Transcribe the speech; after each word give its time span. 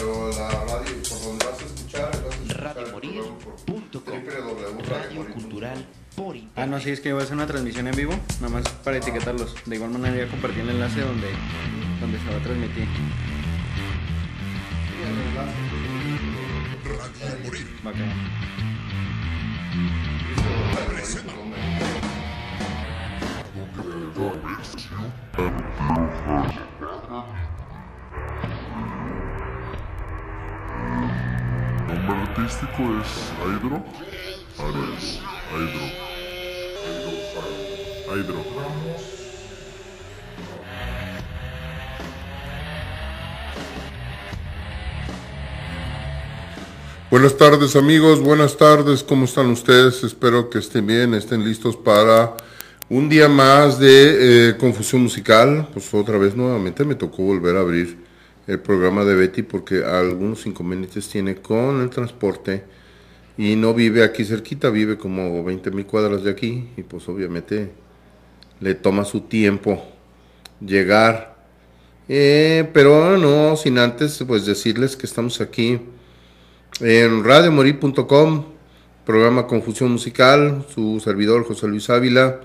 pero 0.00 0.30
la 0.30 0.48
radio 0.48 0.96
por 1.08 1.22
donde 1.22 1.44
vas 1.44 1.60
a 1.60 1.64
escuchar, 1.66 2.10
vas 2.10 2.24
a 2.24 2.28
escuchar 2.28 2.48
el 2.48 2.54
Radiomorir.com. 2.56 4.22
programa 4.24 4.78
por 4.78 4.88
Radio 4.88 5.32
Cultural 5.32 5.86
por 6.16 6.36
internet. 6.36 6.56
Ah, 6.56 6.66
no, 6.66 6.80
sí, 6.80 6.90
es 6.90 7.00
que 7.00 7.12
voy 7.12 7.20
a 7.20 7.24
hacer 7.24 7.36
una 7.36 7.46
transmisión 7.46 7.86
en 7.86 7.94
vivo, 7.94 8.14
nada 8.40 8.48
más 8.48 8.68
para 8.82 8.96
etiquetarlos. 8.96 9.54
De 9.66 9.76
igual 9.76 9.90
manera 9.90 10.24
ya 10.24 10.30
compartí 10.30 10.60
el 10.60 10.70
enlace 10.70 11.00
donde, 11.02 11.28
donde 12.00 12.18
se 12.18 12.30
va 12.30 12.36
a 12.36 12.42
transmitir. 12.42 12.88
Va 17.84 17.90
a 17.90 17.94
quedar. 17.94 18.40
Nombre 31.94 32.16
artístico 32.16 32.82
es 33.00 33.08
Hydro. 33.42 33.84
Ares. 34.58 35.20
Hydro. 35.50 35.84
Hydro. 38.14 38.44
Buenas 47.10 47.36
tardes 47.36 47.74
amigos, 47.74 48.20
buenas 48.20 48.56
tardes, 48.56 49.02
¿cómo 49.02 49.24
están 49.24 49.50
ustedes? 49.50 50.04
Espero 50.04 50.48
que 50.48 50.58
estén 50.60 50.86
bien, 50.86 51.12
estén 51.14 51.44
listos 51.44 51.76
para 51.76 52.36
un 52.88 53.08
día 53.08 53.28
más 53.28 53.80
de 53.80 54.50
eh, 54.50 54.56
Confusión 54.56 55.02
Musical. 55.02 55.68
Pues 55.72 55.92
otra 55.92 56.18
vez 56.18 56.36
nuevamente 56.36 56.84
me 56.84 56.94
tocó 56.94 57.24
volver 57.24 57.56
a 57.56 57.60
abrir 57.60 58.09
el 58.50 58.58
programa 58.58 59.04
de 59.04 59.14
Betty 59.14 59.42
porque 59.42 59.84
algunos 59.84 60.44
inconvenientes 60.44 61.08
tiene 61.08 61.36
con 61.36 61.80
el 61.80 61.90
transporte 61.90 62.64
y 63.38 63.54
no 63.54 63.74
vive 63.74 64.02
aquí 64.02 64.24
cerquita, 64.24 64.70
vive 64.70 64.98
como 64.98 65.44
20 65.44 65.70
mil 65.70 65.86
cuadras 65.86 66.24
de 66.24 66.30
aquí 66.30 66.68
y 66.76 66.82
pues 66.82 67.08
obviamente 67.08 67.70
le 68.58 68.74
toma 68.74 69.04
su 69.04 69.22
tiempo 69.22 69.82
llegar. 70.60 71.36
Eh, 72.08 72.68
pero 72.74 73.16
no, 73.16 73.56
sin 73.56 73.78
antes 73.78 74.22
pues 74.26 74.44
decirles 74.44 74.96
que 74.96 75.06
estamos 75.06 75.40
aquí 75.40 75.80
en 76.80 77.24
radiomorir.com, 77.24 78.44
programa 79.06 79.46
Confusión 79.46 79.92
Musical, 79.92 80.66
su 80.74 80.98
servidor 80.98 81.44
José 81.44 81.68
Luis 81.68 81.88
Ávila, 81.88 82.40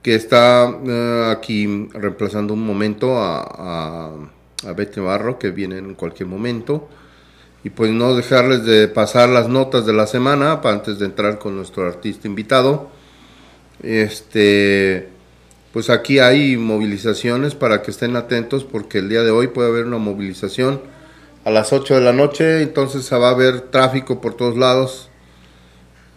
que 0.00 0.14
está 0.14 0.78
eh, 0.86 1.32
aquí 1.36 1.88
reemplazando 1.92 2.54
un 2.54 2.64
momento 2.64 3.18
a, 3.18 3.42
a, 3.42 4.10
a 4.66 4.72
Betty 4.72 5.00
Barro, 5.00 5.38
que 5.38 5.50
viene 5.50 5.78
en 5.78 5.94
cualquier 5.94 6.28
momento. 6.28 6.88
Y 7.62 7.70
pues 7.70 7.90
no 7.90 8.14
dejarles 8.14 8.64
de 8.64 8.88
pasar 8.88 9.28
las 9.28 9.48
notas 9.48 9.84
de 9.84 9.92
la 9.92 10.06
semana 10.06 10.60
para 10.60 10.76
antes 10.76 10.98
de 10.98 11.06
entrar 11.06 11.38
con 11.38 11.56
nuestro 11.56 11.86
artista 11.86 12.26
invitado. 12.26 12.90
Este, 13.82 15.08
pues 15.72 15.90
aquí 15.90 16.18
hay 16.18 16.56
movilizaciones 16.56 17.54
para 17.54 17.82
que 17.82 17.90
estén 17.90 18.16
atentos 18.16 18.64
porque 18.64 18.98
el 18.98 19.08
día 19.08 19.22
de 19.22 19.30
hoy 19.30 19.48
puede 19.48 19.68
haber 19.68 19.86
una 19.86 19.98
movilización 19.98 20.80
a 21.44 21.50
las 21.50 21.72
8 21.72 21.94
de 21.94 22.00
la 22.00 22.12
noche, 22.12 22.62
entonces 22.62 23.04
se 23.04 23.16
va 23.16 23.28
a 23.28 23.32
haber 23.32 23.60
tráfico 23.62 24.20
por 24.20 24.34
todos 24.34 24.58
lados, 24.58 25.08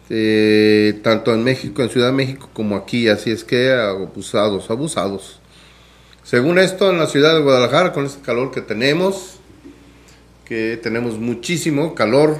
eh, 0.09 1.00
tanto 1.02 1.33
en 1.33 1.44
México, 1.44 1.81
en 1.81 1.89
Ciudad 1.89 2.07
de 2.07 2.13
México, 2.13 2.50
como 2.53 2.75
aquí, 2.75 3.07
así 3.07 3.31
es 3.31 3.44
que 3.44 3.72
abusados, 3.72 4.69
abusados. 4.69 5.39
Según 6.23 6.57
esto, 6.57 6.89
en 6.89 6.99
la 6.99 7.07
ciudad 7.07 7.35
de 7.35 7.41
Guadalajara, 7.41 7.91
con 7.91 8.05
este 8.05 8.21
calor 8.21 8.52
que 8.52 8.61
tenemos, 8.61 9.39
que 10.45 10.79
tenemos 10.81 11.17
muchísimo 11.17 11.93
calor, 11.95 12.38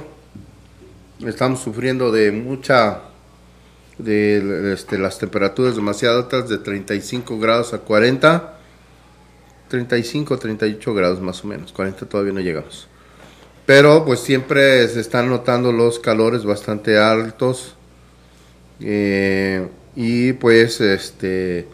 estamos 1.26 1.60
sufriendo 1.60 2.10
de 2.10 2.32
mucha, 2.32 3.00
de 3.98 4.72
este, 4.72 4.96
las 4.96 5.18
temperaturas 5.18 5.76
demasiado 5.76 6.22
altas, 6.22 6.48
de 6.48 6.56
35 6.56 7.38
grados 7.38 7.74
a 7.74 7.78
40. 7.78 8.58
35, 9.68 10.38
38 10.38 10.94
grados 10.94 11.20
más 11.20 11.44
o 11.44 11.48
menos, 11.48 11.72
40 11.72 12.06
todavía 12.06 12.32
no 12.32 12.40
llegamos. 12.40 12.88
Pero 13.66 14.04
pues 14.04 14.20
siempre 14.20 14.86
se 14.88 15.00
están 15.00 15.28
notando 15.28 15.72
los 15.72 15.98
calores 15.98 16.44
bastante 16.44 16.98
altos 16.98 17.74
eh, 18.80 19.66
y 19.96 20.34
pues 20.34 20.80
este 20.80 21.66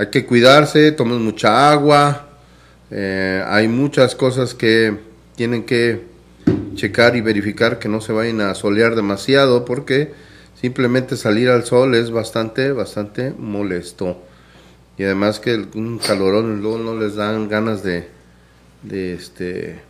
hay 0.00 0.06
que 0.06 0.24
cuidarse, 0.24 0.92
tomen 0.92 1.22
mucha 1.22 1.70
agua, 1.70 2.28
eh, 2.90 3.44
hay 3.46 3.68
muchas 3.68 4.14
cosas 4.14 4.54
que 4.54 4.96
tienen 5.36 5.64
que 5.64 6.00
checar 6.74 7.16
y 7.16 7.20
verificar 7.20 7.78
que 7.78 7.90
no 7.90 8.00
se 8.00 8.14
vayan 8.14 8.40
a 8.40 8.54
solear 8.54 8.94
demasiado 8.94 9.66
porque 9.66 10.14
simplemente 10.58 11.18
salir 11.18 11.50
al 11.50 11.66
sol 11.66 11.94
es 11.94 12.10
bastante, 12.10 12.72
bastante 12.72 13.34
molesto 13.36 14.22
y 14.96 15.04
además 15.04 15.38
que 15.38 15.66
un 15.74 15.98
calorón 15.98 16.62
luego 16.62 16.78
no 16.78 16.98
les 16.98 17.16
dan 17.16 17.50
ganas 17.50 17.82
de, 17.82 18.08
de 18.82 19.12
este 19.12 19.82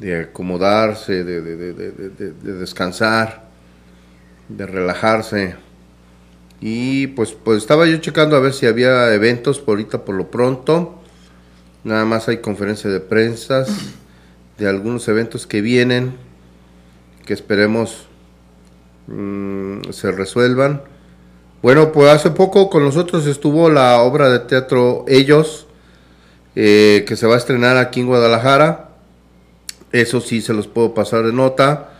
de 0.00 0.22
acomodarse, 0.22 1.22
de, 1.22 1.40
de, 1.40 1.72
de, 1.72 2.10
de, 2.10 2.52
descansar, 2.54 3.44
de 4.48 4.66
relajarse. 4.66 5.54
Y 6.66 7.08
pues, 7.08 7.32
pues 7.32 7.58
estaba 7.58 7.84
yo 7.84 7.98
checando 7.98 8.36
a 8.36 8.40
ver 8.40 8.54
si 8.54 8.64
había 8.64 9.12
eventos 9.12 9.58
por 9.58 9.72
ahorita 9.72 10.06
por 10.06 10.14
lo 10.14 10.30
pronto. 10.30 10.94
Nada 11.84 12.06
más 12.06 12.26
hay 12.28 12.38
conferencia 12.38 12.88
de 12.88 13.00
prensa 13.00 13.66
de 14.56 14.66
algunos 14.66 15.06
eventos 15.08 15.46
que 15.46 15.60
vienen, 15.60 16.16
que 17.26 17.34
esperemos 17.34 18.06
mmm, 19.08 19.90
se 19.90 20.10
resuelvan. 20.10 20.80
Bueno, 21.60 21.92
pues 21.92 22.08
hace 22.08 22.30
poco 22.30 22.70
con 22.70 22.82
nosotros 22.82 23.26
estuvo 23.26 23.68
la 23.68 24.00
obra 24.00 24.30
de 24.30 24.38
teatro 24.38 25.04
Ellos, 25.06 25.66
eh, 26.56 27.04
que 27.06 27.16
se 27.16 27.26
va 27.26 27.34
a 27.34 27.38
estrenar 27.38 27.76
aquí 27.76 28.00
en 28.00 28.06
Guadalajara. 28.06 28.88
Eso 29.92 30.22
sí 30.22 30.40
se 30.40 30.54
los 30.54 30.66
puedo 30.66 30.94
pasar 30.94 31.26
de 31.26 31.32
nota. 31.34 31.90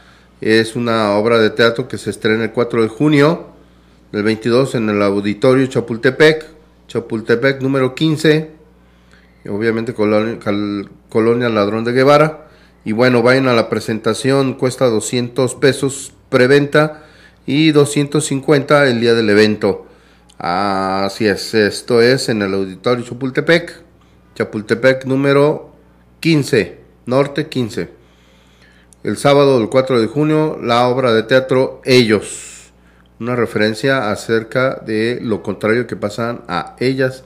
Es 0.40 0.74
una 0.74 1.10
obra 1.16 1.38
de 1.38 1.50
teatro 1.50 1.86
que 1.86 1.98
se 1.98 2.08
estrena 2.08 2.44
el 2.44 2.52
4 2.52 2.80
de 2.80 2.88
junio 2.88 3.52
del 4.14 4.22
22 4.22 4.76
en 4.76 4.88
el 4.90 5.02
Auditorio 5.02 5.66
Chapultepec, 5.66 6.46
Chapultepec 6.86 7.60
número 7.60 7.96
15, 7.96 8.48
obviamente 9.48 9.92
Colonia, 9.92 11.48
Ladrón 11.48 11.82
de 11.82 11.90
Guevara. 11.90 12.46
Y 12.84 12.92
bueno, 12.92 13.22
vayan 13.22 13.48
a 13.48 13.54
la 13.54 13.68
presentación, 13.68 14.54
cuesta 14.54 14.86
200 14.86 15.56
pesos 15.56 16.12
preventa 16.28 17.02
y 17.44 17.72
250 17.72 18.86
el 18.86 19.00
día 19.00 19.14
del 19.14 19.30
evento. 19.30 19.86
Así 20.38 21.26
es, 21.26 21.52
esto 21.52 22.00
es 22.00 22.28
en 22.28 22.42
el 22.42 22.54
Auditorio 22.54 23.04
Chapultepec, 23.04 23.82
Chapultepec 24.36 25.06
número 25.06 25.74
15, 26.20 26.78
Norte 27.06 27.48
15. 27.48 27.88
El 29.02 29.16
sábado 29.16 29.58
del 29.58 29.68
4 29.68 30.00
de 30.00 30.06
junio, 30.06 30.56
la 30.62 30.86
obra 30.86 31.12
de 31.12 31.24
teatro 31.24 31.82
Ellos, 31.84 32.53
una 33.20 33.36
referencia 33.36 34.10
acerca 34.10 34.76
de 34.86 35.18
lo 35.22 35.42
contrario 35.42 35.86
que 35.86 35.96
pasan 35.96 36.42
a 36.48 36.76
ellas. 36.80 37.24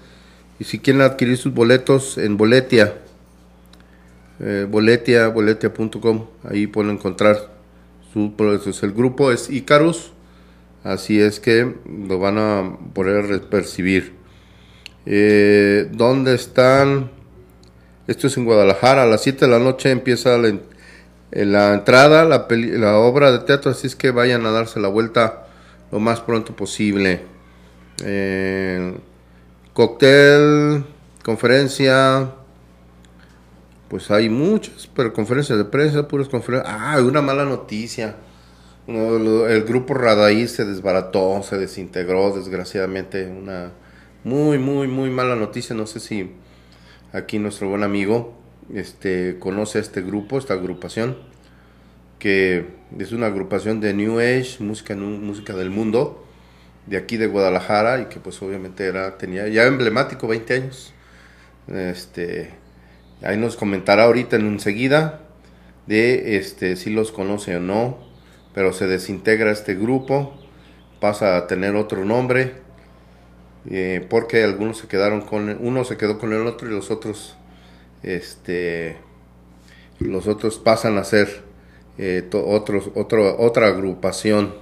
Y 0.59 0.65
si 0.65 0.79
quieren 0.79 1.03
adquirir 1.03 1.37
sus 1.37 1.55
boletos 1.55 2.19
en 2.19 2.37
Boletia, 2.37 2.95
eh, 4.41 4.67
boletia, 4.69 5.29
boletia.com, 5.29 6.27
ahí 6.49 6.67
pueden 6.67 6.93
encontrar 6.93 7.51
su, 8.13 8.35
pues, 8.37 8.83
el 8.83 8.93
grupo 8.93 9.33
es 9.33 9.51
Icarus, 9.51 10.13
así 10.85 11.21
es 11.21 11.41
que 11.41 11.75
lo 12.07 12.19
van 12.19 12.39
a 12.39 12.79
poder 12.95 13.43
percibir. 13.43 14.15
Eh, 15.07 15.89
¿Dónde 15.93 16.35
están? 16.35 17.11
Esto 18.07 18.29
es 18.29 18.37
en 18.37 18.45
Guadalajara, 18.45 19.03
a 19.03 19.07
las 19.07 19.23
7 19.23 19.47
de 19.47 19.51
la 19.51 19.59
noche 19.59 19.91
empieza 19.91 20.39
la, 20.39 20.55
la 21.33 21.75
entrada, 21.75 22.25
la, 22.25 22.47
la, 22.49 22.97
obra 22.97 23.33
de 23.33 23.41
teatro, 23.41 23.73
así 23.73 23.87
es 23.87 23.97
que 23.97 24.13
vayan 24.13 24.47
a 24.47 24.51
darse 24.51 24.81
la 24.81 24.89
vuelta 24.89 25.48
lo 25.91 26.01
más 26.01 26.21
pronto 26.21 26.55
posible. 26.55 27.23
Eh, 28.05 28.97
cóctel, 29.73 30.85
conferencia, 31.25 32.33
pues 33.89 34.11
hay 34.11 34.29
muchas, 34.29 34.87
pero 34.95 35.13
conferencias 35.13 35.59
de 35.59 35.65
prensa, 35.65 36.07
puras 36.07 36.29
conferencias. 36.29 36.75
Ah, 36.79 37.01
una 37.01 37.23
mala 37.23 37.45
noticia. 37.45 38.17
El 38.87 39.65
grupo 39.65 39.93
Radaí 39.93 40.49
se 40.49 40.65
desbarató, 40.65 41.43
se 41.43 41.59
desintegró, 41.59 42.35
desgraciadamente. 42.35 43.27
Una 43.27 43.73
muy, 44.25 44.59
muy, 44.59 44.89
muy 44.89 45.11
mala 45.11 45.37
noticia. 45.37 45.77
No 45.77 45.87
sé 45.87 46.01
si 46.01 46.33
aquí 47.13 47.39
nuestro 47.39 47.69
buen 47.69 47.83
amigo 47.83 48.35
este, 48.75 49.39
conoce 49.39 49.79
a 49.79 49.81
este 49.81 50.03
grupo, 50.03 50.39
esta 50.39 50.55
agrupación, 50.55 51.17
que 52.19 52.67
es 52.99 53.13
una 53.13 53.27
agrupación 53.27 53.81
de 53.81 53.95
New 53.95 54.19
Age, 54.19 54.57
música, 54.61 54.95
música 54.97 55.55
del 55.55 55.71
mundo, 55.71 56.25
de 56.87 56.97
aquí 56.97 57.17
de 57.17 57.27
Guadalajara, 57.27 58.01
y 58.01 58.05
que 58.07 58.21
pues 58.21 58.41
obviamente 58.43 58.87
era, 58.87 59.19
tenía 59.19 59.47
ya 59.49 59.65
emblemático, 59.67 60.27
20 60.27 60.55
años. 60.55 60.95
Este, 61.69 62.51
ahí 63.23 63.37
nos 63.37 63.57
comentará 63.57 64.05
ahorita 64.05 64.37
en 64.37 64.47
enseguida 64.47 65.21
de 65.87 66.37
este 66.37 66.77
si 66.77 66.91
los 66.91 67.13
conoce 67.13 67.57
o 67.57 67.61
no, 67.61 67.99
pero 68.55 68.73
se 68.73 68.87
desintegra 68.87 69.51
este 69.51 69.75
grupo, 69.75 70.39
pasa 71.01 71.37
a 71.37 71.47
tener 71.47 71.77
otro 71.77 72.05
nombre, 72.05 72.55
eh, 73.71 74.07
porque 74.09 74.45
algunos 74.45 74.79
se 74.79 74.89
quedaron 74.89 75.21
con 75.23 75.59
uno 75.61 75.85
se 75.85 75.97
quedó 75.97 76.19
con 76.19 76.33
el 76.33 76.47
otro 76.47 76.69
y 76.69 76.73
los 76.73 76.91
otros 76.91 77.37
este 78.03 78.97
los 79.99 80.27
otros 80.27 80.59
pasan 80.59 80.97
a 80.97 81.05
ser 81.05 81.48
eh, 81.99 82.29
otro, 82.33 82.83
otra 82.95 83.67
agrupación. 83.67 84.55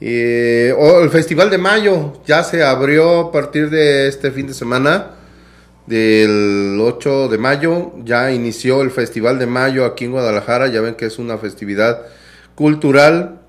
Oh, 0.00 1.00
el 1.00 1.10
Festival 1.10 1.48
de 1.48 1.58
Mayo 1.58 2.20
ya 2.26 2.42
se 2.42 2.62
abrió 2.62 3.20
a 3.20 3.32
partir 3.32 3.70
de 3.70 4.08
este 4.08 4.30
fin 4.30 4.46
de 4.46 4.54
semana, 4.54 5.14
del 5.86 6.78
8 6.80 7.28
de 7.28 7.38
mayo, 7.38 7.92
ya 8.04 8.32
inició 8.32 8.82
el 8.82 8.90
Festival 8.90 9.38
de 9.38 9.46
Mayo 9.46 9.84
aquí 9.84 10.06
en 10.06 10.12
Guadalajara, 10.12 10.68
ya 10.68 10.80
ven 10.80 10.94
que 10.94 11.06
es 11.06 11.18
una 11.18 11.38
festividad 11.38 12.02
cultural, 12.54 13.40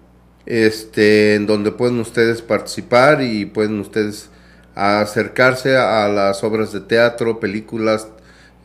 este, 0.46 1.36
en 1.36 1.48
donde 1.48 1.72
pueden 1.72 2.00
ustedes 2.00 2.42
participar 2.42 3.22
y 3.22 3.46
pueden 3.46 3.80
ustedes 3.80 4.30
acercarse 4.76 5.78
a 5.78 6.08
las 6.10 6.44
obras 6.44 6.74
de 6.74 6.82
teatro, 6.82 7.40
películas, 7.40 8.10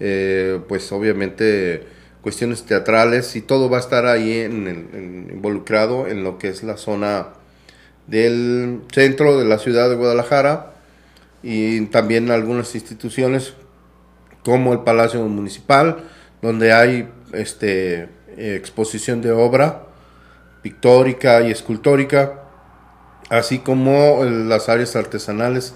eh, 0.01 0.61
pues 0.69 0.91
obviamente 0.91 1.87
cuestiones 2.23 2.65
teatrales 2.65 3.35
y 3.37 3.41
todo 3.41 3.71
va 3.71 3.79
a 3.79 3.81
estar 3.81 4.07
ahí 4.07 4.41
en, 4.41 5.29
involucrado 5.33 6.07
en 6.07 6.23
lo 6.23 6.39
que 6.39 6.49
es 6.49 6.63
la 6.63 6.77
zona 6.77 7.29
del 8.07 8.83
centro 8.93 9.39
de 9.39 9.45
la 9.45 9.59
ciudad 9.59 9.89
de 9.89 9.97
Guadalajara 9.97 10.75
y 11.43 11.87
también 11.87 12.31
algunas 12.31 12.75
instituciones 12.75 13.55
como 14.45 14.73
el 14.73 14.81
Palacio 14.81 15.23
Municipal 15.27 16.05
donde 16.43 16.73
hay 16.73 17.09
este 17.33 18.09
exposición 18.37 19.23
de 19.23 19.33
obra 19.33 19.83
pictórica 20.63 21.41
y 21.43 21.51
escultórica 21.51 22.41
así 23.31 23.61
como 23.61 24.25
las 24.25 24.69
áreas 24.69 24.97
artesanales 24.97 25.75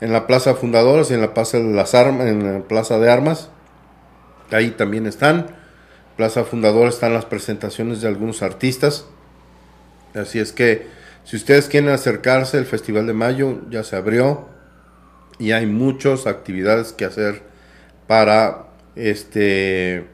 en 0.00 0.12
la 0.12 0.26
Plaza 0.26 0.54
Fundadores 0.54 1.10
y 1.10 1.14
en 1.14 1.20
la 1.20 1.32
Plaza 1.32 1.58
de 1.58 1.72
las 1.72 1.94
Armas 1.94 2.26
en 2.26 2.52
la 2.52 2.68
Plaza 2.68 2.98
de 2.98 3.10
Armas. 3.10 3.48
Ahí 4.50 4.72
también 4.72 5.06
están 5.06 5.46
Plaza 6.16 6.44
Fundador 6.44 6.88
están 6.88 7.12
las 7.12 7.26
presentaciones 7.26 8.00
de 8.00 8.08
algunos 8.08 8.42
artistas. 8.42 9.06
Así 10.14 10.38
es 10.38 10.52
que 10.52 10.86
si 11.24 11.36
ustedes 11.36 11.68
quieren 11.68 11.90
acercarse, 11.90 12.56
el 12.56 12.64
Festival 12.64 13.06
de 13.06 13.12
Mayo 13.12 13.60
ya 13.68 13.84
se 13.84 13.96
abrió 13.96 14.48
y 15.38 15.52
hay 15.52 15.66
muchas 15.66 16.26
actividades 16.26 16.92
que 16.92 17.04
hacer 17.04 17.42
para 18.06 18.68
este 18.94 20.06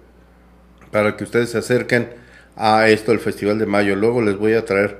para 0.90 1.16
que 1.16 1.24
ustedes 1.24 1.50
se 1.50 1.58
acerquen 1.58 2.10
a 2.56 2.88
esto 2.88 3.12
el 3.12 3.20
Festival 3.20 3.58
de 3.58 3.66
Mayo. 3.66 3.94
Luego 3.94 4.22
les 4.22 4.36
voy 4.36 4.54
a 4.54 4.64
traer 4.64 4.98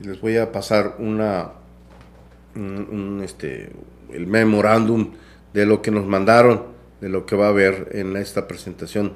les 0.00 0.20
voy 0.20 0.38
a 0.38 0.50
pasar 0.50 0.96
una 0.98 1.50
este 3.22 3.70
el 4.12 4.26
memorándum 4.26 5.12
de 5.52 5.66
lo 5.66 5.82
que 5.82 5.90
nos 5.90 6.06
mandaron, 6.06 6.64
de 7.02 7.10
lo 7.10 7.26
que 7.26 7.36
va 7.36 7.46
a 7.46 7.50
haber 7.50 7.88
en 7.92 8.16
esta 8.16 8.48
presentación 8.48 9.12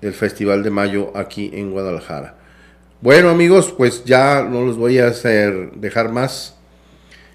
del 0.00 0.12
Festival 0.12 0.62
de 0.62 0.70
Mayo 0.70 1.12
aquí 1.14 1.50
en 1.52 1.70
Guadalajara. 1.70 2.34
Bueno 3.00 3.28
amigos, 3.28 3.74
pues 3.76 4.04
ya 4.04 4.42
no 4.42 4.64
los 4.64 4.76
voy 4.76 4.98
a 4.98 5.08
hacer 5.08 5.72
dejar 5.72 6.10
más 6.10 6.56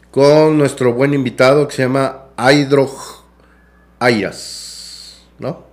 con 0.10 0.58
nuestro 0.58 0.94
buen 0.94 1.14
invitado 1.14 1.68
que 1.68 1.76
se 1.76 1.84
llama 1.84 2.26
Aydrog 2.36 2.92
Ayras, 4.00 5.22
¿no? 5.40 5.64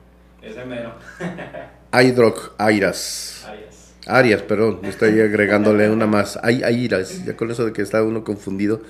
Ese 0.43 0.65
mero. 0.65 0.93
Aydrog 1.91 2.53
Ayras. 2.59 3.45
Arias. 3.49 3.95
Arias, 4.07 4.43
perdón, 4.43 4.81
estoy 4.85 5.21
agregándole 5.23 5.91
una 5.91 6.07
más. 6.07 6.39
Ay, 6.43 6.63
Ayras, 6.63 7.25
ya 7.25 7.37
con 7.37 7.51
eso 7.51 7.65
de 7.65 7.73
que 7.73 7.83
está 7.83 8.03
uno 8.03 8.23
confundido. 8.23 8.83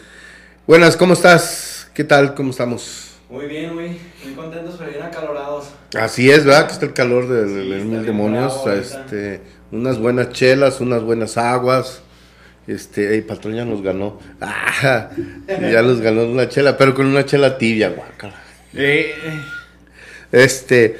Buenas, 0.67 0.97
¿cómo 0.97 1.15
estás? 1.15 1.91
¿Qué 1.95 2.05
tal? 2.05 2.35
¿Cómo 2.35 2.51
estamos? 2.51 3.17
Muy 3.31 3.47
bien, 3.47 3.75
muy, 3.75 3.99
muy 4.25 4.35
contentos, 4.35 4.77
pero 4.79 4.91
bien 4.91 5.03
Así 5.97 6.31
es, 6.31 6.45
¿verdad? 6.45 6.67
Que 6.67 6.73
está 6.75 6.87
el 6.87 6.93
calor 6.93 7.29
de, 7.29 7.85
mil 7.85 8.05
demonios. 8.05 8.67
este, 8.67 9.41
unas 9.73 9.99
buenas 9.99 10.31
chelas, 10.31 10.81
unas 10.81 11.03
buenas 11.03 11.37
aguas. 11.39 12.03
Este, 12.67 13.15
el 13.15 13.25
patrón 13.25 13.55
ya 13.55 13.65
nos 13.65 13.83
ganó. 13.83 14.19
Ah, 14.41 15.11
ya 15.49 15.83
nos 15.83 16.01
ganó 16.01 16.25
una 16.25 16.49
chela, 16.49 16.77
pero 16.77 16.95
con 16.95 17.07
una 17.07 17.25
chela 17.25 17.57
tibia, 17.59 17.89
guacala. 17.89 18.35
Eh. 18.75 19.15
Este, 20.31 20.99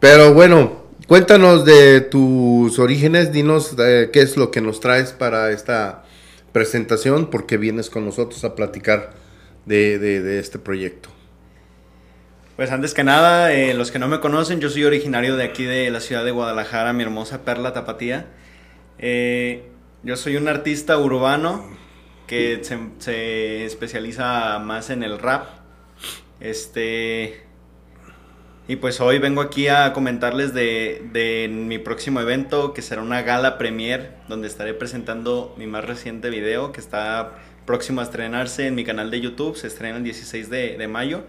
pero 0.00 0.34
bueno, 0.34 0.88
cuéntanos 1.06 1.64
de 1.64 2.00
tus 2.00 2.78
orígenes, 2.78 3.32
dinos 3.32 3.76
eh, 3.78 4.10
qué 4.12 4.20
es 4.20 4.36
lo 4.36 4.50
que 4.50 4.60
nos 4.60 4.80
traes 4.80 5.12
para 5.12 5.52
esta 5.52 6.02
presentación, 6.52 7.30
porque 7.30 7.56
vienes 7.56 7.88
con 7.88 8.04
nosotros 8.04 8.44
a 8.44 8.56
platicar 8.56 9.12
de, 9.64 9.98
de 9.98 10.38
este 10.40 10.58
proyecto. 10.58 11.13
Pues 12.56 12.70
antes 12.70 12.94
que 12.94 13.02
nada, 13.02 13.52
eh, 13.52 13.74
los 13.74 13.90
que 13.90 13.98
no 13.98 14.06
me 14.06 14.20
conocen, 14.20 14.60
yo 14.60 14.70
soy 14.70 14.84
originario 14.84 15.36
de 15.36 15.42
aquí 15.42 15.64
de 15.64 15.90
la 15.90 15.98
ciudad 15.98 16.24
de 16.24 16.30
Guadalajara, 16.30 16.92
mi 16.92 17.02
hermosa 17.02 17.44
perla 17.44 17.72
tapatía. 17.72 18.26
Eh, 19.00 19.64
yo 20.04 20.14
soy 20.14 20.36
un 20.36 20.46
artista 20.46 20.96
urbano 20.96 21.68
que 22.28 22.62
se, 23.00 23.64
especializa 23.64 24.60
más 24.60 24.90
en 24.90 25.02
el 25.02 25.18
rap. 25.18 25.48
Este. 26.38 27.42
Y 28.68 28.76
pues 28.76 29.00
hoy 29.00 29.18
vengo 29.18 29.40
aquí 29.40 29.66
a 29.66 29.92
comentarles 29.92 30.54
de, 30.54 31.08
de 31.12 31.48
mi 31.48 31.78
próximo 31.78 32.20
evento, 32.20 32.72
que 32.72 32.82
será 32.82 33.02
una 33.02 33.22
gala 33.22 33.58
premier, 33.58 34.14
donde 34.28 34.46
estaré 34.46 34.74
presentando 34.74 35.56
mi 35.58 35.66
más 35.66 35.84
reciente 35.84 36.30
video, 36.30 36.70
que 36.70 36.80
está 36.80 37.32
próximo 37.66 38.00
a 38.00 38.04
estrenarse 38.04 38.68
en 38.68 38.76
mi 38.76 38.84
canal 38.84 39.10
de 39.10 39.20
YouTube. 39.20 39.56
Se 39.56 39.66
estrena 39.66 39.96
el 39.96 40.04
16 40.04 40.50
de, 40.50 40.78
de 40.78 40.86
mayo 40.86 41.24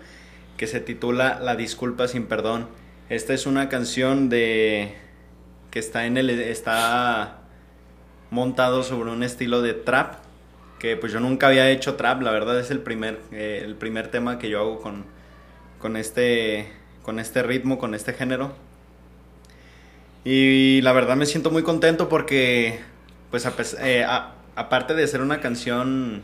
que 0.58 0.68
se 0.68 0.80
titula 0.80 1.40
La 1.42 1.56
disculpa 1.56 2.08
sin 2.08 2.26
perdón. 2.26 2.68
Esta 3.10 3.34
es 3.34 3.46
una 3.46 3.70
canción 3.70 4.30
de 4.30 4.96
que 5.72 5.80
está 5.80 6.06
en 6.06 6.18
el 6.18 6.30
está 6.30 7.42
montado 8.32 8.84
sobre 8.84 9.12
un 9.12 9.24
estilo 9.24 9.62
de 9.62 9.74
trap 9.74 10.16
que 10.80 10.98
pues 10.98 11.14
yo 11.14 11.20
nunca 11.20 11.48
había 11.48 11.70
hecho 11.70 11.96
trap, 11.96 12.22
la 12.22 12.32
verdad 12.32 12.60
es 12.60 12.72
el 12.72 12.80
primer 12.80 13.20
eh, 13.32 13.62
el 13.64 13.76
primer 13.76 14.10
tema 14.10 14.40
que 14.40 14.50
yo 14.50 14.60
hago 14.60 14.82
con 14.82 15.06
con 15.80 15.98
este 15.98 16.72
con 17.04 17.20
este 17.20 17.44
ritmo, 17.44 17.78
con 17.78 17.94
este 17.94 18.14
género. 18.14 18.54
Y 20.24 20.82
la 20.82 20.92
verdad 20.92 21.16
me 21.16 21.28
siento 21.28 21.52
muy 21.52 21.62
contento 21.62 22.10
porque 22.10 22.80
pues 23.30 23.48
eh, 23.80 24.06
aparte 24.56 24.96
de 24.96 25.08
ser 25.08 25.22
una 25.22 25.40
canción 25.40 26.24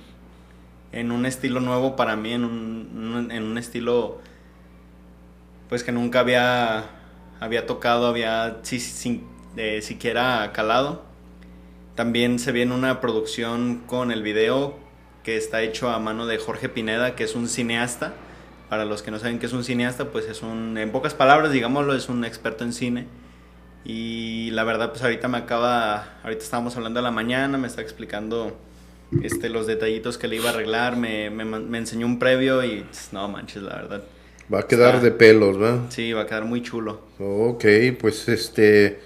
en 0.92 1.12
un 1.12 1.26
estilo 1.26 1.60
nuevo 1.60 1.96
para 1.96 2.16
mí, 2.16 2.34
en 2.34 2.44
un, 2.44 3.30
en 3.32 3.44
un 3.44 3.58
estilo 3.58 4.20
pues 5.72 5.86
que 5.86 5.94
nunca 5.94 6.20
había, 6.20 6.84
había 7.40 7.66
tocado, 7.66 8.08
había 8.08 8.60
sin, 8.64 9.24
eh, 9.56 9.82
siquiera 9.82 10.52
calado. 10.54 11.02
También 11.96 12.40
se 12.40 12.52
viene 12.52 12.76
una 12.76 13.00
producción 13.00 13.84
con 13.88 14.12
el 14.12 14.22
video 14.22 14.78
que 15.24 15.38
está 15.38 15.62
hecho 15.62 15.90
a 15.90 15.98
mano 15.98 16.26
de 16.26 16.40
Jorge 16.40 16.68
Pineda, 16.68 17.16
que 17.16 17.24
es 17.24 17.36
un 17.36 17.48
cineasta. 17.48 18.14
Para 18.68 18.84
los 18.84 19.02
que 19.02 19.12
no 19.12 19.20
saben 19.20 19.40
qué 19.40 19.46
es 19.46 19.54
un 19.54 19.64
cineasta, 19.64 20.12
pues 20.12 20.26
es 20.26 20.42
un, 20.42 20.78
en 20.78 20.92
pocas 20.92 21.14
palabras, 21.14 21.54
digámoslo, 21.54 21.96
es 21.96 22.10
un 22.10 22.26
experto 22.26 22.66
en 22.66 22.74
cine. 22.74 23.08
Y 23.86 24.52
la 24.52 24.66
verdad, 24.66 24.90
pues 24.90 25.04
ahorita 25.04 25.30
me 25.30 25.38
acaba, 25.38 26.20
ahorita 26.24 26.44
estábamos 26.44 26.76
hablando 26.76 27.00
de 27.00 27.04
la 27.06 27.12
mañana, 27.12 27.58
me 27.58 27.68
está 27.68 27.82
explicando 27.82 28.58
este, 29.24 29.50
los 29.50 29.68
detallitos 29.68 30.18
que 30.18 30.28
le 30.28 30.38
iba 30.38 30.50
a 30.50 30.54
arreglar, 30.54 30.96
me, 30.96 31.30
me, 31.30 31.78
enseñó 31.78 32.06
un 32.06 32.20
previo 32.20 32.64
y 32.64 32.86
no 33.12 33.28
manches, 33.28 33.64
la 33.64 33.76
verdad. 33.76 34.04
Va 34.54 34.60
a 34.62 34.68
quedar 34.68 35.02
de 35.02 35.12
pelos, 35.12 35.58
¿verdad? 35.58 35.82
Sí, 35.90 36.14
va 36.14 36.22
a 36.22 36.26
quedar 36.26 36.46
muy 36.46 36.62
chulo. 36.62 37.02
Ok, 37.20 37.66
pues 38.00 38.28
este... 38.28 39.00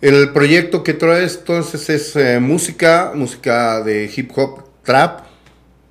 El 0.00 0.32
proyecto 0.32 0.84
que 0.84 0.94
traes 0.94 1.38
entonces 1.38 1.90
es 1.90 2.14
eh, 2.14 2.38
música, 2.38 3.10
música 3.16 3.82
de 3.82 4.08
hip 4.14 4.30
hop, 4.36 4.62
trap, 4.84 5.26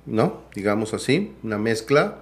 ¿no? 0.06 0.44
Digamos 0.54 0.94
así, 0.94 1.32
una 1.42 1.58
mezcla 1.58 2.20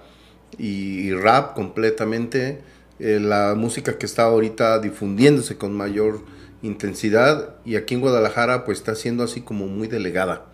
y, 0.57 1.11
rap 1.13 1.55
completamente. 1.55 2.61
Eh, 2.99 3.19
la 3.21 3.53
música 3.55 3.97
que 3.97 4.05
está 4.05 4.23
ahorita 4.23 4.79
difundiéndose 4.79 5.57
con 5.57 5.71
mayor 5.73 6.21
intensidad 6.67 7.55
y 7.65 7.75
aquí 7.75 7.95
en 7.95 8.01
Guadalajara 8.01 8.65
pues 8.65 8.77
está 8.79 8.95
siendo 8.95 9.23
así 9.23 9.41
como 9.41 9.67
muy 9.67 9.87
delegada. 9.87 10.45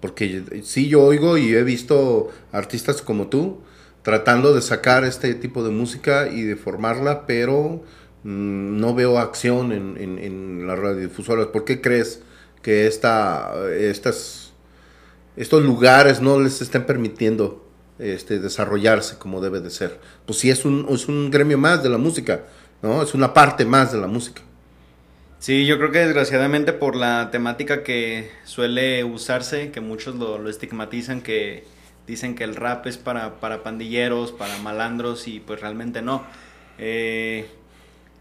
Porque 0.00 0.62
sí 0.64 0.88
yo 0.88 1.02
oigo 1.02 1.36
y 1.36 1.54
he 1.54 1.62
visto 1.62 2.30
artistas 2.52 3.02
como 3.02 3.28
tú 3.28 3.60
tratando 4.02 4.54
de 4.54 4.62
sacar 4.62 5.04
este 5.04 5.34
tipo 5.34 5.62
de 5.62 5.70
música 5.70 6.28
y 6.28 6.42
de 6.42 6.56
formarla, 6.56 7.26
pero 7.26 7.82
mm, 8.24 8.80
no 8.80 8.94
veo 8.94 9.18
acción 9.18 9.72
en, 9.72 10.66
las 10.66 10.78
radiodifusoras. 10.78 11.48
¿Por 11.48 11.64
qué 11.64 11.80
crees 11.80 12.22
que 12.62 12.86
esta, 12.86 13.52
estas, 13.78 14.52
estos 15.36 15.62
lugares 15.62 16.20
no 16.20 16.40
les 16.40 16.62
estén 16.62 16.86
permitiendo 16.86 17.66
este, 17.98 18.38
desarrollarse 18.38 19.18
como 19.18 19.40
debe 19.40 19.60
de 19.60 19.70
ser? 19.70 20.00
Pues 20.26 20.38
sí, 20.38 20.50
es 20.50 20.64
un, 20.64 20.86
es 20.90 21.08
un 21.08 21.30
gremio 21.30 21.58
más 21.58 21.82
de 21.82 21.90
la 21.90 21.98
música, 21.98 22.44
¿no? 22.82 23.02
Es 23.02 23.14
una 23.14 23.34
parte 23.34 23.64
más 23.64 23.92
de 23.92 23.98
la 23.98 24.06
música. 24.06 24.42
Sí, 25.40 25.64
yo 25.64 25.78
creo 25.78 25.90
que 25.90 26.00
desgraciadamente 26.00 26.74
por 26.74 26.94
la 26.94 27.30
temática 27.30 27.82
que 27.82 28.30
suele 28.44 29.04
usarse, 29.04 29.70
que 29.70 29.80
muchos 29.80 30.14
lo, 30.16 30.36
lo 30.38 30.50
estigmatizan, 30.50 31.22
que 31.22 31.64
dicen 32.06 32.34
que 32.34 32.44
el 32.44 32.54
rap 32.56 32.86
es 32.86 32.98
para, 32.98 33.40
para 33.40 33.62
pandilleros, 33.62 34.32
para 34.32 34.58
malandros 34.58 35.26
y 35.28 35.40
pues 35.40 35.62
realmente 35.62 36.02
no. 36.02 36.26
Eh, 36.76 37.46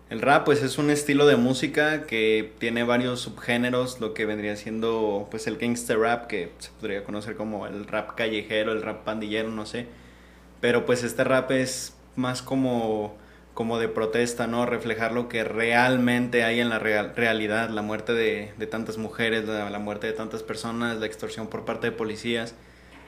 el 0.09 0.21
rap 0.21 0.45
pues 0.45 0.63
es 0.63 0.77
un 0.77 0.89
estilo 0.89 1.27
de 1.27 1.35
música 1.35 2.07
que 2.07 2.53
tiene 2.57 2.83
varios 2.83 3.19
subgéneros, 3.19 3.99
lo 3.99 4.13
que 4.13 4.25
vendría 4.25 4.55
siendo 4.55 5.27
pues 5.29 5.45
el 5.47 5.57
gangster 5.57 5.99
rap, 5.99 6.27
que 6.27 6.53
se 6.59 6.71
podría 6.79 7.03
conocer 7.03 7.35
como 7.35 7.67
el 7.67 7.85
rap 7.85 8.15
callejero, 8.15 8.71
el 8.71 8.81
rap 8.81 9.03
pandillero, 9.03 9.49
no 9.49 9.65
sé. 9.65 9.87
Pero 10.61 10.85
pues 10.85 11.03
este 11.03 11.25
rap 11.25 11.51
es 11.51 11.95
más 12.15 12.41
como, 12.41 13.17
como 13.59 13.77
de 13.77 13.89
protesta, 13.89 14.47
¿no? 14.47 14.65
Reflejar 14.65 15.11
lo 15.11 15.27
que 15.27 15.43
realmente 15.43 16.45
hay 16.45 16.61
en 16.61 16.69
la 16.69 16.79
real, 16.79 17.11
realidad, 17.13 17.69
la 17.69 17.81
muerte 17.81 18.13
de, 18.13 18.53
de 18.57 18.67
tantas 18.67 18.97
mujeres, 18.97 19.45
la, 19.49 19.69
la 19.69 19.79
muerte 19.79 20.07
de 20.07 20.13
tantas 20.13 20.43
personas, 20.43 20.97
la 20.97 21.05
extorsión 21.05 21.47
por 21.47 21.65
parte 21.65 21.87
de 21.87 21.91
policías. 21.91 22.55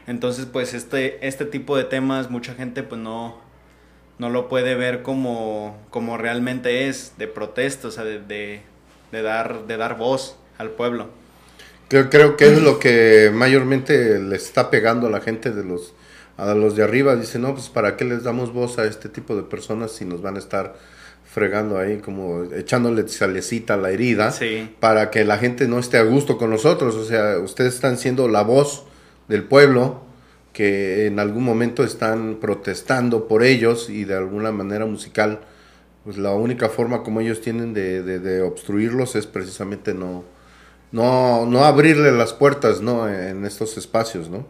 Entonces 0.08 0.48
pues 0.48 0.74
este, 0.74 1.26
este 1.26 1.46
tipo 1.46 1.78
de 1.78 1.86
temas 1.86 2.30
mucha 2.30 2.54
gente 2.54 2.84
pues 2.84 3.00
no 3.00 3.40
no 4.20 4.30
lo 4.30 4.50
puede 4.50 4.76
ver 4.76 5.04
como, 5.04 5.78
como 5.90 6.18
realmente 6.18 6.90
es, 6.90 7.14
de 7.18 7.30
protesta, 7.30 7.88
o 7.88 7.92
sea, 7.92 8.04
de, 8.04 8.20
de, 8.20 8.62
de 9.14 9.22
dar, 9.22 9.68
de 9.68 9.78
dar 9.78 9.98
voz 9.98 10.36
al 10.58 10.72
pueblo. 10.72 11.08
Creo, 11.88 12.10
creo 12.10 12.36
que 12.36 12.48
es 12.48 12.62
lo 12.62 12.78
que 12.78 13.32
mayormente 13.34 14.20
le 14.20 14.36
está 14.36 14.70
pegando 14.70 15.08
a 15.08 15.10
la 15.10 15.22
gente 15.22 15.52
de 15.52 15.64
los, 15.64 15.94
a 16.50 16.56
los 16.56 16.76
de 16.76 16.84
arriba. 16.84 17.16
Dice, 17.16 17.40
no, 17.40 17.54
pues 17.54 17.70
¿para 17.70 17.96
qué 17.98 18.06
les 18.06 18.24
damos 18.24 18.54
voz 18.54 18.78
a 18.80 18.86
este 18.86 19.10
tipo 19.10 19.36
de 19.36 19.44
personas 19.44 19.92
si 19.92 20.06
nos 20.06 20.22
van 20.22 20.36
a 20.36 20.40
estar 20.40 20.76
fregando 21.26 21.78
ahí, 21.78 21.98
como 22.00 22.44
echándole 22.54 23.08
salecita 23.08 23.76
a 23.76 23.78
la 23.78 23.92
herida, 23.92 24.32
Sí. 24.32 24.76
para 24.80 25.10
que 25.12 25.24
la 25.24 25.38
gente 25.38 25.68
no 25.68 25.80
esté 25.80 25.98
a 25.98 26.04
gusto 26.04 26.38
con 26.38 26.50
nosotros? 26.50 26.96
O 26.96 27.06
sea, 27.06 27.40
ustedes 27.40 27.76
están 27.76 27.98
siendo 27.98 28.28
la 28.28 28.42
voz 28.44 28.84
del 29.30 29.44
pueblo 29.44 30.02
que 30.52 31.06
en 31.06 31.20
algún 31.20 31.46
momento 31.46 31.86
están 31.86 32.38
protestando 32.42 33.30
por 33.30 33.44
ellos 33.44 33.90
y 33.90 34.04
de 34.04 34.16
alguna 34.18 34.52
manera 34.52 34.86
musical, 34.86 35.40
pues 36.04 36.18
la 36.18 36.32
única 36.34 36.68
forma 36.68 37.04
como 37.04 37.22
ellos 37.22 37.40
tienen 37.40 37.74
de, 37.74 38.04
de- 38.04 38.20
de 38.20 38.42
obstruirlos 38.42 39.16
es 39.16 39.28
precisamente 39.28 39.94
no, 39.94 40.26
no, 40.92 41.46
no 41.46 41.64
abrirle 41.64 42.12
las 42.12 42.34
puertas 42.34 42.82
¿no? 42.82 43.08
en 43.08 43.46
estos 43.46 43.78
espacios, 43.78 44.30
¿no? 44.30 44.46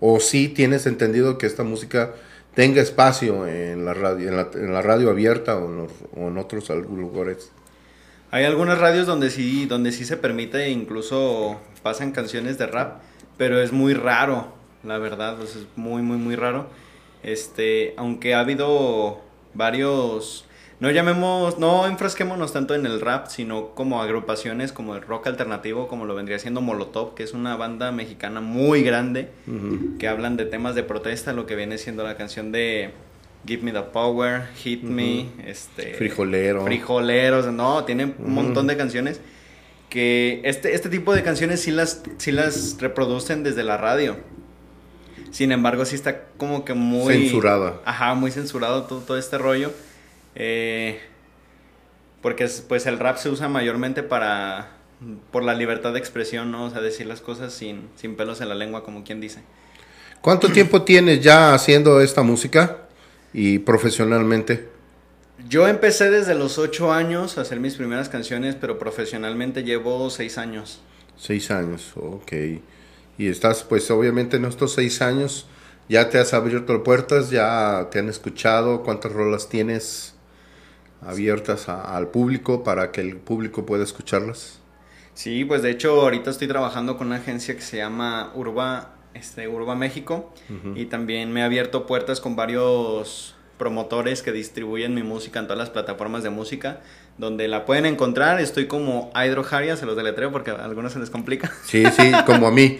O 0.00 0.20
sí 0.20 0.48
tienes 0.48 0.86
entendido 0.86 1.38
que 1.38 1.46
esta 1.46 1.64
música 1.64 2.12
tenga 2.54 2.80
espacio 2.82 3.46
en 3.46 3.84
la 3.84 3.94
radio, 3.94 4.28
en 4.28 4.72
la, 4.72 4.82
radio 4.82 5.10
abierta 5.10 5.56
o 5.56 5.66
en, 5.66 5.76
los- 5.78 5.92
o 6.16 6.28
en 6.28 6.38
otros 6.38 6.68
lugares. 6.70 7.50
Hay 8.30 8.44
algunas 8.44 8.78
radios 8.78 9.06
donde 9.06 9.30
sí, 9.30 9.66
donde 9.66 9.90
sí 9.92 10.04
se 10.04 10.16
permite, 10.16 10.68
incluso 10.70 11.58
pasan 11.82 12.12
canciones 12.12 12.58
de 12.58 12.66
rap, 12.66 13.00
pero 13.38 13.60
es 13.62 13.72
muy 13.72 13.94
raro, 13.94 14.48
la 14.84 14.98
verdad, 14.98 15.40
es 15.42 15.56
muy, 15.76 16.02
muy, 16.02 16.18
muy 16.18 16.36
raro. 16.36 16.66
Este, 17.22 17.94
aunque 17.96 18.34
ha 18.34 18.40
habido 18.40 19.20
varios, 19.54 20.44
no 20.80 20.90
llamemos, 20.90 21.58
no 21.58 21.86
enfrasquémonos 21.86 22.52
tanto 22.52 22.74
en 22.74 22.86
el 22.86 23.00
rap, 23.00 23.26
sino 23.28 23.70
como 23.74 24.00
agrupaciones 24.00 24.72
como 24.72 24.94
el 24.94 25.02
rock 25.02 25.26
alternativo, 25.26 25.88
como 25.88 26.06
lo 26.06 26.14
vendría 26.14 26.38
siendo 26.38 26.60
Molotov, 26.60 27.14
que 27.14 27.24
es 27.24 27.32
una 27.32 27.56
banda 27.56 27.90
mexicana 27.90 28.40
muy 28.40 28.82
grande, 28.82 29.28
que 29.98 30.06
hablan 30.06 30.36
de 30.36 30.44
temas 30.44 30.76
de 30.76 30.84
protesta, 30.84 31.32
lo 31.32 31.46
que 31.46 31.56
viene 31.56 31.78
siendo 31.78 32.04
la 32.04 32.16
canción 32.16 32.52
de 32.52 32.92
Give 33.44 33.62
Me 33.62 33.72
the 33.72 33.80
Power, 33.80 34.46
Hit 34.56 34.82
Me, 34.84 35.26
este 35.46 35.94
Frijolero. 35.94 36.64
Frijoleros, 36.64 37.46
no, 37.46 37.84
tiene 37.84 38.14
un 38.18 38.32
montón 38.32 38.68
de 38.68 38.76
canciones 38.76 39.20
que 39.88 40.42
este, 40.44 40.74
este 40.74 40.90
tipo 40.90 41.14
de 41.14 41.22
canciones 41.22 41.60
sí 41.60 41.70
las, 41.70 42.02
sí 42.18 42.30
las 42.30 42.76
reproducen 42.80 43.42
desde 43.42 43.64
la 43.64 43.78
radio. 43.78 44.16
Sin 45.30 45.50
embargo, 45.52 45.84
sí 45.84 45.94
está 45.94 46.24
como 46.36 46.64
que 46.64 46.74
muy... 46.74 47.14
Censurada. 47.14 47.80
Ajá, 47.84 48.14
muy 48.14 48.30
censurado 48.30 48.84
todo, 48.84 49.00
todo 49.00 49.18
este 49.18 49.38
rollo. 49.38 49.72
Eh, 50.38 51.00
porque 52.22 52.44
es- 52.44 52.62
pues 52.66 52.86
el 52.86 52.98
rap 52.98 53.16
se 53.18 53.28
usa 53.30 53.48
mayormente 53.48 54.02
para... 54.02 54.74
Por 55.30 55.44
la 55.44 55.54
libertad 55.54 55.92
de 55.92 56.00
expresión, 56.00 56.50
¿no? 56.50 56.64
O 56.64 56.70
sea, 56.70 56.80
decir 56.80 57.06
las 57.06 57.20
cosas 57.20 57.52
sin, 57.52 57.88
sin 57.94 58.16
pelos 58.16 58.40
en 58.40 58.48
la 58.48 58.56
lengua, 58.56 58.82
como 58.82 59.04
quien 59.04 59.20
dice. 59.20 59.42
¿Cuánto 60.20 60.48
tiempo 60.52 60.82
tienes 60.82 61.20
ya 61.20 61.54
haciendo 61.54 62.00
esta 62.00 62.22
música 62.22 62.88
y 63.32 63.60
profesionalmente? 63.60 64.68
Yo 65.48 65.68
empecé 65.68 66.10
desde 66.10 66.34
los 66.34 66.58
8 66.58 66.92
años 66.92 67.38
a 67.38 67.42
hacer 67.42 67.60
mis 67.60 67.76
primeras 67.76 68.08
canciones, 68.08 68.56
pero 68.56 68.78
profesionalmente 68.78 69.62
llevo 69.62 70.10
6 70.10 70.36
años. 70.38 70.80
Seis 71.16 71.50
años, 71.50 71.92
ok. 71.96 72.32
Y 73.18 73.28
estás, 73.28 73.64
pues 73.64 73.90
obviamente 73.90 74.36
en 74.36 74.44
estos 74.44 74.74
seis 74.74 75.02
años 75.02 75.46
ya 75.88 76.10
te 76.10 76.18
has 76.18 76.32
abierto 76.34 76.82
puertas, 76.84 77.30
ya 77.30 77.88
te 77.90 77.98
han 77.98 78.08
escuchado, 78.08 78.82
cuántas 78.84 79.12
rolas 79.12 79.48
tienes 79.48 80.14
abiertas 81.02 81.68
a- 81.68 81.96
al 81.96 82.08
público 82.08 82.64
para 82.64 82.90
que 82.92 83.00
el 83.00 83.16
público 83.16 83.64
pueda 83.66 83.84
escucharlas. 83.84 84.60
Sí, 85.14 85.44
pues 85.44 85.62
de 85.62 85.70
hecho 85.70 86.00
ahorita 86.00 86.30
estoy 86.30 86.48
trabajando 86.48 86.96
con 86.96 87.08
una 87.08 87.16
agencia 87.16 87.54
que 87.54 87.60
se 87.62 87.78
llama 87.78 88.30
Urba, 88.34 88.94
este, 89.14 89.48
Urba 89.48 89.74
México 89.74 90.32
y 90.76 90.86
también 90.86 91.32
me 91.32 91.40
he 91.40 91.42
abierto 91.42 91.86
puertas 91.86 92.20
con 92.20 92.36
varios 92.36 93.34
promotores 93.58 94.22
que 94.22 94.30
distribuyen 94.30 94.94
mi 94.94 95.02
música 95.02 95.40
en 95.40 95.46
todas 95.46 95.58
las 95.58 95.70
plataformas 95.70 96.22
de 96.22 96.30
música 96.30 96.80
donde 97.18 97.48
la 97.48 97.66
pueden 97.66 97.84
encontrar. 97.86 98.40
Estoy 98.40 98.66
como 98.66 99.10
Hydro 99.14 99.44
Haria, 99.50 99.76
se 99.76 99.84
los 99.86 99.96
deletreo 99.96 100.32
porque 100.32 100.50
a 100.52 100.54
algunos 100.64 100.92
se 100.92 100.98
les 100.98 101.10
complica. 101.10 101.52
Sí, 101.64 101.84
sí, 101.94 102.12
como 102.24 102.46
a 102.46 102.50
mí. 102.50 102.78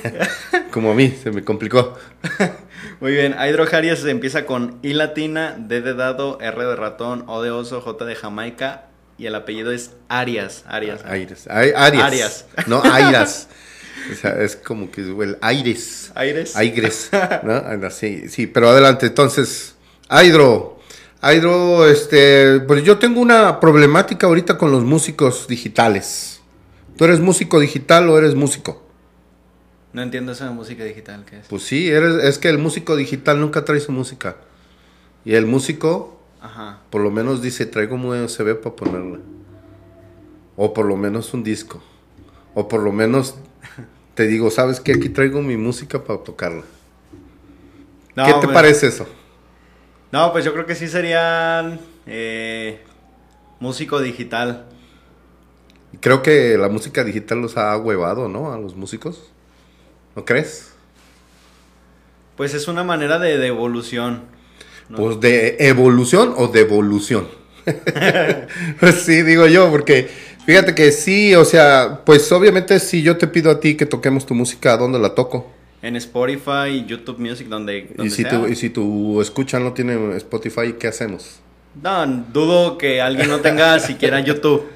como 0.72 0.90
a 0.90 0.94
mí, 0.94 1.14
se 1.22 1.30
me 1.30 1.44
complicó. 1.44 1.96
Muy 3.00 3.12
bien, 3.12 3.34
Hydro 3.38 3.66
Haria 3.70 3.94
se 3.94 4.10
empieza 4.10 4.46
con 4.46 4.78
I 4.82 4.94
latina, 4.94 5.54
D 5.58 5.82
de 5.82 5.94
dado, 5.94 6.38
R 6.40 6.64
de 6.64 6.76
ratón, 6.76 7.24
O 7.26 7.42
de 7.42 7.50
oso, 7.50 7.80
J 7.80 8.04
de 8.04 8.16
Jamaica 8.16 8.86
y 9.18 9.26
el 9.26 9.34
apellido 9.34 9.72
es 9.72 9.92
Arias. 10.08 10.64
Arias. 10.66 11.02
Aires. 11.04 11.46
Ay- 11.48 11.72
Arias. 11.74 12.04
Arias. 12.04 12.46
No, 12.66 12.82
Airas. 12.82 13.48
O 14.12 14.14
sea, 14.14 14.40
es 14.42 14.56
como 14.56 14.90
que 14.90 15.00
el 15.00 15.38
aires. 15.40 16.12
Aires. 16.14 16.56
Aires, 16.56 17.10
¿no? 17.42 17.90
Sí, 17.90 18.28
sí, 18.28 18.46
pero 18.46 18.68
adelante, 18.70 19.06
entonces, 19.06 19.74
Aidro, 20.08 20.75
Aidro, 21.20 21.86
este, 21.86 22.60
pues 22.60 22.84
yo 22.84 22.98
tengo 22.98 23.20
una 23.20 23.58
problemática 23.58 24.26
ahorita 24.26 24.58
con 24.58 24.70
los 24.70 24.84
músicos 24.84 25.46
digitales. 25.48 26.40
¿Tú 26.96 27.04
eres 27.04 27.20
músico 27.20 27.58
digital 27.58 28.08
o 28.08 28.18
eres 28.18 28.34
músico? 28.34 28.82
No 29.92 30.02
entiendo 30.02 30.32
esa 30.32 30.50
música 30.50 30.84
digital 30.84 31.24
que 31.24 31.38
es. 31.38 31.46
Pues 31.48 31.62
sí, 31.62 31.88
eres, 31.88 32.22
es 32.22 32.38
que 32.38 32.48
el 32.48 32.58
músico 32.58 32.96
digital 32.96 33.40
nunca 33.40 33.64
trae 33.64 33.80
su 33.80 33.92
música. 33.92 34.36
Y 35.24 35.34
el 35.34 35.46
músico, 35.46 36.20
Ajá. 36.40 36.80
por 36.90 37.00
lo 37.00 37.10
menos 37.10 37.42
dice, 37.42 37.66
traigo 37.66 37.94
un 37.96 38.04
USB 38.04 38.54
para 38.60 38.76
ponerla. 38.76 39.18
O 40.56 40.72
por 40.74 40.86
lo 40.86 40.96
menos 40.96 41.32
un 41.34 41.42
disco. 41.42 41.82
O 42.54 42.68
por 42.68 42.80
lo 42.82 42.92
menos 42.92 43.34
te 44.14 44.26
digo, 44.26 44.50
¿sabes 44.50 44.80
qué? 44.80 44.92
Aquí 44.92 45.08
traigo 45.08 45.42
mi 45.42 45.56
música 45.56 46.02
para 46.04 46.22
tocarla. 46.22 46.62
No, 48.14 48.24
¿Qué 48.26 48.32
te 48.34 48.40
pues- 48.42 48.54
parece 48.54 48.86
eso? 48.88 49.06
No, 50.12 50.32
pues 50.32 50.44
yo 50.44 50.52
creo 50.52 50.66
que 50.66 50.74
sí 50.74 50.88
serían 50.88 51.80
eh, 52.06 52.80
músico 53.60 54.00
digital. 54.00 54.66
Creo 56.00 56.22
que 56.22 56.56
la 56.58 56.68
música 56.68 57.04
digital 57.04 57.40
los 57.40 57.56
ha 57.56 57.76
huevado, 57.76 58.28
¿no? 58.28 58.52
A 58.52 58.58
los 58.58 58.76
músicos. 58.76 59.30
¿No 60.14 60.24
crees? 60.24 60.72
Pues 62.36 62.54
es 62.54 62.68
una 62.68 62.84
manera 62.84 63.18
de, 63.18 63.38
de 63.38 63.46
evolución. 63.48 64.22
¿no? 64.88 64.98
Pues 64.98 65.20
de 65.20 65.56
evolución 65.58 66.34
o 66.36 66.48
de 66.48 66.60
evolución. 66.60 67.28
pues 68.80 68.94
sí, 69.04 69.22
digo 69.22 69.46
yo, 69.46 69.70
porque 69.70 70.08
fíjate 70.44 70.74
que 70.74 70.92
sí, 70.92 71.34
o 71.34 71.44
sea, 71.44 72.02
pues 72.04 72.30
obviamente 72.30 72.78
si 72.78 73.02
yo 73.02 73.16
te 73.16 73.26
pido 73.26 73.50
a 73.50 73.58
ti 73.58 73.76
que 73.76 73.86
toquemos 73.86 74.24
tu 74.24 74.34
música, 74.34 74.74
¿a 74.74 74.76
dónde 74.76 74.98
la 74.98 75.14
toco? 75.14 75.55
En 75.86 75.94
Spotify 75.96 76.84
YouTube 76.84 77.18
Music, 77.18 77.46
donde, 77.46 77.94
Y 78.02 78.10
si, 78.10 78.22
sea. 78.22 78.30
tu, 78.30 78.46
y 78.48 78.56
si 78.56 78.70
tu 78.70 79.20
escucha 79.20 79.60
no 79.60 79.72
tiene 79.72 80.16
Spotify, 80.16 80.74
¿qué 80.78 80.88
hacemos? 80.88 81.38
No, 81.80 82.04
dudo 82.32 82.76
que 82.76 83.00
alguien 83.00 83.28
no 83.28 83.38
tenga 83.40 83.78
siquiera 83.78 84.18
YouTube. 84.18 84.66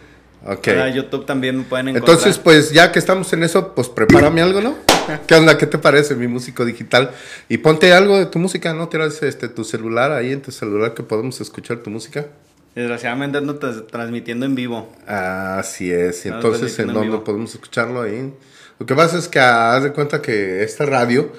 Ok. 0.47 0.67
Para 0.67 0.89
YouTube 0.89 1.27
también 1.27 1.59
me 1.59 1.65
pueden 1.65 1.89
encontrar. 1.89 2.17
Entonces, 2.17 2.39
pues 2.39 2.71
ya 2.71 2.93
que 2.93 3.01
estamos 3.01 3.33
en 3.33 3.43
eso, 3.43 3.75
pues 3.75 3.89
prepárame 3.89 4.41
algo, 4.41 4.61
¿no? 4.61 4.77
¿Qué 5.27 5.35
onda? 5.35 5.59
¿Qué 5.59 5.67
te 5.67 5.79
parece 5.79 6.15
mi 6.15 6.29
músico 6.29 6.65
digital? 6.65 7.11
Y 7.49 7.59
ponte 7.59 7.93
algo 7.93 8.17
de 8.17 8.27
tu 8.27 8.39
música, 8.39 8.73
¿no? 8.73 8.89
Tienes 8.89 9.21
este, 9.25 9.49
tu 9.49 9.65
celular 9.65 10.13
ahí 10.13 10.31
en 10.31 10.41
tu 10.43 10.53
celular 10.53 10.95
que 10.95 11.03
podemos 11.03 11.41
escuchar 11.41 11.79
tu 11.79 11.91
música. 11.91 12.27
Desgraciadamente 12.75 13.39
ando 13.39 13.57
transmitiendo 13.59 14.47
en 14.47 14.55
vivo. 14.55 14.93
Así 15.07 15.91
es. 15.91 16.25
Ah, 16.25 16.37
Entonces, 16.37 16.79
¿en 16.79 16.93
dónde 16.93 17.19
podemos 17.19 17.53
escucharlo 17.53 18.01
ahí? 18.03 18.33
Lo 18.81 18.87
que 18.87 18.95
pasa 18.95 19.19
es 19.19 19.29
que 19.29 19.39
ah, 19.39 19.77
haz 19.77 19.85
de 19.85 19.93
cuenta 19.93 20.23
que 20.23 20.63
esta 20.63 20.87
radio 20.87 21.31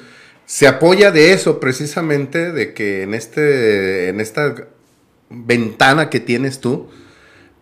se 0.46 0.68
apoya 0.68 1.12
de 1.12 1.34
eso 1.34 1.60
precisamente, 1.60 2.52
de 2.52 2.76
que 2.76 3.02
en 3.02 3.16
este, 3.16 4.10
en 4.10 4.20
esta 4.20 4.68
ventana 5.32 6.12
que 6.12 6.20
tienes 6.20 6.62
tú, 6.62 6.90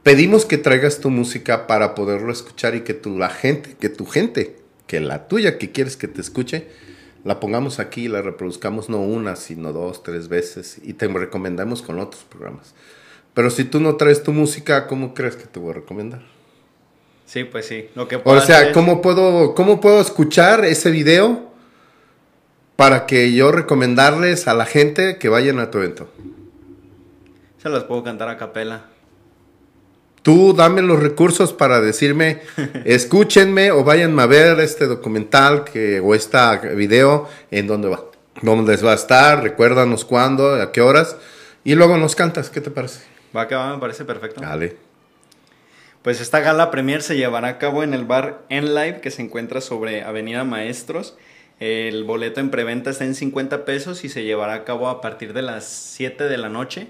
pedimos 0.03 0.43
que 0.43 0.57
traigas 0.57 0.99
tu 0.99 1.09
música 1.09 1.65
para 1.65 1.95
poderlo 1.95 2.33
escuchar 2.33 2.75
y 2.75 2.81
que 2.81 2.93
tu, 2.93 3.17
la 3.17 3.29
gente, 3.29 3.77
que 3.79 3.87
tu 3.87 4.05
gente, 4.05 4.57
que 4.85 4.99
la 4.99 5.29
tuya 5.29 5.57
que 5.57 5.71
quieres 5.71 5.95
que 5.95 6.09
te 6.09 6.19
escuche, 6.19 6.67
la 7.23 7.39
pongamos 7.39 7.79
aquí 7.79 8.05
y 8.05 8.07
la 8.09 8.21
reproduzcamos 8.21 8.89
no 8.89 8.99
una, 8.99 9.37
sino 9.37 9.71
dos, 9.71 10.03
tres 10.03 10.27
veces 10.27 10.81
y 10.83 10.93
te 10.93 11.07
recomendamos 11.07 11.81
con 11.81 11.99
otros 11.99 12.23
programas. 12.23 12.73
Pero 13.33 13.49
si 13.49 13.63
tú 13.63 13.79
no 13.79 13.95
traes 13.95 14.23
tu 14.23 14.33
música, 14.33 14.87
¿cómo 14.87 15.13
crees 15.13 15.37
que 15.37 15.45
te 15.45 15.57
voy 15.57 15.71
a 15.71 15.75
recomendar? 15.75 16.38
Sí, 17.29 17.43
pues 17.43 17.67
sí. 17.67 17.87
Lo 17.93 18.07
que 18.07 18.19
O 18.23 18.41
sea, 18.41 18.57
hacer 18.57 18.71
¿cómo 18.71 19.03
puedo, 19.03 19.53
¿cómo 19.53 19.79
puedo 19.79 20.01
escuchar 20.01 20.65
ese 20.65 20.89
video 20.89 21.51
para 22.75 23.05
que 23.05 23.33
yo 23.33 23.51
recomendarles 23.51 24.47
a 24.47 24.55
la 24.55 24.65
gente 24.65 25.19
que 25.19 25.29
vayan 25.29 25.59
a 25.59 25.69
tu 25.69 25.77
evento? 25.77 26.09
Se 27.61 27.69
las 27.69 27.83
puedo 27.83 28.03
cantar 28.03 28.29
a 28.29 28.37
capela. 28.37 28.85
Tú 30.23 30.55
dame 30.57 30.81
los 30.81 30.99
recursos 30.99 31.53
para 31.53 31.81
decirme, 31.81 32.41
escúchenme 32.85 33.69
o 33.69 33.83
vayan 33.83 34.19
a 34.19 34.25
ver 34.25 34.59
este 34.59 34.87
documental 34.87 35.65
que, 35.65 35.99
o 35.99 36.15
este 36.15 36.39
video 36.73 37.29
en 37.51 37.67
dónde 37.67 37.89
va, 37.89 38.05
dónde 38.41 38.71
les 38.71 38.83
va 38.83 38.93
a 38.93 38.95
estar, 38.95 39.43
recuérdanos 39.43 40.03
cuándo, 40.03 40.55
a 40.55 40.71
qué 40.71 40.81
horas, 40.81 41.15
y 41.63 41.75
luego 41.75 41.95
nos 41.97 42.15
cantas, 42.15 42.49
¿qué 42.49 42.59
te 42.59 42.71
parece? 42.71 43.01
Va 43.37 43.47
que 43.47 43.53
va, 43.53 43.71
me 43.75 43.79
parece 43.79 44.03
perfecto. 44.03 44.41
Dale. 44.41 44.88
Pues 46.01 46.21
esta 46.21 46.39
gala 46.39 46.71
premier 46.71 47.01
se 47.01 47.17
llevará 47.17 47.49
a 47.49 47.57
cabo 47.57 47.83
en 47.83 47.93
el 47.93 48.05
bar 48.05 48.43
En 48.47 48.73
Live 48.73 49.01
que 49.01 49.11
se 49.11 49.21
encuentra 49.21 49.59
sobre 49.59 50.03
Avenida 50.03 50.45
Maestros. 50.45 51.17
El 51.59 52.05
boleto 52.05 52.39
en 52.39 52.51
preventa 52.51 52.89
está 52.89 53.03
en 53.03 53.15
50 53.15 53.65
pesos 53.65 54.05
y 54.05 54.09
se 54.09 54.23
llevará 54.23 54.53
a 54.53 54.63
cabo 54.63 54.87
a 54.87 55.01
partir 55.01 55.33
de 55.33 55.41
las 55.41 55.65
7 55.65 56.29
de 56.29 56.37
la 56.37 56.47
noche 56.47 56.87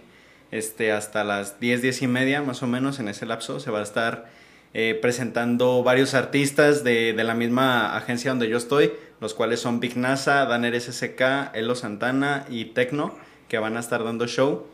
este, 0.51 0.91
hasta 0.91 1.23
las 1.23 1.59
10, 1.59 1.81
10 1.81 2.03
y 2.03 2.07
media 2.07 2.43
más 2.43 2.61
o 2.61 2.67
menos 2.67 2.99
en 2.99 3.07
ese 3.07 3.25
lapso. 3.25 3.59
Se 3.59 3.71
va 3.71 3.79
a 3.79 3.83
estar 3.83 4.29
eh, 4.75 4.97
presentando 5.01 5.81
varios 5.81 6.13
artistas 6.13 6.83
de, 6.83 7.13
de 7.13 7.23
la 7.23 7.33
misma 7.33 7.97
agencia 7.97 8.29
donde 8.29 8.47
yo 8.47 8.57
estoy, 8.57 8.93
los 9.21 9.33
cuales 9.33 9.59
son 9.59 9.79
Big 9.79 9.97
NASA, 9.97 10.45
Danner 10.45 10.79
SSK, 10.79 11.55
Elo 11.55 11.73
Santana 11.73 12.45
y 12.47 12.65
Tecno, 12.65 13.17
que 13.47 13.57
van 13.57 13.75
a 13.75 13.79
estar 13.79 14.03
dando 14.03 14.27
show 14.27 14.67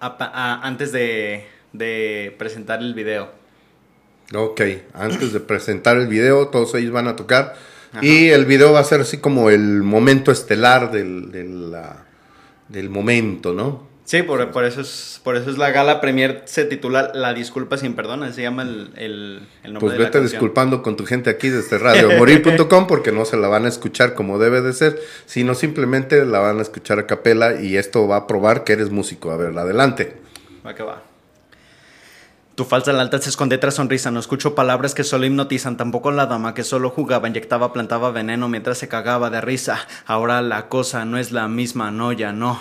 antes 0.00 0.92
de, 0.92 1.46
de 1.74 2.34
presentar 2.38 2.80
el 2.80 2.94
video. 2.94 3.28
Ok, 4.32 4.62
antes 4.94 5.34
de 5.34 5.40
presentar 5.40 5.98
el 5.98 6.06
video, 6.06 6.48
todos 6.48 6.74
ellos 6.76 6.92
van 6.92 7.08
a 7.08 7.16
tocar. 7.16 7.56
Ajá. 7.92 8.04
Y 8.04 8.30
el 8.30 8.46
video 8.46 8.72
va 8.72 8.80
a 8.80 8.84
ser 8.84 9.02
así 9.02 9.18
como 9.18 9.50
el 9.50 9.82
momento 9.82 10.32
estelar 10.32 10.90
del, 10.90 11.30
del, 12.68 12.90
momento, 12.90 13.52
¿no? 13.52 13.86
Sí, 14.04 14.22
por, 14.22 14.50
por 14.50 14.64
eso 14.64 14.80
es 14.80 15.20
por 15.24 15.36
eso 15.36 15.50
es 15.50 15.56
la 15.56 15.70
gala 15.70 16.02
premier 16.02 16.42
se 16.44 16.66
titula 16.66 17.10
La 17.14 17.32
disculpa 17.32 17.78
sin 17.78 17.94
perdón, 17.94 18.22
así 18.22 18.34
se 18.34 18.42
llama 18.42 18.62
el, 18.62 18.90
el, 18.96 19.48
el 19.62 19.72
nombre 19.72 19.80
Pues 19.80 19.92
de 19.98 20.04
vete 20.04 20.20
disculpando 20.20 20.82
con 20.82 20.96
tu 20.96 21.06
gente 21.06 21.30
aquí 21.30 21.48
desde 21.48 21.78
radiomorir.com 21.78 22.86
porque 22.86 23.12
no 23.12 23.24
se 23.24 23.38
la 23.38 23.48
van 23.48 23.64
a 23.64 23.68
escuchar 23.68 24.14
como 24.14 24.38
debe 24.38 24.60
de 24.60 24.74
ser, 24.74 25.00
sino 25.24 25.54
simplemente 25.54 26.22
la 26.26 26.40
van 26.40 26.58
a 26.58 26.62
escuchar 26.62 26.98
a 26.98 27.06
capela 27.06 27.62
y 27.62 27.78
esto 27.78 28.06
va 28.06 28.16
a 28.16 28.26
probar 28.26 28.64
que 28.64 28.74
eres 28.74 28.90
músico. 28.90 29.30
A 29.30 29.38
ver, 29.38 29.56
adelante. 29.56 30.16
Va 30.66 30.74
que 30.74 30.82
va. 30.82 31.13
Tu 32.54 32.64
falsa 32.64 32.92
lealtad 32.92 33.20
se 33.20 33.30
esconde 33.30 33.58
tras 33.58 33.74
sonrisa. 33.74 34.12
No 34.12 34.20
escucho 34.20 34.54
palabras 34.54 34.94
que 34.94 35.02
solo 35.02 35.26
hipnotizan. 35.26 35.76
Tampoco 35.76 36.12
la 36.12 36.26
dama 36.26 36.54
que 36.54 36.62
solo 36.62 36.90
jugaba, 36.90 37.26
inyectaba, 37.26 37.72
plantaba 37.72 38.12
veneno 38.12 38.48
mientras 38.48 38.78
se 38.78 38.86
cagaba 38.86 39.28
de 39.28 39.40
risa. 39.40 39.80
Ahora 40.06 40.40
la 40.40 40.68
cosa 40.68 41.04
no 41.04 41.18
es 41.18 41.32
la 41.32 41.48
misma, 41.48 41.90
no, 41.90 42.12
ya 42.12 42.32
no. 42.32 42.60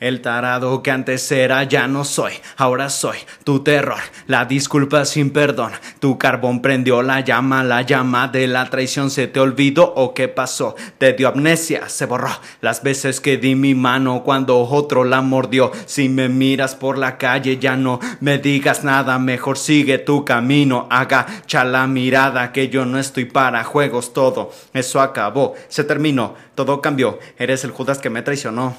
El 0.00 0.20
tarado 0.20 0.80
que 0.80 0.92
antes 0.92 1.32
era 1.32 1.64
ya 1.64 1.88
no 1.88 2.04
soy, 2.04 2.34
ahora 2.56 2.88
soy 2.88 3.16
tu 3.42 3.64
terror, 3.64 3.98
la 4.28 4.44
disculpa 4.44 5.04
sin 5.04 5.30
perdón. 5.30 5.72
Tu 5.98 6.16
carbón 6.18 6.62
prendió 6.62 7.02
la 7.02 7.18
llama, 7.18 7.64
la 7.64 7.82
llama 7.82 8.28
de 8.28 8.46
la 8.46 8.70
traición 8.70 9.10
se 9.10 9.26
te 9.26 9.40
olvidó 9.40 9.92
o 9.96 10.14
qué 10.14 10.28
pasó. 10.28 10.76
Te 10.98 11.14
dio 11.14 11.26
amnesia, 11.26 11.88
se 11.88 12.06
borró 12.06 12.30
las 12.60 12.84
veces 12.84 13.20
que 13.20 13.38
di 13.38 13.56
mi 13.56 13.74
mano 13.74 14.22
cuando 14.22 14.60
otro 14.60 15.02
la 15.02 15.20
mordió. 15.20 15.72
Si 15.86 16.08
me 16.08 16.28
miras 16.28 16.76
por 16.76 16.96
la 16.96 17.18
calle 17.18 17.58
ya 17.58 17.76
no 17.76 17.98
me 18.20 18.38
digas 18.38 18.84
nada, 18.84 19.18
mejor 19.18 19.58
sigue 19.58 19.98
tu 19.98 20.24
camino. 20.24 20.86
Agacha 20.90 21.64
la 21.64 21.88
mirada 21.88 22.52
que 22.52 22.68
yo 22.68 22.84
no 22.84 23.00
estoy 23.00 23.24
para 23.24 23.64
juegos, 23.64 24.12
todo 24.12 24.52
eso 24.72 25.00
acabó, 25.00 25.56
se 25.66 25.82
terminó, 25.82 26.36
todo 26.54 26.80
cambió. 26.80 27.18
Eres 27.36 27.64
el 27.64 27.72
Judas 27.72 27.98
que 27.98 28.10
me 28.10 28.22
traicionó. 28.22 28.76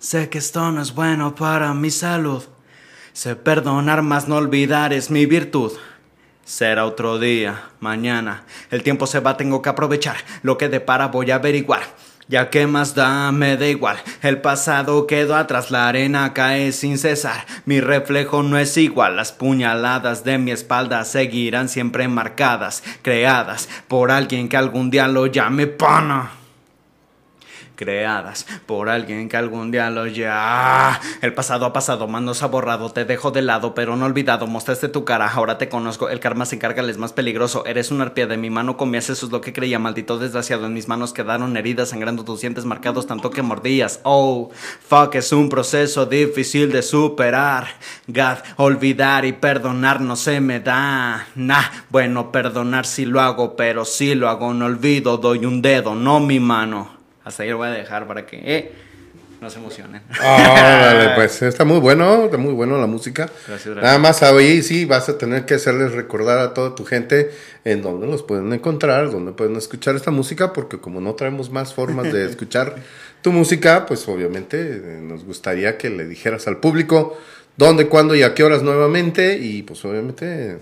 Sé 0.00 0.28
que 0.28 0.38
esto 0.38 0.70
no 0.70 0.80
es 0.80 0.94
bueno 0.94 1.34
para 1.34 1.74
mi 1.74 1.90
salud. 1.90 2.44
Sé 3.12 3.34
perdonar, 3.34 4.02
más 4.02 4.28
no 4.28 4.36
olvidar 4.36 4.92
es 4.92 5.10
mi 5.10 5.26
virtud. 5.26 5.72
Será 6.44 6.86
otro 6.86 7.18
día, 7.18 7.64
mañana. 7.80 8.44
El 8.70 8.84
tiempo 8.84 9.08
se 9.08 9.18
va, 9.18 9.36
tengo 9.36 9.60
que 9.60 9.70
aprovechar. 9.70 10.14
Lo 10.42 10.56
que 10.56 10.68
depara 10.68 11.08
voy 11.08 11.32
a 11.32 11.34
averiguar. 11.34 11.82
Ya 12.28 12.48
que 12.48 12.68
más 12.68 12.94
da, 12.94 13.32
me 13.32 13.56
da 13.56 13.66
igual. 13.66 13.96
El 14.22 14.40
pasado 14.40 15.08
quedó 15.08 15.34
atrás, 15.34 15.72
la 15.72 15.88
arena 15.88 16.32
cae 16.32 16.70
sin 16.70 16.96
cesar. 16.96 17.44
Mi 17.64 17.80
reflejo 17.80 18.44
no 18.44 18.56
es 18.56 18.76
igual. 18.76 19.16
Las 19.16 19.32
puñaladas 19.32 20.22
de 20.22 20.38
mi 20.38 20.52
espalda 20.52 21.04
seguirán 21.04 21.68
siempre 21.68 22.06
marcadas, 22.06 22.84
creadas 23.02 23.68
por 23.88 24.12
alguien 24.12 24.48
que 24.48 24.56
algún 24.56 24.90
día 24.90 25.08
lo 25.08 25.26
llame 25.26 25.66
pana 25.66 26.38
creadas 27.78 28.44
por 28.66 28.88
alguien 28.88 29.28
que 29.28 29.36
algún 29.36 29.70
día 29.70 29.88
lo 29.88 30.06
ya. 30.08 31.00
El 31.22 31.32
pasado 31.32 31.64
ha 31.64 31.72
pasado, 31.72 32.08
más 32.08 32.22
nos 32.22 32.42
ha 32.42 32.48
borrado, 32.48 32.90
te 32.90 33.04
dejo 33.04 33.30
de 33.30 33.40
lado, 33.40 33.72
pero 33.72 33.94
no 33.94 34.04
olvidado, 34.04 34.48
mostraste 34.48 34.88
tu 34.88 35.04
cara, 35.04 35.30
ahora 35.32 35.58
te 35.58 35.68
conozco, 35.68 36.08
el 36.08 36.18
karma 36.18 36.44
se 36.44 36.56
encarga, 36.56 36.82
el 36.82 36.90
es 36.90 36.98
más 36.98 37.12
peligroso, 37.12 37.64
eres 37.66 37.92
una 37.92 38.04
arpía 38.04 38.26
de 38.26 38.36
mi 38.36 38.50
mano, 38.50 38.76
comías, 38.76 39.08
eso 39.08 39.26
es 39.26 39.32
lo 39.32 39.40
que 39.40 39.52
creía, 39.52 39.78
maldito 39.78 40.18
desgraciado, 40.18 40.66
en 40.66 40.74
mis 40.74 40.88
manos 40.88 41.12
quedaron 41.12 41.56
heridas, 41.56 41.90
sangrando 41.90 42.24
tus 42.24 42.40
dientes 42.40 42.64
marcados, 42.64 43.06
tanto 43.06 43.30
que 43.30 43.42
mordías, 43.42 44.00
oh, 44.02 44.50
fuck, 44.80 45.14
es 45.14 45.32
un 45.32 45.48
proceso 45.48 46.04
difícil 46.04 46.72
de 46.72 46.82
superar, 46.82 47.68
God, 48.08 48.38
olvidar 48.56 49.24
y 49.24 49.32
perdonar 49.32 50.00
no 50.00 50.16
se 50.16 50.40
me 50.40 50.58
da, 50.58 51.28
nah, 51.36 51.62
bueno, 51.90 52.32
perdonar 52.32 52.86
si 52.86 53.04
lo 53.04 53.20
hago, 53.20 53.54
pero 53.54 53.84
si 53.84 54.16
lo 54.16 54.28
hago 54.28 54.52
no 54.52 54.66
olvido, 54.66 55.16
doy 55.16 55.46
un 55.46 55.62
dedo, 55.62 55.94
no 55.94 56.18
mi 56.18 56.40
mano. 56.40 56.97
Hasta 57.28 57.42
ahí 57.42 57.50
lo 57.50 57.58
voy 57.58 57.68
a 57.68 57.72
dejar 57.72 58.06
para 58.06 58.24
que 58.24 58.40
eh, 58.42 58.72
no 59.42 59.50
se 59.50 59.58
emocionen. 59.58 60.00
Órale, 60.18 61.10
pues 61.14 61.42
está 61.42 61.66
muy 61.66 61.78
bueno, 61.78 62.24
está 62.24 62.38
muy 62.38 62.54
bueno 62.54 62.80
la 62.80 62.86
música. 62.86 63.26
Gracias, 63.46 63.66
gracias. 63.66 63.84
Nada 63.84 63.98
más 63.98 64.22
ahí 64.22 64.62
sí 64.62 64.86
vas 64.86 65.10
a 65.10 65.18
tener 65.18 65.44
que 65.44 65.52
hacerles 65.52 65.92
recordar 65.92 66.38
a 66.38 66.54
toda 66.54 66.74
tu 66.74 66.86
gente 66.86 67.30
en 67.66 67.82
dónde 67.82 68.06
los 68.06 68.22
pueden 68.22 68.50
encontrar, 68.54 69.10
dónde 69.10 69.32
pueden 69.32 69.56
escuchar 69.56 69.94
esta 69.94 70.10
música, 70.10 70.54
porque 70.54 70.78
como 70.78 71.02
no 71.02 71.14
traemos 71.16 71.50
más 71.50 71.74
formas 71.74 72.10
de 72.10 72.24
escuchar 72.30 72.76
tu 73.20 73.30
música, 73.30 73.84
pues 73.84 74.08
obviamente 74.08 74.58
eh, 74.58 75.00
nos 75.02 75.22
gustaría 75.24 75.76
que 75.76 75.90
le 75.90 76.06
dijeras 76.06 76.48
al 76.48 76.56
público 76.56 77.18
dónde, 77.58 77.88
cuándo 77.88 78.14
y 78.14 78.22
a 78.22 78.32
qué 78.32 78.42
horas 78.42 78.62
nuevamente 78.62 79.36
y 79.36 79.62
pues 79.64 79.84
obviamente 79.84 80.60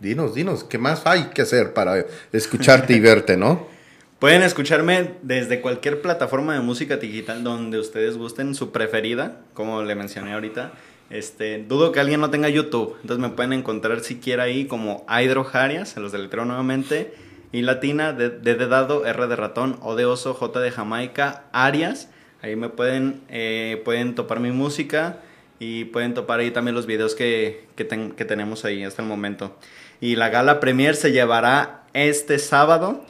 dinos, 0.00 0.34
dinos, 0.34 0.64
¿qué 0.64 0.76
más 0.76 1.06
hay 1.06 1.30
que 1.32 1.40
hacer 1.40 1.72
para 1.72 2.04
escucharte 2.34 2.92
y 2.92 3.00
verte, 3.00 3.38
no? 3.38 3.72
Pueden 4.22 4.42
escucharme 4.42 5.14
desde 5.22 5.60
cualquier 5.60 6.00
plataforma 6.00 6.54
de 6.54 6.60
música 6.60 6.96
digital 6.96 7.42
donde 7.42 7.80
ustedes 7.80 8.16
gusten, 8.16 8.54
su 8.54 8.70
preferida, 8.70 9.40
como 9.52 9.82
le 9.82 9.96
mencioné 9.96 10.32
ahorita. 10.32 10.74
Este, 11.10 11.64
dudo 11.66 11.90
que 11.90 11.98
alguien 11.98 12.20
no 12.20 12.30
tenga 12.30 12.48
YouTube, 12.48 12.94
entonces 13.02 13.18
me 13.20 13.34
pueden 13.34 13.52
encontrar 13.52 13.98
siquiera 13.98 14.44
ahí 14.44 14.66
como 14.66 15.04
Hydro 15.08 15.42
Jarias, 15.42 15.88
se 15.88 15.98
los 15.98 16.12
deletreo 16.12 16.44
nuevamente, 16.44 17.12
y 17.50 17.62
latina, 17.62 18.12
D 18.12 18.30
de, 18.30 18.54
de 18.54 18.66
dado, 18.68 19.04
R 19.04 19.26
de 19.26 19.34
ratón, 19.34 19.76
O 19.82 19.96
de 19.96 20.04
oso, 20.04 20.34
J 20.34 20.60
de 20.60 20.70
Jamaica, 20.70 21.46
Arias. 21.50 22.08
Ahí 22.42 22.54
me 22.54 22.68
pueden, 22.68 23.22
eh, 23.28 23.82
pueden 23.84 24.14
topar 24.14 24.38
mi 24.38 24.52
música 24.52 25.16
y 25.58 25.86
pueden 25.86 26.14
topar 26.14 26.38
ahí 26.38 26.52
también 26.52 26.76
los 26.76 26.86
videos 26.86 27.16
que, 27.16 27.64
que, 27.74 27.84
ten- 27.84 28.12
que 28.12 28.24
tenemos 28.24 28.64
ahí 28.64 28.84
hasta 28.84 29.02
el 29.02 29.08
momento. 29.08 29.56
Y 30.00 30.14
la 30.14 30.28
gala 30.28 30.60
premier 30.60 30.94
se 30.94 31.10
llevará 31.10 31.82
este 31.92 32.38
sábado 32.38 33.04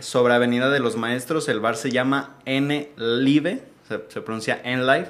sobre 0.00 0.34
Avenida 0.34 0.70
de 0.70 0.80
los 0.80 0.96
Maestros. 0.96 1.48
El 1.48 1.60
bar 1.60 1.76
se 1.76 1.90
llama 1.90 2.36
N 2.44 2.88
Live, 2.96 3.62
se, 3.88 3.98
pronuncia 4.20 4.60
N 4.64 4.82
Live. 4.84 5.08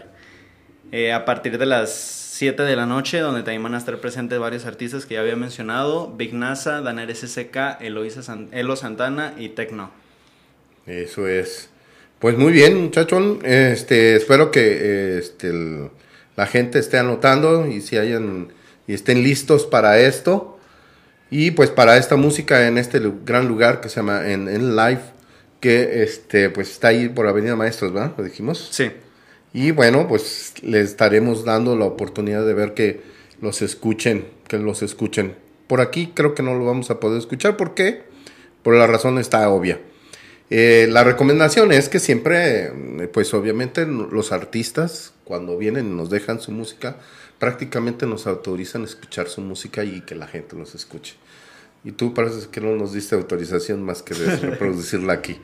Eh, 0.93 1.13
a 1.13 1.25
partir 1.25 1.59
de 1.59 1.67
las 1.67 1.93
7 1.93 2.63
de 2.63 2.77
la 2.77 2.87
noche, 2.87 3.19
donde 3.21 3.43
también 3.43 3.63
van 3.63 3.75
a 3.75 3.79
estar 3.79 3.99
presentes 3.99 4.39
varios 4.39 4.67
artistas 4.67 5.07
que 5.07 5.15
ya 5.15 5.21
había 5.21 5.37
mencionado: 5.37 6.13
Big 6.17 6.35
NASA, 6.35 6.81
Daner 6.81 7.15
SSK, 7.15 7.81
Eloisa 7.81 8.23
San- 8.23 8.49
Elo 8.53 8.77
Santana 8.77 9.35
y 9.39 9.49
Tecno. 9.51 9.91
Eso 10.87 11.27
es. 11.27 11.71
Pues 12.19 12.39
muy 12.39 12.53
bien, 12.53 12.81
muchachón. 12.83 13.41
Este, 13.45 14.17
espero 14.17 14.51
que 14.51 15.19
este, 15.19 15.91
la 16.37 16.47
gente 16.47 16.79
esté 16.79 16.99
anotando 16.99 17.67
y 17.67 17.81
si 17.81 17.99
hayan 17.99 18.49
y 18.87 18.95
estén 18.95 19.23
listos 19.23 19.67
para 19.67 19.99
esto. 19.99 20.56
Y 21.31 21.51
pues 21.53 21.71
para 21.71 21.97
esta 21.97 22.17
música 22.17 22.69
en 22.69 22.79
este 22.79 23.01
gran 23.25 23.49
lugar 23.49 23.81
que 23.81 23.89
se 23.89 23.97
llama 23.97 24.31
en, 24.31 24.49
en 24.49 24.77
Live, 24.77 25.01
que 25.61 26.03
este, 26.03 26.51
pues 26.51 26.71
está 26.71 26.89
ahí 26.89 27.09
por 27.09 27.27
Avenida 27.27 27.57
Maestros, 27.57 27.93
¿verdad? 27.93 28.13
Lo 28.17 28.25
dijimos. 28.25 28.69
Sí. 28.71 28.91
Y 29.53 29.71
bueno, 29.71 30.07
pues 30.07 30.55
les 30.63 30.91
estaremos 30.91 31.45
dando 31.45 31.77
la 31.77 31.87
oportunidad 31.87 32.47
de 32.47 32.55
ver 32.55 32.75
que, 32.75 33.01
los 33.41 33.63
escuchen, 33.63 34.27
que 34.49 34.59
los 34.59 34.83
escuchen. 34.83 35.35
Por 35.67 35.81
aquí 35.81 36.13
creo 36.15 36.35
que 36.35 36.43
no 36.43 36.55
lo 36.55 36.65
vamos 36.65 36.91
a 36.91 37.01
poder 37.01 37.19
escuchar. 37.19 37.57
¿Por 37.57 37.75
qué? 37.75 38.03
Por 38.63 38.75
la 38.75 38.87
razón 38.87 39.19
está 39.19 39.49
obvia. 39.49 39.81
Eh, 40.49 40.87
la 40.91 41.03
recomendación 41.03 41.73
es 41.73 41.89
que 41.89 41.99
siempre, 41.99 42.67
eh, 42.67 43.09
pues 43.13 43.35
obviamente 43.35 43.85
los 43.85 44.31
artistas 44.31 45.13
cuando 45.25 45.59
vienen 45.59 45.87
y 45.87 45.97
nos 45.97 46.09
dejan 46.09 46.41
su 46.41 46.53
música, 46.53 46.97
prácticamente 47.39 48.07
nos 48.07 48.27
autorizan 48.27 48.83
a 48.83 48.87
escuchar 48.87 49.29
su 49.29 49.41
música 49.41 49.85
y 49.85 50.01
que 50.03 50.15
la 50.15 50.27
gente 50.27 50.57
los 50.57 50.75
escuche. 50.75 51.15
Y 51.85 51.93
tú 51.93 52.15
parece 52.15 52.49
que 52.51 52.61
no 52.61 52.75
nos 52.75 52.93
diste 52.93 53.15
autorización 53.15 53.83
más 53.83 54.03
que 54.03 54.15
de 54.15 54.37
reproducirla 54.51 55.13
aquí. 55.13 55.39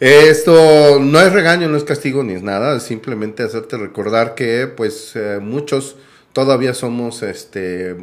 Esto 0.00 1.00
no 1.00 1.20
es 1.20 1.32
regaño, 1.32 1.68
no 1.68 1.76
es 1.76 1.84
castigo 1.84 2.22
ni 2.22 2.34
es 2.34 2.42
nada, 2.42 2.76
es 2.76 2.82
simplemente 2.82 3.42
hacerte 3.42 3.78
recordar 3.78 4.34
que 4.34 4.66
pues 4.66 5.12
eh, 5.14 5.38
muchos 5.40 5.96
todavía 6.32 6.74
somos 6.74 7.22
este 7.22 7.96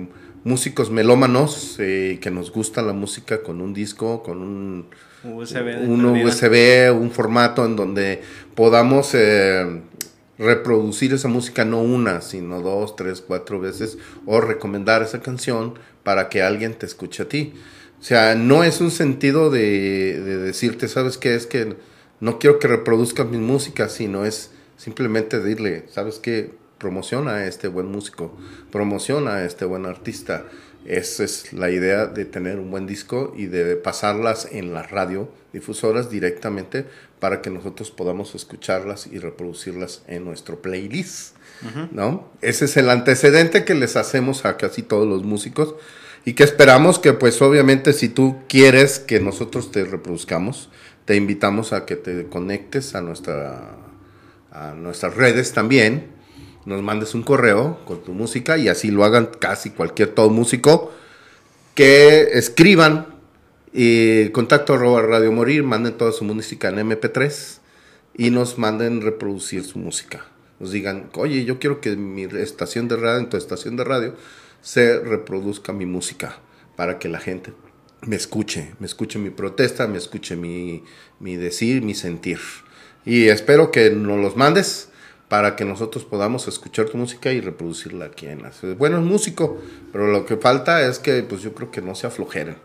músicos 0.43 0.91
melómanos 0.91 1.75
eh, 1.79 2.19
que 2.21 2.31
nos 2.31 2.51
gusta 2.51 2.81
la 2.81 2.93
música 2.93 3.43
con 3.43 3.61
un 3.61 3.73
disco, 3.73 4.23
con 4.23 4.41
un 4.41 4.85
USB, 5.23 5.87
un, 5.87 6.05
USB, 6.05 6.93
un 6.93 7.11
formato 7.11 7.65
en 7.65 7.75
donde 7.75 8.21
podamos 8.55 9.11
eh, 9.13 9.81
reproducir 10.37 11.13
esa 11.13 11.27
música 11.27 11.65
no 11.65 11.81
una, 11.81 12.21
sino 12.21 12.61
dos, 12.61 12.95
tres, 12.95 13.21
cuatro 13.21 13.59
veces 13.59 13.97
o 14.25 14.41
recomendar 14.41 15.01
esa 15.01 15.21
canción 15.21 15.75
para 16.03 16.29
que 16.29 16.41
alguien 16.41 16.73
te 16.73 16.85
escuche 16.85 17.23
a 17.23 17.29
ti. 17.29 17.53
O 17.99 18.03
sea, 18.03 18.35
no 18.35 18.63
es 18.63 18.81
un 18.81 18.91
sentido 18.91 19.49
de, 19.49 20.19
de 20.19 20.37
decirte, 20.37 20.87
¿sabes 20.87 21.17
qué? 21.17 21.35
Es 21.35 21.45
que 21.45 21.75
no 22.19 22.39
quiero 22.39 22.59
que 22.59 22.67
reproduzcas 22.67 23.27
mi 23.27 23.37
música, 23.37 23.89
sino 23.89 24.25
es 24.25 24.51
simplemente 24.77 25.39
decirle, 25.39 25.85
¿sabes 25.89 26.19
qué? 26.19 26.53
Promociona 26.77 27.35
a 27.35 27.47
este 27.47 27.69
buen 27.69 27.87
músico, 27.87 28.35
promociona 28.71 29.35
a 29.35 29.45
este 29.45 29.63
buen 29.65 29.85
artista. 29.85 30.45
Esa 30.85 31.23
es 31.23 31.53
la 31.53 31.69
idea 31.71 32.07
de 32.07 32.25
tener 32.25 32.59
un 32.59 32.69
buen 32.69 32.85
disco 32.87 33.33
y 33.37 33.45
de 33.45 33.75
pasarlas 33.75 34.47
en 34.51 34.73
la 34.73 34.83
radio 34.83 35.29
difusoras 35.53 36.09
directamente 36.09 36.85
para 37.19 37.41
que 37.41 37.49
nosotros 37.49 37.91
podamos 37.91 38.35
escucharlas 38.35 39.07
y 39.07 39.19
reproducirlas 39.19 40.01
en 40.07 40.25
nuestro 40.25 40.61
playlist, 40.61 41.37
¿no? 41.91 42.27
Ese 42.41 42.65
es 42.65 42.75
el 42.75 42.89
antecedente 42.89 43.63
que 43.63 43.75
les 43.75 43.95
hacemos 43.95 44.45
a 44.45 44.57
casi 44.57 44.81
todos 44.81 45.07
los 45.07 45.23
músicos 45.23 45.75
y 46.25 46.33
que 46.33 46.43
esperamos 46.43 46.99
que 46.99 47.13
pues 47.13 47.41
obviamente 47.41 47.93
si 47.93 48.09
tú 48.09 48.37
quieres 48.49 48.99
que 48.99 49.19
nosotros 49.19 49.71
te 49.71 49.85
reproduzcamos, 49.85 50.69
te 51.05 51.15
invitamos 51.15 51.71
a 51.71 51.85
que 51.85 51.95
te 51.95 52.25
conectes 52.27 52.95
a 52.95 53.01
nuestra 53.01 53.77
a 54.51 54.73
nuestras 54.73 55.15
redes 55.15 55.51
también, 55.53 56.12
nos 56.65 56.81
mandes 56.81 57.13
un 57.13 57.23
correo 57.23 57.79
con 57.85 58.03
tu 58.03 58.13
música 58.13 58.57
y 58.57 58.69
así 58.69 58.91
lo 58.91 59.03
hagan 59.03 59.29
casi 59.39 59.71
cualquier 59.71 60.09
todo 60.09 60.29
músico 60.29 60.91
que 61.75 62.29
escriban 62.33 63.07
y 63.73 64.29
contacto 64.29 64.75
arroba 64.75 65.01
Radio 65.01 65.31
Morir, 65.31 65.63
manden 65.63 65.97
toda 65.97 66.11
su 66.11 66.23
música 66.23 66.69
en 66.69 66.75
MP3 66.75 67.57
y 68.15 68.29
nos 68.29 68.59
manden 68.59 69.01
reproducir 69.01 69.63
su 69.63 69.79
música. 69.79 70.27
Nos 70.59 70.71
digan, 70.71 71.09
oye, 71.15 71.43
yo 71.45 71.59
quiero 71.59 71.81
que 71.81 71.95
mi 71.95 72.23
estación 72.23 72.87
de 72.87 72.95
radio, 72.95 73.19
en 73.19 73.29
tu 73.29 73.37
estación 73.37 73.75
de 73.75 73.83
radio, 73.83 74.15
se 74.61 74.99
reproduzca 74.99 75.73
mi 75.73 75.85
música 75.85 76.37
para 76.75 76.99
que 76.99 77.09
la 77.09 77.19
gente 77.19 77.53
me 78.01 78.15
escuche, 78.15 78.73
me 78.79 78.85
escuche 78.85 79.17
mi 79.17 79.31
protesta, 79.31 79.87
me 79.87 79.97
escuche 79.97 80.35
mi, 80.35 80.83
mi 81.19 81.35
decir, 81.35 81.81
mi 81.81 81.95
sentir. 81.95 82.39
Y 83.05 83.27
espero 83.29 83.71
que 83.71 83.89
nos 83.89 84.19
los 84.19 84.37
mandes 84.37 84.89
para 85.27 85.55
que 85.55 85.65
nosotros 85.65 86.03
podamos 86.03 86.47
escuchar 86.47 86.85
tu 86.85 86.97
música 86.97 87.31
y 87.31 87.41
reproducirla 87.41 88.05
aquí 88.05 88.27
en 88.27 88.43
las... 88.43 88.61
Bueno, 88.77 88.97
es 88.97 89.03
músico, 89.03 89.59
pero 89.91 90.11
lo 90.11 90.25
que 90.25 90.37
falta 90.37 90.87
es 90.87 90.99
que 90.99 91.23
pues 91.23 91.41
yo 91.41 91.53
creo 91.53 91.71
que 91.71 91.81
no 91.81 91.95
se 91.95 92.07
aflojeren. 92.07 92.55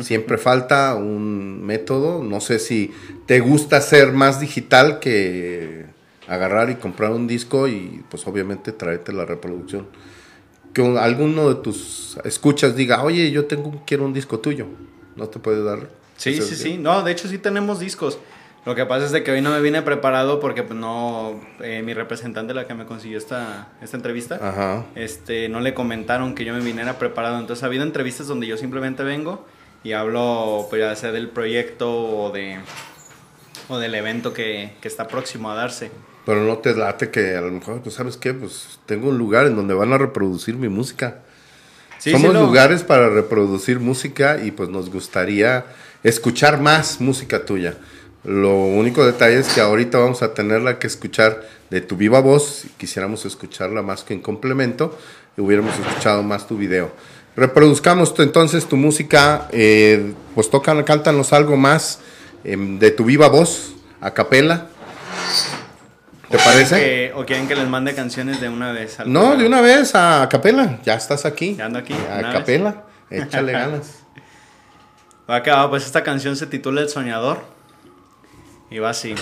Siempre 0.00 0.38
falta 0.38 0.94
un 0.96 1.64
método. 1.64 2.22
No 2.22 2.40
sé 2.40 2.58
si 2.58 2.92
te 3.26 3.38
gusta 3.38 3.80
ser 3.80 4.12
más 4.12 4.40
digital 4.40 4.98
que 4.98 5.86
agarrar 6.26 6.70
y 6.70 6.76
comprar 6.76 7.12
un 7.12 7.26
disco 7.26 7.68
y 7.68 8.02
pues 8.10 8.26
obviamente 8.26 8.72
traerte 8.72 9.12
la 9.12 9.24
reproducción. 9.24 9.86
Que 10.72 10.82
alguno 10.98 11.48
de 11.48 11.62
tus 11.62 12.18
escuchas 12.24 12.74
diga, 12.74 13.04
oye, 13.04 13.30
yo 13.30 13.44
tengo, 13.44 13.82
quiero 13.86 14.04
un 14.04 14.12
disco 14.12 14.40
tuyo. 14.40 14.66
¿No 15.14 15.28
te 15.28 15.38
puede 15.38 15.62
dar? 15.62 15.88
Sí, 16.16 16.40
sí, 16.42 16.56
sí. 16.56 16.76
No, 16.76 17.02
de 17.04 17.12
hecho 17.12 17.28
sí 17.28 17.38
tenemos 17.38 17.78
discos. 17.78 18.18
Lo 18.66 18.74
que 18.74 18.86
pasa 18.86 19.04
es 19.04 19.12
de 19.12 19.22
que 19.22 19.30
hoy 19.30 19.42
no 19.42 19.50
me 19.50 19.60
vine 19.60 19.82
preparado 19.82 20.40
porque 20.40 20.62
pues 20.62 20.78
no, 20.78 21.38
eh, 21.60 21.82
mi 21.84 21.92
representante, 21.92 22.54
la 22.54 22.66
que 22.66 22.74
me 22.74 22.86
consiguió 22.86 23.18
esta, 23.18 23.68
esta 23.82 23.96
entrevista, 23.96 24.86
este 24.94 25.50
no 25.50 25.60
le 25.60 25.74
comentaron 25.74 26.34
que 26.34 26.46
yo 26.46 26.54
me 26.54 26.60
viniera 26.60 26.98
preparado. 26.98 27.38
Entonces 27.38 27.62
ha 27.62 27.66
habido 27.66 27.82
entrevistas 27.82 28.26
donde 28.26 28.46
yo 28.46 28.56
simplemente 28.56 29.02
vengo 29.02 29.44
y 29.82 29.92
hablo 29.92 30.66
pues 30.70 30.80
ya 30.80 30.96
sea 30.96 31.12
del 31.12 31.28
proyecto 31.28 31.92
o 31.92 32.30
de 32.30 32.58
o 33.68 33.78
del 33.78 33.94
evento 33.94 34.32
que, 34.32 34.72
que, 34.80 34.88
está 34.88 35.08
próximo 35.08 35.50
a 35.50 35.54
darse. 35.54 35.90
Pero 36.24 36.42
no 36.42 36.58
te 36.58 36.74
late 36.74 37.10
que 37.10 37.36
a 37.36 37.40
lo 37.42 37.50
mejor, 37.50 37.82
pues 37.82 37.94
sabes 37.94 38.16
qué, 38.16 38.32
pues 38.32 38.78
tengo 38.86 39.08
un 39.08 39.18
lugar 39.18 39.46
en 39.46 39.56
donde 39.56 39.74
van 39.74 39.92
a 39.92 39.98
reproducir 39.98 40.56
mi 40.56 40.68
música. 40.68 41.20
Somos 41.98 42.34
lugares 42.34 42.82
para 42.82 43.08
reproducir 43.08 43.80
música 43.80 44.38
y 44.42 44.50
pues 44.50 44.68
nos 44.68 44.90
gustaría 44.90 45.64
escuchar 46.02 46.60
más 46.60 47.00
música 47.00 47.46
tuya. 47.46 47.76
Lo 48.24 48.56
único 48.56 49.04
detalle 49.04 49.38
es 49.38 49.48
que 49.48 49.60
ahorita 49.60 49.98
vamos 49.98 50.22
a 50.22 50.32
tenerla 50.32 50.78
que 50.78 50.86
escuchar 50.86 51.42
de 51.68 51.82
tu 51.82 51.96
viva 51.96 52.20
voz, 52.20 52.64
quisiéramos 52.78 53.26
escucharla 53.26 53.82
más 53.82 54.02
que 54.02 54.14
en 54.14 54.20
complemento, 54.20 54.98
y 55.36 55.42
hubiéramos 55.42 55.78
escuchado 55.78 56.22
más 56.22 56.46
tu 56.46 56.56
video. 56.56 56.92
Reproduzcamos 57.36 58.14
entonces 58.18 58.66
tu 58.66 58.76
música, 58.76 59.48
eh, 59.50 60.14
pues 60.34 60.48
tocan, 60.48 60.82
cántanos 60.84 61.32
algo 61.32 61.56
más 61.56 62.00
em, 62.44 62.78
de 62.78 62.90
tu 62.92 63.04
viva 63.04 63.28
voz, 63.28 63.74
a 64.00 64.12
capela. 64.12 64.68
¿Te 66.30 66.38
parece? 66.38 67.12
¿O 67.14 67.26
quieren 67.26 67.46
que 67.46 67.54
les 67.54 67.68
mande 67.68 67.94
canciones 67.94 68.40
de 68.40 68.48
una 68.48 68.72
vez? 68.72 68.98
No, 69.04 69.36
de 69.36 69.46
una 69.46 69.60
vez, 69.60 69.94
a 69.94 70.26
capela. 70.30 70.80
Ya 70.84 70.94
estás 70.94 71.26
aquí. 71.26 71.56
Ya 71.56 71.66
ando 71.66 71.78
aquí. 71.78 71.94
A 72.10 72.32
capela. 72.32 72.84
Échale 73.10 73.52
ganas. 73.52 73.98
Va 75.28 75.36
acá, 75.36 75.68
pues 75.68 75.84
esta 75.84 76.02
canción 76.02 76.36
se 76.36 76.46
titula 76.46 76.80
El 76.80 76.88
Soñador. 76.88 77.53
Y 78.70 78.78
va 78.78 78.90
así. 78.90 79.14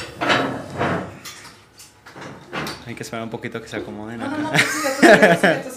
Hay 2.87 2.95
que 2.95 3.03
esperar 3.03 3.25
un 3.25 3.31
poquito 3.31 3.63
que 3.63 3.69
se 3.69 3.77
acomoden 3.77 4.21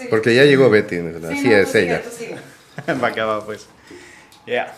Porque 0.10 0.34
ya 0.34 0.44
llegó 0.44 0.70
Betty, 0.70 0.98
así 0.98 1.52
es 1.52 1.76
ella. 1.76 2.02
Va 3.04 3.08
acá 3.08 3.26
va, 3.26 3.46
pues. 3.46 3.68
Yeah. 4.46 4.76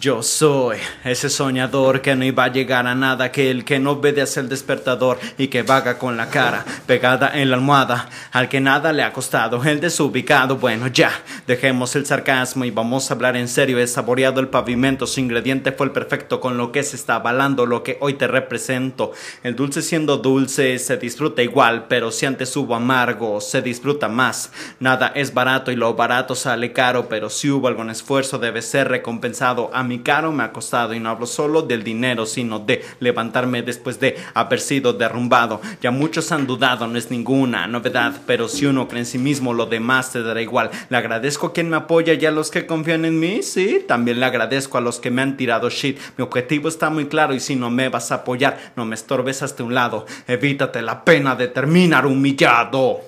Yo 0.00 0.22
soy 0.22 0.78
ese 1.04 1.28
soñador 1.28 2.00
que 2.00 2.16
no 2.16 2.24
iba 2.24 2.44
a 2.44 2.52
llegar 2.52 2.86
a 2.86 2.94
nada, 2.94 3.30
que 3.30 3.50
el 3.50 3.62
que 3.62 3.78
no 3.78 3.90
obedece 3.90 4.40
al 4.40 4.48
despertador 4.48 5.18
y 5.36 5.48
que 5.48 5.64
vaga 5.64 5.98
con 5.98 6.16
la 6.16 6.30
cara 6.30 6.64
pegada 6.86 7.30
en 7.34 7.50
la 7.50 7.56
almohada, 7.56 8.08
al 8.32 8.48
que 8.48 8.58
nada 8.58 8.94
le 8.94 9.02
ha 9.02 9.12
costado, 9.12 9.62
el 9.62 9.80
desubicado. 9.80 10.56
Bueno, 10.56 10.86
ya, 10.86 11.12
dejemos 11.46 11.94
el 11.94 12.06
sarcasmo 12.06 12.64
y 12.64 12.70
vamos 12.70 13.10
a 13.10 13.14
hablar 13.14 13.36
en 13.36 13.48
serio. 13.48 13.78
He 13.78 13.86
saboreado 13.86 14.40
el 14.40 14.48
pavimento, 14.48 15.06
su 15.06 15.20
ingrediente 15.20 15.72
fue 15.72 15.88
el 15.88 15.92
perfecto, 15.92 16.40
con 16.40 16.56
lo 16.56 16.72
que 16.72 16.84
se 16.84 16.96
está 16.96 17.16
avalando 17.16 17.66
lo 17.66 17.82
que 17.82 17.98
hoy 18.00 18.14
te 18.14 18.26
represento. 18.26 19.12
El 19.42 19.56
dulce 19.56 19.82
siendo 19.82 20.16
dulce 20.16 20.78
se 20.78 20.96
disfruta 20.96 21.42
igual, 21.42 21.84
pero 21.88 22.10
si 22.12 22.24
antes 22.24 22.56
hubo 22.56 22.74
amargo, 22.74 23.42
se 23.42 23.60
disfruta 23.60 24.08
más. 24.08 24.52
Nada 24.80 25.12
es 25.14 25.34
barato 25.34 25.70
y 25.70 25.76
lo 25.76 25.92
barato 25.92 26.34
sale 26.34 26.72
caro, 26.72 27.10
pero 27.10 27.28
si 27.28 27.50
hubo 27.50 27.68
algún 27.68 27.90
esfuerzo 27.90 28.38
debe 28.38 28.62
ser 28.62 28.88
recompensado 28.88 29.70
mi 29.82 30.00
caro 30.00 30.32
me 30.32 30.42
ha 30.42 30.52
costado 30.52 30.94
y 30.94 31.00
no 31.00 31.10
hablo 31.10 31.26
solo 31.26 31.62
del 31.62 31.82
dinero, 31.82 32.26
sino 32.26 32.58
de 32.58 32.84
levantarme 33.00 33.62
después 33.62 34.00
de 34.00 34.16
haber 34.34 34.60
sido 34.60 34.92
derrumbado. 34.92 35.60
Ya 35.80 35.90
muchos 35.90 36.32
han 36.32 36.46
dudado, 36.46 36.86
no 36.86 36.98
es 36.98 37.10
ninguna 37.10 37.66
novedad, 37.66 38.20
pero 38.26 38.48
si 38.48 38.66
uno 38.66 38.88
cree 38.88 39.00
en 39.00 39.06
sí 39.06 39.18
mismo, 39.18 39.52
lo 39.54 39.66
demás 39.66 40.12
te 40.12 40.22
dará 40.22 40.40
igual. 40.40 40.70
Le 40.88 40.96
agradezco 40.96 41.48
a 41.48 41.52
quien 41.52 41.70
me 41.70 41.76
apoya 41.76 42.14
y 42.14 42.24
a 42.26 42.30
los 42.30 42.50
que 42.50 42.66
confían 42.66 43.04
en 43.04 43.18
mí, 43.18 43.42
sí, 43.42 43.84
también 43.86 44.20
le 44.20 44.26
agradezco 44.26 44.78
a 44.78 44.80
los 44.80 45.00
que 45.00 45.10
me 45.10 45.22
han 45.22 45.36
tirado 45.36 45.70
shit. 45.70 45.98
Mi 46.16 46.22
objetivo 46.22 46.68
está 46.68 46.90
muy 46.90 47.06
claro 47.06 47.34
y 47.34 47.40
si 47.40 47.56
no 47.56 47.70
me 47.70 47.88
vas 47.88 48.12
a 48.12 48.16
apoyar, 48.16 48.72
no 48.76 48.84
me 48.84 48.94
estorbes 48.94 49.42
hasta 49.42 49.64
un 49.64 49.74
lado. 49.74 50.06
Evítate 50.26 50.82
la 50.82 51.04
pena 51.04 51.34
de 51.34 51.48
terminar 51.48 52.06
humillado. 52.06 53.00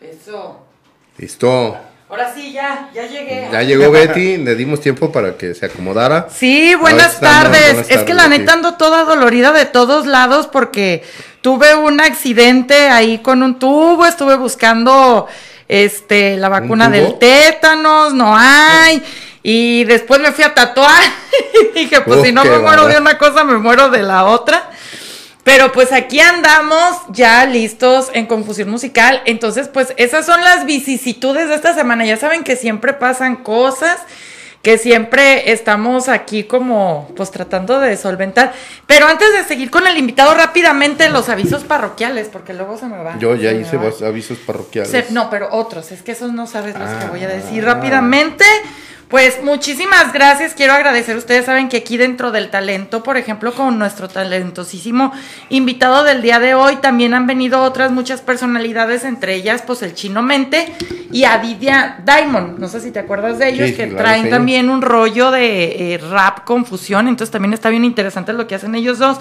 Eso. 0.00 0.66
Listo. 1.18 1.89
Ahora 2.10 2.34
sí, 2.34 2.50
ya, 2.50 2.90
ya 2.92 3.06
llegué. 3.06 3.48
Ya 3.52 3.62
llegó 3.62 3.92
Betty, 3.92 4.38
le 4.38 4.56
dimos 4.56 4.80
tiempo 4.80 5.12
para 5.12 5.36
que 5.36 5.54
se 5.54 5.66
acomodara. 5.66 6.26
Sí, 6.28 6.74
buenas 6.74 7.20
tardes. 7.20 7.88
es 7.88 8.02
que 8.02 8.14
la 8.14 8.26
neta 8.26 8.54
ando 8.54 8.74
toda 8.74 9.04
dolorida 9.04 9.52
de 9.52 9.64
todos 9.64 10.06
lados 10.06 10.48
porque 10.48 11.04
tuve 11.40 11.76
un 11.76 12.00
accidente 12.00 12.88
ahí 12.88 13.18
con 13.18 13.44
un 13.44 13.60
tubo, 13.60 14.04
estuve 14.06 14.34
buscando 14.34 15.28
este 15.68 16.36
la 16.36 16.48
vacuna 16.48 16.90
del 16.90 17.16
tétanos, 17.20 18.12
no 18.12 18.34
hay. 18.36 19.00
Y 19.44 19.84
después 19.84 20.20
me 20.20 20.32
fui 20.32 20.42
a 20.42 20.52
tatuar 20.52 21.00
y 21.74 21.78
dije, 21.78 22.00
pues 22.00 22.22
si 22.22 22.32
no 22.32 22.44
me 22.44 22.58
muero 22.58 22.88
de 22.88 22.98
una 22.98 23.18
cosa, 23.18 23.44
me 23.44 23.56
muero 23.56 23.88
de 23.88 24.02
la 24.02 24.24
otra. 24.24 24.68
Pero 25.44 25.72
pues 25.72 25.92
aquí 25.92 26.20
andamos 26.20 26.98
ya 27.10 27.44
listos 27.46 28.10
en 28.12 28.26
Confusión 28.26 28.68
Musical. 28.68 29.22
Entonces, 29.24 29.68
pues 29.68 29.94
esas 29.96 30.26
son 30.26 30.42
las 30.44 30.66
vicisitudes 30.66 31.48
de 31.48 31.54
esta 31.54 31.74
semana. 31.74 32.04
Ya 32.04 32.16
saben 32.18 32.44
que 32.44 32.56
siempre 32.56 32.92
pasan 32.92 33.36
cosas 33.36 33.98
que 34.62 34.76
siempre 34.76 35.52
estamos 35.52 36.10
aquí 36.10 36.44
como 36.44 37.08
pues 37.16 37.30
tratando 37.30 37.80
de 37.80 37.96
solventar. 37.96 38.52
Pero 38.86 39.06
antes 39.06 39.32
de 39.32 39.42
seguir 39.44 39.70
con 39.70 39.86
el 39.86 39.96
invitado 39.96 40.34
rápidamente 40.34 41.08
los 41.08 41.30
avisos 41.30 41.64
parroquiales, 41.64 42.28
porque 42.28 42.52
luego 42.52 42.76
se 42.76 42.84
me 42.84 42.98
va. 43.02 43.16
Yo 43.18 43.34
ya 43.36 43.52
hice 43.52 43.78
va. 43.78 43.90
avisos 44.06 44.36
parroquiales. 44.36 44.90
Se- 44.90 45.06
no, 45.14 45.30
pero 45.30 45.48
otros, 45.52 45.90
es 45.92 46.02
que 46.02 46.12
esos 46.12 46.34
no 46.34 46.46
sabes 46.46 46.78
los 46.78 46.90
que 46.90 47.06
voy 47.06 47.24
a 47.24 47.28
decir 47.28 47.64
Ah. 47.66 47.72
Pues 49.10 49.42
muchísimas 49.42 50.12
gracias, 50.12 50.54
quiero 50.54 50.72
agradecer. 50.72 51.16
Ustedes 51.16 51.44
saben 51.44 51.68
que 51.68 51.78
aquí 51.78 51.96
dentro 51.96 52.30
del 52.30 52.48
talento, 52.48 53.02
por 53.02 53.16
ejemplo, 53.16 53.52
con 53.52 53.76
nuestro 53.76 54.06
talentosísimo 54.06 55.12
invitado 55.48 56.04
del 56.04 56.22
día 56.22 56.38
de 56.38 56.54
hoy, 56.54 56.76
también 56.76 57.12
han 57.14 57.26
venido 57.26 57.60
otras 57.62 57.90
muchas 57.90 58.20
personalidades, 58.20 59.02
entre 59.02 59.34
ellas, 59.34 59.64
pues 59.66 59.82
el 59.82 59.94
Chino 59.94 60.22
Mente 60.22 60.72
y 61.10 61.24
Adidia 61.24 61.98
Diamond. 62.06 62.60
No 62.60 62.68
sé 62.68 62.80
si 62.80 62.92
te 62.92 63.00
acuerdas 63.00 63.40
de 63.40 63.48
ellos, 63.48 63.70
Sí, 63.70 63.74
que 63.74 63.88
claro, 63.88 64.04
traen 64.04 64.24
sí. 64.26 64.30
también 64.30 64.70
un 64.70 64.80
rollo 64.80 65.32
de 65.32 65.94
eh, 65.94 65.98
rap 65.98 66.44
confusión. 66.44 67.08
Entonces 67.08 67.32
también 67.32 67.52
está 67.52 67.68
bien 67.68 67.84
interesante 67.84 68.32
lo 68.32 68.46
que 68.46 68.54
hacen 68.54 68.76
ellos 68.76 68.98
dos. 69.00 69.18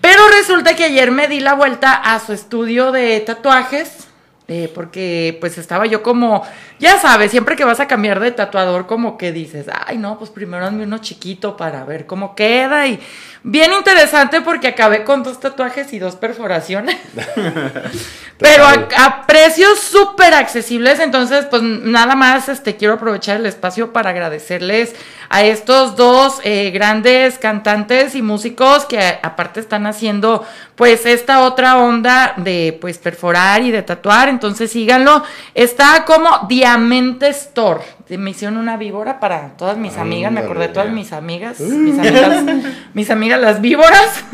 Pero 0.00 0.22
resulta 0.38 0.74
que 0.74 0.84
ayer 0.84 1.10
me 1.10 1.28
di 1.28 1.40
la 1.40 1.52
vuelta 1.52 1.92
a 1.92 2.18
su 2.18 2.32
estudio 2.32 2.92
de 2.92 3.20
tatuajes. 3.20 4.08
Eh, 4.48 4.70
porque 4.74 5.36
pues 5.40 5.56
estaba 5.58 5.86
yo 5.86 6.02
como, 6.02 6.42
ya 6.78 6.98
sabes, 6.98 7.30
siempre 7.30 7.56
que 7.56 7.64
vas 7.64 7.80
a 7.80 7.86
cambiar 7.86 8.20
de 8.20 8.32
tatuador, 8.32 8.86
como 8.86 9.16
que 9.16 9.32
dices, 9.32 9.66
ay 9.86 9.98
no, 9.98 10.18
pues 10.18 10.30
primero 10.30 10.66
hazme 10.66 10.84
uno 10.84 10.98
chiquito 10.98 11.56
para 11.56 11.84
ver 11.84 12.06
cómo 12.06 12.34
queda. 12.34 12.86
Y 12.88 12.98
bien 13.44 13.72
interesante 13.72 14.40
porque 14.40 14.68
acabé 14.68 15.04
con 15.04 15.22
dos 15.22 15.38
tatuajes 15.40 15.92
y 15.92 15.98
dos 15.98 16.16
perforaciones. 16.16 16.96
Pero 18.38 18.64
a, 18.64 18.88
a 18.98 19.26
precios 19.26 19.78
súper 19.78 20.34
accesibles, 20.34 20.98
entonces 20.98 21.46
pues 21.46 21.62
nada 21.62 22.16
más 22.16 22.48
este 22.48 22.76
quiero 22.76 22.94
aprovechar 22.94 23.36
el 23.36 23.46
espacio 23.46 23.92
para 23.92 24.10
agradecerles 24.10 24.94
a 25.28 25.44
estos 25.44 25.94
dos 25.96 26.40
eh, 26.42 26.70
grandes 26.72 27.38
cantantes 27.38 28.16
y 28.16 28.22
músicos 28.22 28.84
que 28.86 28.98
a- 28.98 29.20
aparte 29.22 29.60
están 29.60 29.86
haciendo 29.86 30.44
pues 30.74 31.06
esta 31.06 31.42
otra 31.44 31.78
onda 31.78 32.34
de 32.36 32.76
pues 32.80 32.98
perforar 32.98 33.62
y 33.62 33.70
de 33.70 33.82
tatuar, 33.82 34.28
entonces 34.32 34.70
síganlo. 34.72 35.22
Está 35.54 36.04
como 36.04 36.46
Diamante 36.48 37.28
Store. 37.28 37.80
Me 38.08 38.30
hicieron 38.32 38.58
una 38.58 38.76
víbora 38.76 39.20
para 39.20 39.56
todas 39.56 39.78
mis 39.78 39.96
amigas, 39.96 40.30
me 40.32 40.40
acordé 40.40 40.66
de 40.68 40.74
todas 40.74 40.90
mis 40.90 41.12
amigas, 41.12 41.60
mis 41.60 41.98
amigas, 41.98 42.44
mis 42.92 43.10
amigas 43.10 43.40
las 43.40 43.60
víboras 43.62 44.24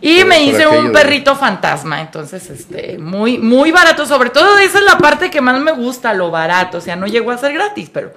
y 0.00 0.22
me 0.24 0.44
hice 0.44 0.66
un 0.68 0.88
de- 0.88 0.92
perrito 0.92 1.34
fantasma, 1.34 2.00
entonces 2.00 2.48
este 2.50 2.96
muy 2.98 3.38
muy 3.38 3.72
barato, 3.72 4.06
sobre 4.06 4.30
todo 4.30 4.58
esa 4.58 4.78
es 4.78 4.84
la 4.84 4.98
parte 4.98 5.30
que 5.30 5.40
más 5.40 5.60
me 5.60 5.72
gusta, 5.72 6.12
lo 6.14 6.30
barato, 6.30 6.78
o 6.78 6.80
sea, 6.80 6.94
no 6.94 7.06
llegó 7.08 7.32
a 7.32 7.38
ser 7.38 7.54
gratis, 7.54 7.90
pero 7.92 8.12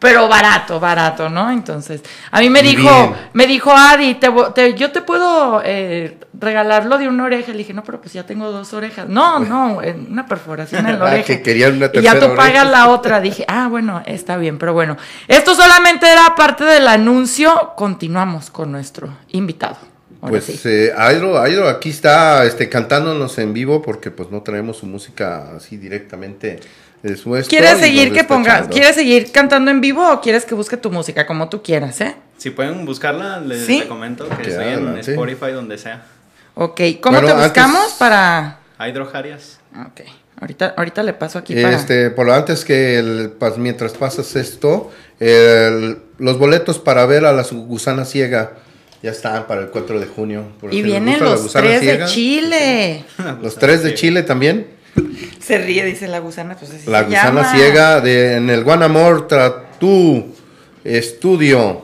pero 0.00 0.26
barato, 0.28 0.80
barato, 0.80 1.28
¿no? 1.28 1.50
Entonces, 1.50 2.02
a 2.32 2.40
mí 2.40 2.50
me 2.50 2.62
dijo, 2.62 2.82
bien. 2.82 3.14
me 3.34 3.46
dijo 3.46 3.70
Adi, 3.72 4.14
te, 4.14 4.28
te- 4.54 4.74
yo 4.74 4.90
te 4.90 5.02
puedo 5.02 5.62
eh, 5.64 6.16
regalarlo 6.32 6.98
de 6.98 7.06
una 7.06 7.24
oreja. 7.24 7.52
Le 7.52 7.58
dije, 7.58 7.74
no, 7.74 7.84
pero 7.84 8.00
pues 8.00 8.12
ya 8.14 8.24
tengo 8.24 8.50
dos 8.50 8.72
orejas. 8.72 9.08
No, 9.08 9.38
no, 9.40 9.78
una 10.08 10.26
perforación 10.26 10.86
en 10.88 10.98
la 10.98 11.04
Ah, 11.06 11.10
oreja. 11.12 11.26
que 11.26 11.42
querían 11.42 11.76
una 11.76 11.90
y 11.92 12.00
ya 12.00 12.12
tercera 12.14 12.28
tú 12.30 12.34
pagas 12.34 12.68
la 12.68 12.88
otra. 12.88 13.20
Dije, 13.20 13.44
ah, 13.46 13.68
bueno, 13.68 14.02
está 14.06 14.36
bien, 14.38 14.58
pero 14.58 14.72
bueno. 14.72 14.96
Esto 15.28 15.54
solamente 15.54 16.10
era 16.10 16.34
parte 16.34 16.64
del 16.64 16.88
anuncio. 16.88 17.72
Continuamos 17.76 18.50
con 18.50 18.72
nuestro 18.72 19.10
invitado. 19.28 19.76
Ahora 20.22 20.32
Pues 20.32 20.44
sí. 20.44 20.60
eh, 20.68 20.92
Airo, 20.96 21.38
Airo 21.40 21.66
aquí 21.68 21.88
está 21.90 22.44
este, 22.44 22.68
cantándonos 22.68 23.38
en 23.38 23.52
vivo 23.54 23.80
porque 23.80 24.10
pues 24.10 24.30
no 24.30 24.42
traemos 24.42 24.76
su 24.78 24.86
música 24.86 25.56
así 25.56 25.76
directamente 25.78 26.60
estudio. 27.02 27.44
¿Quieres 27.48 27.78
seguir 27.78 28.12
que 28.12 28.24
ponga, 28.24 28.68
quieres 28.68 28.94
seguir 28.94 29.30
cantando 29.32 29.70
en 29.70 29.80
vivo 29.80 30.10
o 30.12 30.20
quieres 30.20 30.44
que 30.44 30.54
busque 30.54 30.76
tu 30.76 30.90
música 30.90 31.26
como 31.26 31.48
tú 31.48 31.62
quieras, 31.62 32.00
eh? 32.00 32.14
Si 32.38 32.50
pueden 32.50 32.84
buscarla, 32.86 33.40
les 33.40 33.66
¿Sí? 33.66 33.82
comento 33.88 34.28
que 34.28 34.36
Que 34.42 34.50
estoy 34.50 34.66
en. 34.68 34.98
Spotify, 34.98 35.52
donde 35.52 35.78
sea. 35.78 36.02
Ok, 36.54 36.80
¿cómo 37.00 37.20
Bueno, 37.20 37.28
te 37.28 37.32
antes- 37.34 37.44
buscamos 37.62 37.92
para...? 37.98 38.58
Hydrojarias. 38.78 39.58
Ok, 39.86 40.00
ahorita, 40.40 40.74
ahorita 40.76 41.02
le 41.02 41.12
paso 41.12 41.38
aquí 41.38 41.54
para... 41.54 41.76
Este, 41.76 42.10
por 42.10 42.26
lo 42.26 42.34
antes 42.34 42.64
que 42.64 42.98
el- 42.98 43.32
mientras 43.58 43.92
pasas 43.92 44.34
esto, 44.36 44.90
el- 45.20 45.98
los 46.18 46.38
boletos 46.38 46.78
para 46.78 47.04
ver 47.06 47.24
a 47.26 47.32
la 47.32 47.42
gusana 47.42 48.04
ciega 48.04 48.52
ya 49.02 49.10
están 49.12 49.46
para 49.46 49.62
el 49.62 49.68
4 49.68 49.98
de 50.00 50.06
junio. 50.06 50.44
Por 50.60 50.72
Y 50.74 50.78
si 50.78 50.82
vienen 50.82 51.20
los 51.20 51.50
tres 51.52 51.80
de. 51.80 52.04
Chile. 52.04 53.04
Los 53.42 53.56
tres 53.56 53.82
de 53.82 53.94
Chile 53.94 54.22
también. 54.22 54.66
Se 55.40 55.58
ríe, 55.58 55.84
dice 55.84 56.06
la 56.08 56.18
gusana, 56.20 56.56
pues 56.56 56.70
así 56.70 56.88
La 56.90 57.00
se 57.00 57.06
gusana 57.06 57.42
llama. 57.42 57.52
ciega 57.54 58.00
de, 58.00 58.36
en 58.36 58.50
el 58.50 58.62
Guanamor 58.64 59.26
Tattoo 59.28 60.26
Estudio. 60.84 61.82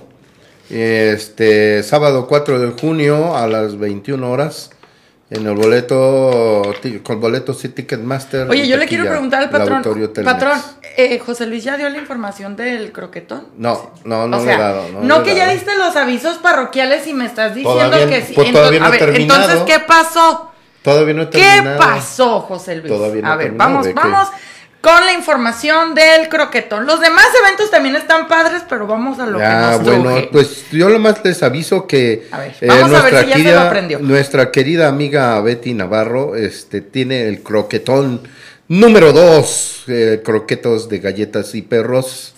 Este 0.71 1.83
sábado 1.83 2.27
4 2.27 2.59
de 2.59 2.81
junio 2.81 3.37
a 3.37 3.47
las 3.47 3.79
21 3.79 4.31
horas. 4.31 4.71
En 5.29 5.45
el 5.45 5.55
boleto, 5.57 6.63
con 7.03 7.21
boletos 7.21 7.65
y 7.65 7.69
Ticketmaster. 7.71 8.49
Oye, 8.49 8.69
yo 8.69 8.77
le 8.77 8.87
quiero 8.87 9.07
preguntar 9.07 9.43
al 9.43 9.51
patrón. 9.51 9.83
Patrón, 10.25 10.53
eh, 10.97 11.19
José 11.19 11.47
Luis 11.47 11.65
ya 11.65 11.77
dio 11.77 11.89
la 11.89 11.99
información 11.99 12.55
del 12.55 12.93
croquetón. 12.93 13.49
No, 13.59 13.91
no, 14.05 14.29
no 14.29 14.37
o 14.39 14.45
le 14.45 14.53
he 14.55 14.57
dado. 14.57 14.89
No, 14.93 15.01
no 15.03 15.17
le 15.17 15.23
he 15.23 15.25
que 15.25 15.35
ya 15.37 15.47
dado. 15.47 15.57
diste 15.57 15.77
los 15.77 15.97
avisos 15.97 16.39
parroquiales 16.39 17.09
y 17.09 17.13
me 17.13 17.27
estás 17.27 17.57
diciendo 17.57 17.91
Todavía- 17.91 18.09
que 18.09 18.23
sí. 18.25 18.35
pues, 18.37 18.53
todavía 18.53 18.79
no 18.79 18.87
a 18.87 18.89
he 18.89 18.93
ver, 18.93 19.01
terminado. 19.01 19.51
entonces, 19.51 19.75
¿qué 19.75 19.85
pasó? 19.85 20.53
Todavía 20.87 21.15
no 21.15 21.23
he 21.23 21.31
¿Qué 21.31 21.63
pasó, 21.77 22.41
José 22.41 22.77
Luis? 22.77 22.87
Todavía 22.89 23.23
no 23.23 23.29
a 23.33 23.37
ver, 23.37 23.47
terminado, 23.49 23.71
vamos, 23.73 23.95
vamos 23.95 24.29
con 24.81 25.05
la 25.05 25.13
información 25.15 25.95
del 25.97 26.29
croquetón. 26.29 26.87
Los 26.87 27.01
demás 27.01 27.27
eventos 27.45 27.73
también 27.73 27.97
están 27.97 28.29
padres, 28.29 28.63
pero 28.69 28.87
vamos 28.87 29.19
a 29.19 29.27
lo 29.27 29.39
Ya, 29.41 29.73
que 29.73 29.77
nos 29.79 29.83
bueno, 29.85 30.03
truje. 30.05 30.29
pues 30.31 30.65
yo 30.71 30.89
lo 30.89 31.01
más 31.01 31.25
les 31.25 31.43
aviso 31.43 31.89
que 31.89 32.29
A 32.31 32.39
ver, 32.39 32.55
eh, 32.61 32.67
vamos 32.69 32.93
a 32.95 33.03
ver 33.03 33.13
nuestra, 33.15 33.21
si 33.23 33.27
ya 33.29 33.33
se 33.35 33.39
lo 33.39 33.45
querida, 33.45 33.67
aprendió. 33.67 33.99
nuestra 33.99 34.51
querida 34.53 34.87
amiga 34.89 35.41
Betty 35.41 35.75
Navarro 35.75 36.37
este, 36.37 36.83
tiene 36.83 37.27
el 37.29 37.43
croquetón 37.43 38.21
número 38.69 39.13
2, 39.13 39.85
croquetos 40.25 40.89
de 40.89 40.99
galletas 41.01 41.55
y 41.57 41.63
perros, 41.63 42.35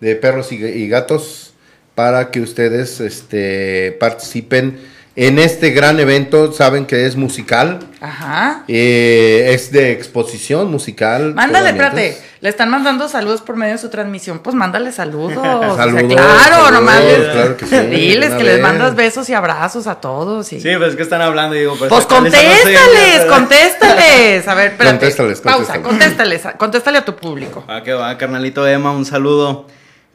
de 0.00 0.14
perros 0.14 0.52
y, 0.52 0.64
y 0.64 0.88
gatos, 0.88 1.54
para 1.96 2.30
que 2.30 2.40
ustedes 2.40 3.00
este, 3.00 3.96
participen 3.98 4.78
en 5.26 5.38
este 5.38 5.70
gran 5.70 6.00
evento. 6.00 6.50
Saben 6.52 6.86
que 6.86 7.04
es 7.06 7.14
musical, 7.16 7.80
Ajá. 8.00 8.64
eh, 8.68 9.50
es 9.54 9.70
de 9.70 9.92
exposición 9.92 10.70
musical. 10.70 11.34
Mándale, 11.34 11.70
espérate. 11.70 12.18
Le 12.40 12.48
están 12.48 12.70
mandando 12.70 13.06
saludos 13.06 13.42
por 13.42 13.54
medio 13.56 13.74
de 13.74 13.78
su 13.78 13.90
transmisión. 13.90 14.38
Pues 14.38 14.56
mándale 14.56 14.92
saludos. 14.92 15.36
O 15.36 15.42
sea, 15.42 15.74
Saludos, 15.76 16.04
claro, 16.14 16.38
saludos, 16.40 16.72
nomás 16.72 17.04
les- 17.04 17.28
claro 17.28 17.56
que 17.58 17.66
sí, 17.66 17.76
Diles 17.76 18.30
que 18.32 18.44
les 18.44 18.62
mandas 18.62 18.94
besos 18.96 19.28
y 19.28 19.34
abrazos 19.34 19.86
a 19.86 19.96
todos. 20.00 20.50
Y... 20.54 20.60
Sí, 20.60 20.70
pues 20.78 20.90
es 20.90 20.96
que 20.96 21.02
están 21.02 21.20
hablando 21.20 21.54
y 21.54 21.60
digo, 21.60 21.76
pues, 21.78 21.90
Pues 21.90 22.06
¿cuáles 22.06 22.32
son 22.32 22.42
los 22.42 22.52
contéstales, 22.54 23.24
contéstales. 23.26 24.48
A 24.48 24.54
ver, 24.54 24.66
espérate. 24.72 24.96
Contéstales, 24.98 25.40
Pausa, 25.42 25.82
contéstales. 25.82 26.42
Contéstale 26.56 26.96
a 26.98 27.04
tu 27.04 27.14
público. 27.14 27.62
Va 27.68 27.82
que 27.82 27.92
va, 27.92 28.16
carnalito 28.16 28.66
Emma, 28.66 28.90
un 28.92 29.04
saludo. 29.04 29.66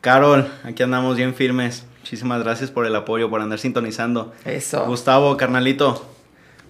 Carol, 0.01 0.51
aquí 0.63 0.81
andamos 0.81 1.15
bien 1.17 1.35
firmes. 1.35 1.83
Muchísimas 2.05 2.43
gracias 2.43 2.69
por 2.69 2.85
el 2.85 2.95
apoyo, 2.95 3.31
por 3.31 3.41
andar 3.41 3.57
sintonizando. 3.57 4.31
Eso. 4.45 4.85
Gustavo, 4.85 5.35
carnalito, 5.37 6.07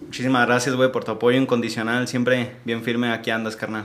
muchísimas 0.05 0.47
gracias, 0.47 0.73
güey, 0.77 0.93
por 0.93 1.03
tu 1.03 1.11
apoyo 1.11 1.37
incondicional. 1.37 2.07
Siempre 2.07 2.51
bien 2.63 2.83
firme, 2.83 3.11
aquí 3.11 3.31
andas, 3.31 3.57
carnal. 3.57 3.83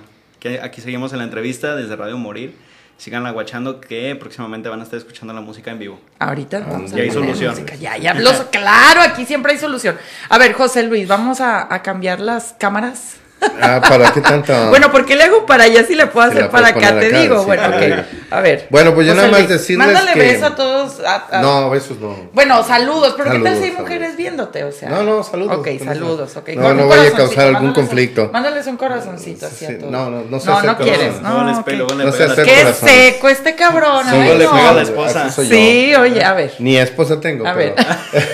Aquí 0.62 0.80
seguimos 0.80 1.10
en 1.12 1.18
la 1.18 1.24
entrevista 1.24 1.74
desde 1.74 1.96
Radio 1.96 2.16
Morir. 2.18 2.54
Sigan 2.98 3.30
guachando 3.32 3.80
que 3.80 4.14
próximamente 4.14 4.68
van 4.68 4.78
a 4.78 4.84
estar 4.84 4.96
escuchando 4.96 5.34
la 5.34 5.40
música 5.40 5.72
en 5.72 5.80
vivo. 5.80 5.98
Ahorita 6.20 6.60
vamos 6.60 6.92
a 6.92 6.96
Ya 6.96 7.02
hay 7.02 7.10
solución. 7.10 7.50
música. 7.50 7.74
Ya, 7.74 7.96
ya, 7.96 8.14
los- 8.14 8.42
claro, 8.52 9.00
aquí 9.00 9.24
siempre 9.26 9.50
hay 9.52 9.58
solución. 9.58 9.96
A 10.28 10.38
ver, 10.38 10.52
José 10.52 10.84
Luis, 10.84 11.08
vamos 11.08 11.40
a, 11.40 11.74
a 11.74 11.82
cambiar 11.82 12.20
las 12.20 12.54
cámaras. 12.60 13.16
Ah, 13.62 13.80
¿para 13.86 14.12
qué 14.12 14.20
tanta? 14.20 14.68
Bueno, 14.68 14.90
porque 14.92 15.16
le 15.16 15.24
hago 15.24 15.46
para 15.46 15.64
allá 15.64 15.84
si 15.84 15.94
le 15.94 16.06
puedo 16.06 16.28
hacer 16.28 16.50
para 16.50 16.68
acá, 16.68 16.98
te 17.00 17.06
acá, 17.06 17.20
digo. 17.20 17.40
sí, 17.40 17.46
bueno, 17.46 17.62
ok. 17.68 18.04
A 18.30 18.40
ver. 18.40 18.66
Bueno, 18.70 18.94
pues 18.94 19.06
yo 19.06 19.14
José 19.14 19.26
nada 19.26 19.38
más 19.40 19.48
decirles 19.48 19.86
Mándale 19.86 20.12
que- 20.12 20.18
beso 20.20 20.46
a 20.46 20.54
todos. 20.54 21.00
a- 21.00 21.26
a- 21.38 21.40
No, 21.42 21.70
besos 21.70 21.98
no. 21.98 22.28
Bueno, 22.32 22.62
saludos, 22.64 23.14
pero 23.16 23.30
¿qué 23.32 23.38
tal 23.38 23.54
si 23.56 23.64
hay 23.64 23.70
Saludos, 23.70 23.80
mujeres 23.80 24.00
saludos. 24.02 24.16
viéndote? 24.16 24.64
O 24.64 24.72
sea. 24.72 24.88
No, 24.90 25.02
no, 25.02 25.22
saludos, 25.22 25.58
Ok, 25.58 25.68
saludos, 25.84 26.36
ok. 26.36 26.48
No, 26.50 26.62
Con 26.62 26.76
no 26.76 26.82
un 26.84 26.88
vaya 26.90 27.08
a 27.08 27.12
causar 27.12 27.46
algún 27.46 27.52
mándales 27.54 27.68
un- 27.68 27.72
conflicto. 27.86 28.30
mándales 28.32 28.66
un 28.66 28.76
corazoncito 28.76 29.46
así 29.46 29.66
Sí, 29.66 29.72
a 29.72 29.78
todos. 29.78 29.90
no, 29.92 30.10
no, 30.10 30.22
no 30.28 30.40
se 30.40 30.46
No, 30.50 30.62
no 30.62 30.76
quieres, 30.78 31.20
no. 31.22 31.30
Luego 31.30 31.44
les 31.48 31.58
ok. 31.58 31.64
pe- 31.64 31.72
luego 31.76 31.94
le 31.94 32.04
No 32.04 32.12
se 32.12 32.24
hace 32.24 32.42
Qué 32.42 32.72
seco 32.74 33.28
este 33.28 33.54
cabrón. 33.54 34.04
Luego 34.10 34.32
ay, 34.32 34.38
le 34.38 34.44
no. 34.44 34.50
pega 34.52 34.70
a 34.70 34.74
la 34.74 34.82
esposa. 34.82 35.30
Sí, 35.30 35.94
oye, 35.94 36.22
a 36.24 36.32
ver. 36.34 36.52
Ni 36.58 36.76
esposa 36.76 37.20
tengo. 37.20 37.46
A 37.46 37.54
pero... 37.54 37.74
ver. 38.14 38.28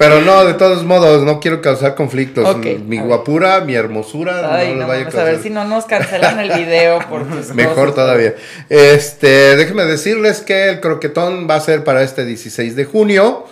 Pero 0.00 0.22
no, 0.22 0.46
de 0.46 0.54
todos 0.54 0.82
modos, 0.82 1.24
no 1.24 1.40
quiero 1.40 1.60
causar 1.60 1.94
conflictos. 1.94 2.56
Mi 2.56 2.96
a 2.96 3.00
ver. 3.00 3.06
guapura, 3.08 3.60
mi 3.60 3.74
hermosura, 3.74 4.56
Ay, 4.56 4.68
no 4.68 4.72
no, 4.72 4.78
les 4.80 4.88
vaya 4.88 5.00
a 5.02 5.04
vamos 5.04 5.14
a 5.14 5.24
ver 5.24 5.34
causar. 5.34 5.42
si 5.42 5.50
no 5.50 5.64
nos 5.66 5.84
cancelan 5.84 6.40
el 6.40 6.52
video 6.52 7.00
por 7.06 7.28
tus 7.28 7.48
Mejor 7.54 7.74
cosas. 7.90 7.94
todavía. 7.96 8.34
Este, 8.70 9.56
déjenme 9.56 9.84
decirles 9.84 10.40
que 10.40 10.70
el 10.70 10.80
croquetón 10.80 11.46
va 11.50 11.56
a 11.56 11.60
ser 11.60 11.84
para 11.84 12.02
este 12.02 12.24
16 12.24 12.76
de 12.76 12.84
junio. 12.86 13.44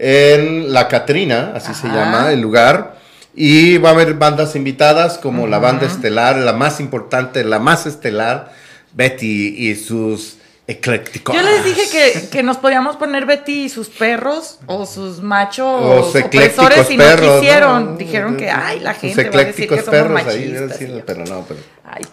en 0.00 0.72
La 0.72 0.88
Catrina, 0.88 1.52
así 1.54 1.72
se 1.72 1.86
llama 1.86 2.32
el 2.32 2.40
lugar. 2.40 2.96
Y 3.34 3.78
va 3.78 3.90
a 3.90 3.92
haber 3.92 4.14
bandas 4.14 4.56
invitadas 4.56 5.18
como 5.18 5.46
la 5.46 5.60
banda 5.60 5.86
estelar, 5.86 6.36
la 6.36 6.52
más 6.52 6.80
importante, 6.80 7.44
la 7.44 7.60
más 7.60 7.86
estelar, 7.86 8.52
Betty 8.92 9.54
y 9.56 9.76
sus 9.76 10.38
eclécticos. 10.66 11.34
Yo 11.34 11.42
les 11.42 11.64
dije 11.64 11.82
que, 11.90 12.28
que, 12.28 12.42
nos 12.42 12.56
podíamos 12.56 12.96
poner 12.96 13.26
Betty 13.26 13.64
y 13.64 13.68
sus 13.68 13.88
perros 13.88 14.60
o 14.66 14.86
sus 14.86 15.20
machos 15.20 15.66
o 15.66 16.18
opresores 16.18 16.90
y 16.90 16.96
no 16.96 17.04
quisieron. 17.16 17.98
Dijeron 17.98 18.36
que, 18.36 18.48
ay, 18.48 18.80
la 18.80 18.94
gente 18.94 19.28
va 19.28 19.40
a 19.40 19.44
decir 19.44 19.68
que 19.68 19.76
somos 19.76 19.90
perros 19.90 20.12
machistas. 20.12 20.80
Ahí, 20.80 21.02
pero 21.04 21.24
no, 21.24 21.44
pero 21.46 21.60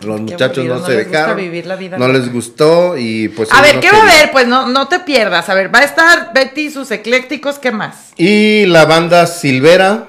los 0.01 0.21
muchachos 0.21 0.65
no 0.65 0.85
se 0.85 0.93
dejaron. 0.93 1.37
Vivir 1.37 1.67
la 1.67 1.75
vida 1.75 1.97
no 1.97 2.07
les 2.07 2.31
gustó 2.33 2.97
y 2.97 3.29
pues... 3.29 3.49
A 3.51 3.61
ver, 3.61 3.79
¿qué 3.79 3.91
va 3.91 3.99
a 3.99 4.01
haber? 4.01 4.31
Pues 4.31 4.47
no, 4.47 4.67
no 4.67 4.87
te 4.87 4.99
pierdas. 4.99 5.47
A 5.49 5.53
ver, 5.53 5.73
va 5.73 5.79
a 5.79 5.83
estar 5.83 6.33
Betty 6.33 6.67
y 6.67 6.71
sus 6.71 6.89
eclécticos, 6.89 7.59
¿qué 7.59 7.71
más? 7.71 8.13
Y 8.17 8.65
la 8.65 8.85
banda 8.85 9.27
Silvera, 9.27 10.07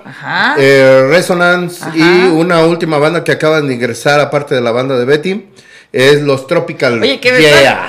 eh, 0.58 1.06
Resonance 1.08 1.84
y 1.94 2.28
una 2.28 2.64
última 2.64 2.98
banda 2.98 3.22
que 3.22 3.32
acaban 3.32 3.68
de 3.68 3.74
ingresar 3.74 4.18
aparte 4.18 4.54
de 4.54 4.62
la 4.62 4.72
banda 4.72 4.98
de 4.98 5.04
Betty 5.04 5.44
es 5.92 6.22
los 6.22 6.46
Tropical. 6.46 7.02
Oye, 7.02 7.18
que 7.18 7.32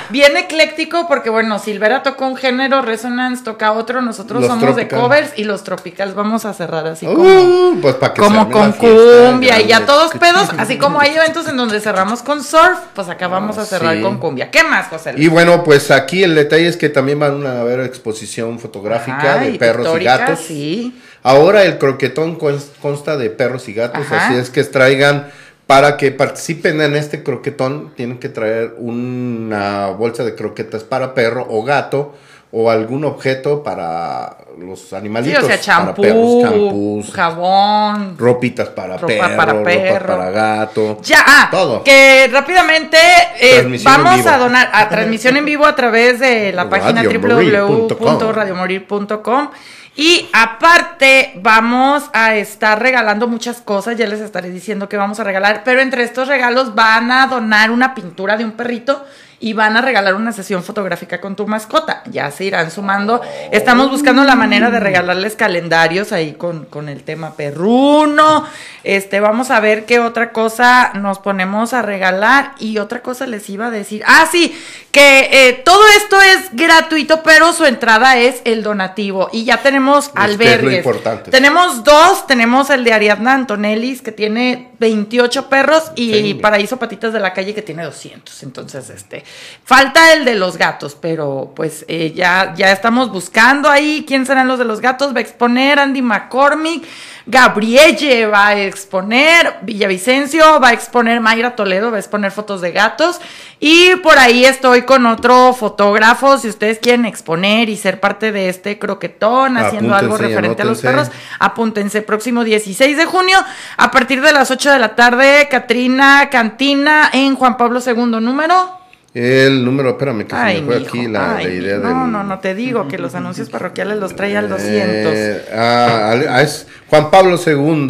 bien 0.09 0.35
ecléctico 0.35 1.07
porque, 1.07 1.29
bueno, 1.29 1.59
Silvera 1.59 2.01
tocó 2.01 2.25
un 2.25 2.35
género, 2.35 2.81
Resonance 2.81 3.43
toca 3.43 3.73
otro, 3.73 4.01
nosotros 4.01 4.45
somos 4.47 4.75
de 4.75 4.87
covers 4.87 5.33
y 5.35 5.43
los 5.43 5.63
Tropicals 5.63 6.15
vamos 6.15 6.45
a 6.45 6.53
cerrar 6.53 6.87
así 6.87 7.05
uh, 7.05 7.13
como, 7.13 7.81
pues 7.81 7.95
como 8.17 8.49
con 8.49 8.71
cumbia 8.73 9.61
y 9.61 9.67
ya 9.67 9.85
todos 9.85 10.11
pedos, 10.19 10.49
así 10.57 10.77
como 10.77 10.99
hay 10.99 11.11
eventos 11.11 11.47
en 11.47 11.57
donde 11.57 11.79
cerramos 11.79 12.23
con 12.23 12.43
surf, 12.43 12.79
pues 12.95 13.07
acá 13.07 13.27
vamos 13.27 13.59
a 13.59 13.65
cerrar 13.65 14.01
con 14.01 14.17
cumbia. 14.17 14.49
¿Qué 14.49 14.63
más, 14.63 14.87
José? 14.87 15.13
Y 15.17 15.27
bueno, 15.27 15.63
pues 15.63 15.91
aquí 15.91 16.23
el 16.23 16.33
detalle 16.33 16.67
es 16.67 16.77
que 16.77 16.89
también 16.89 17.19
van 17.19 17.45
a 17.45 17.61
haber 17.61 17.81
exposición 17.81 18.59
fotográfica 18.59 19.37
de 19.37 19.59
perros 19.59 19.87
y 19.99 20.03
gatos. 20.03 20.39
Sí. 20.39 21.01
Ahora 21.21 21.65
el 21.65 21.77
croquetón 21.77 22.35
consta 22.81 23.15
de 23.15 23.29
perros 23.29 23.69
y 23.69 23.73
gatos, 23.73 24.11
así 24.11 24.33
es 24.33 24.49
que 24.49 24.63
traigan 24.63 25.27
para 25.71 25.95
que 25.95 26.11
participen 26.11 26.81
en 26.81 26.97
este 26.97 27.23
croquetón, 27.23 27.93
tienen 27.95 28.19
que 28.19 28.27
traer 28.27 28.75
una 28.77 29.87
bolsa 29.87 30.25
de 30.25 30.35
croquetas 30.35 30.83
para 30.83 31.13
perro 31.13 31.47
o 31.49 31.63
gato 31.63 32.13
o 32.51 32.69
algún 32.69 33.05
objeto 33.05 33.63
para 33.63 34.35
los 34.59 34.91
animalitos. 34.91 35.39
Sí, 35.39 35.45
o 35.45 35.47
sea, 35.47 35.61
champú, 35.61 37.01
jabón, 37.13 38.17
ropitas 38.17 38.67
para 38.67 38.97
perro, 38.97 39.37
para 39.37 39.63
perro, 39.63 40.07
para 40.07 40.29
gato. 40.29 40.97
Ya, 41.03 41.23
ah, 41.25 41.47
todo. 41.49 41.85
Que 41.85 42.27
rápidamente 42.29 42.97
eh, 43.39 43.65
vamos 43.81 44.27
a 44.27 44.37
donar 44.37 44.69
a 44.73 44.89
transmisión 44.89 45.37
en 45.37 45.45
vivo 45.45 45.65
a 45.65 45.73
través 45.73 46.19
de 46.19 46.51
la 46.51 46.69
página 46.69 47.03
www.radiomorir.com. 47.03 49.51
Y 49.95 50.29
aparte, 50.31 51.33
vamos 51.41 52.09
a 52.13 52.35
estar 52.35 52.81
regalando 52.81 53.27
muchas 53.27 53.61
cosas, 53.61 53.97
ya 53.97 54.07
les 54.07 54.21
estaré 54.21 54.49
diciendo 54.49 54.87
que 54.87 54.95
vamos 54.95 55.19
a 55.19 55.25
regalar, 55.25 55.63
pero 55.65 55.81
entre 55.81 56.03
estos 56.03 56.29
regalos 56.29 56.75
van 56.75 57.11
a 57.11 57.27
donar 57.27 57.71
una 57.71 57.93
pintura 57.93 58.37
de 58.37 58.45
un 58.45 58.53
perrito 58.53 59.05
y 59.41 59.53
van 59.53 59.75
a 59.75 59.81
regalar 59.81 60.13
una 60.13 60.31
sesión 60.31 60.63
fotográfica 60.63 61.19
con 61.19 61.35
tu 61.35 61.47
mascota. 61.47 62.03
Ya 62.11 62.29
se 62.29 62.45
irán 62.45 62.69
sumando. 62.69 63.21
Estamos 63.51 63.89
buscando 63.89 64.23
la 64.23 64.35
manera 64.35 64.69
de 64.69 64.79
regalarles 64.79 65.35
calendarios 65.35 66.11
ahí 66.11 66.33
con, 66.33 66.65
con, 66.65 66.87
el 66.89 67.01
tema 67.01 67.33
perruno. 67.33 68.45
Este, 68.83 69.19
vamos 69.19 69.49
a 69.49 69.59
ver 69.59 69.85
qué 69.85 69.99
otra 69.99 70.31
cosa 70.31 70.91
nos 70.93 71.17
ponemos 71.17 71.73
a 71.73 71.81
regalar. 71.81 72.53
Y 72.59 72.77
otra 72.77 73.01
cosa 73.01 73.25
les 73.25 73.49
iba 73.49 73.67
a 73.67 73.71
decir. 73.71 74.03
Ah, 74.05 74.27
sí, 74.31 74.55
que 74.91 75.29
eh, 75.31 75.53
todo 75.65 75.81
esto 75.97 76.21
es 76.21 76.49
gratuito, 76.53 77.23
pero 77.23 77.51
su 77.51 77.65
entrada 77.65 78.17
es 78.17 78.41
el 78.45 78.61
donativo. 78.61 79.29
Y 79.33 79.45
ya 79.45 79.57
tenemos 79.63 80.11
albergues. 80.13 80.85
Tenemos 81.31 81.83
dos, 81.83 82.27
tenemos 82.27 82.69
el 82.69 82.83
de 82.83 82.93
Ariadna 82.93 83.33
Antonellis, 83.33 84.03
que 84.03 84.11
tiene 84.11 84.69
28 84.77 85.49
perros, 85.49 85.91
y 85.95 86.35
Paraíso 86.35 86.77
Patitas 86.77 87.11
de 87.11 87.19
la 87.19 87.33
Calle, 87.33 87.55
que 87.55 87.63
tiene 87.63 87.83
200. 87.83 88.43
Entonces, 88.43 88.89
este, 88.91 89.23
falta 89.63 90.13
el 90.13 90.25
de 90.25 90.35
los 90.35 90.57
gatos, 90.57 90.97
pero 90.99 91.53
pues 91.55 91.85
eh, 91.87 92.11
ya, 92.15 92.53
ya 92.55 92.71
estamos 92.71 93.11
buscando 93.11 93.69
ahí 93.69 94.03
quién 94.07 94.25
serán 94.25 94.47
los 94.47 94.59
de 94.59 94.65
los 94.65 94.81
gatos. 94.81 95.13
Va 95.15 95.19
a 95.19 95.21
exponer 95.21 95.79
Andy 95.79 96.01
McCormick. 96.01 96.85
Gabrielle 97.25 98.25
va 98.25 98.47
a 98.47 98.59
exponer, 98.59 99.59
Villavicencio 99.61 100.59
va 100.59 100.69
a 100.69 100.73
exponer, 100.73 101.21
Mayra 101.21 101.55
Toledo 101.55 101.91
va 101.91 101.97
a 101.97 101.99
exponer 101.99 102.31
fotos 102.31 102.61
de 102.61 102.71
gatos 102.71 103.21
y 103.59 103.95
por 103.97 104.17
ahí 104.17 104.43
estoy 104.43 104.81
con 104.83 105.05
otro 105.05 105.53
fotógrafo, 105.53 106.39
si 106.39 106.49
ustedes 106.49 106.79
quieren 106.79 107.05
exponer 107.05 107.69
y 107.69 107.77
ser 107.77 107.99
parte 107.99 108.31
de 108.31 108.49
este 108.49 108.79
croquetón, 108.79 109.57
haciendo 109.57 109.93
algo 109.93 110.17
referente 110.17 110.63
a 110.63 110.65
los 110.65 110.81
perros, 110.81 111.09
apúntense, 111.37 112.01
próximo 112.01 112.43
16 112.43 112.97
de 112.97 113.05
junio, 113.05 113.37
a 113.77 113.91
partir 113.91 114.21
de 114.21 114.31
las 114.31 114.49
8 114.49 114.71
de 114.71 114.79
la 114.79 114.95
tarde, 114.95 115.47
Catrina 115.49 116.29
Cantina 116.31 117.09
en 117.13 117.35
Juan 117.35 117.55
Pablo 117.55 117.81
II 117.85 118.19
número 118.19 118.80
el 119.13 119.65
número, 119.65 119.89
espérame, 119.89 120.25
que 120.25 120.35
se 120.35 120.61
me 120.61 120.61
fue 120.61 120.77
aquí 120.77 121.07
la, 121.07 121.43
idea 121.43 121.77
no, 121.77 121.89
No, 121.89 122.07
no, 122.07 122.23
no 122.23 122.39
te 122.39 122.55
digo 122.55 122.87
que 122.87 122.97
los 122.97 123.13
anuncios 123.13 123.49
parroquiales 123.49 123.97
los 123.97 124.15
trae 124.15 124.37
al 124.37 124.47
200. 124.47 125.13
Eh, 125.13 125.45
ah, 125.53 126.13
ah, 126.29 126.41
es 126.41 126.67
Juan 126.89 127.11
Pablo 127.11 127.37
II 127.45 127.89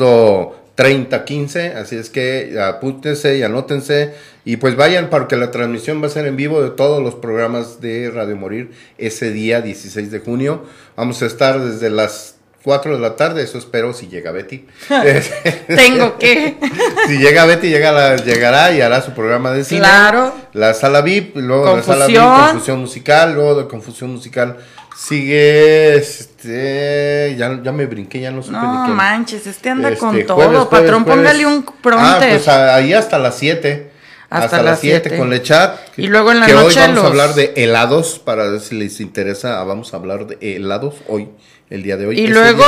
3015, 0.75 1.73
así 1.73 1.95
es 1.95 2.09
que 2.09 2.59
apúntense 2.59 3.37
y 3.37 3.43
anótense 3.43 4.15
y 4.45 4.57
pues 4.57 4.75
vayan 4.75 5.11
porque 5.11 5.35
la 5.35 5.51
transmisión 5.51 6.01
va 6.01 6.07
a 6.07 6.09
ser 6.09 6.25
en 6.25 6.35
vivo 6.35 6.63
de 6.63 6.71
todos 6.71 7.03
los 7.03 7.13
programas 7.13 7.81
de 7.81 8.09
Radio 8.09 8.35
Morir 8.35 8.71
ese 8.97 9.31
día 9.31 9.61
16 9.61 10.09
de 10.09 10.19
junio. 10.19 10.65
Vamos 10.95 11.21
a 11.21 11.27
estar 11.27 11.59
desde 11.59 11.91
las 11.91 12.37
4 12.63 12.93
de 12.95 12.99
la 12.99 13.15
tarde, 13.15 13.43
eso 13.43 13.57
espero 13.57 13.93
si 13.93 14.07
llega 14.07 14.31
Betty. 14.31 14.65
Tengo 15.67 16.17
que. 16.17 16.57
si 17.07 17.17
llega 17.17 17.45
Betty, 17.45 17.69
llega 17.69 17.91
la, 17.91 18.15
llegará 18.17 18.71
y 18.71 18.81
hará 18.81 19.01
su 19.01 19.13
programa 19.13 19.51
de 19.51 19.63
cine. 19.63 19.81
Claro. 19.81 20.33
La 20.53 20.73
sala 20.73 21.01
VIP, 21.01 21.37
luego 21.37 21.75
la 21.75 21.83
sala 21.83 22.07
VIP, 22.07 22.19
confusión 22.19 22.79
musical, 22.79 23.33
luego 23.33 23.55
de 23.55 23.67
confusión 23.67 24.11
musical 24.11 24.57
sigue 24.95 25.95
este 25.95 27.35
ya, 27.37 27.59
ya 27.63 27.71
me 27.71 27.85
brinqué 27.85 28.19
ya 28.19 28.31
no 28.31 28.43
supe 28.43 28.57
no 28.57 28.87
manches 28.89 29.47
este 29.47 29.69
anda 29.69 29.89
este, 29.89 29.99
con 29.99 30.25
todo 30.25 30.69
patrón 30.69 31.05
póngale 31.05 31.45
un 31.45 31.63
pronto 31.63 32.05
ah 32.05 32.17
pues 32.19 32.47
ahí 32.47 32.93
hasta 32.93 33.17
las 33.17 33.37
7 33.37 33.89
hasta, 34.29 34.61
las 34.61 34.79
7 34.79 35.17
con 35.17 35.29
Lechat 35.29 35.97
y 35.97 36.07
luego 36.07 36.31
en 36.31 36.39
la 36.41 36.45
que 36.45 36.53
noche 36.53 36.79
hoy 36.79 36.87
vamos 36.87 37.03
a 37.03 37.07
hablar 37.07 37.33
de 37.33 37.53
helados 37.57 38.19
para 38.19 38.45
ver 38.45 38.61
si 38.61 38.75
les 38.75 38.99
interesa 38.99 39.59
ah, 39.59 39.63
vamos 39.63 39.93
a 39.93 39.97
hablar 39.97 40.27
de 40.27 40.37
helados 40.55 40.95
hoy 41.07 41.29
el 41.71 41.81
día 41.81 41.97
de 41.97 42.05
hoy. 42.05 42.19
Y 42.19 42.27
luego 42.27 42.63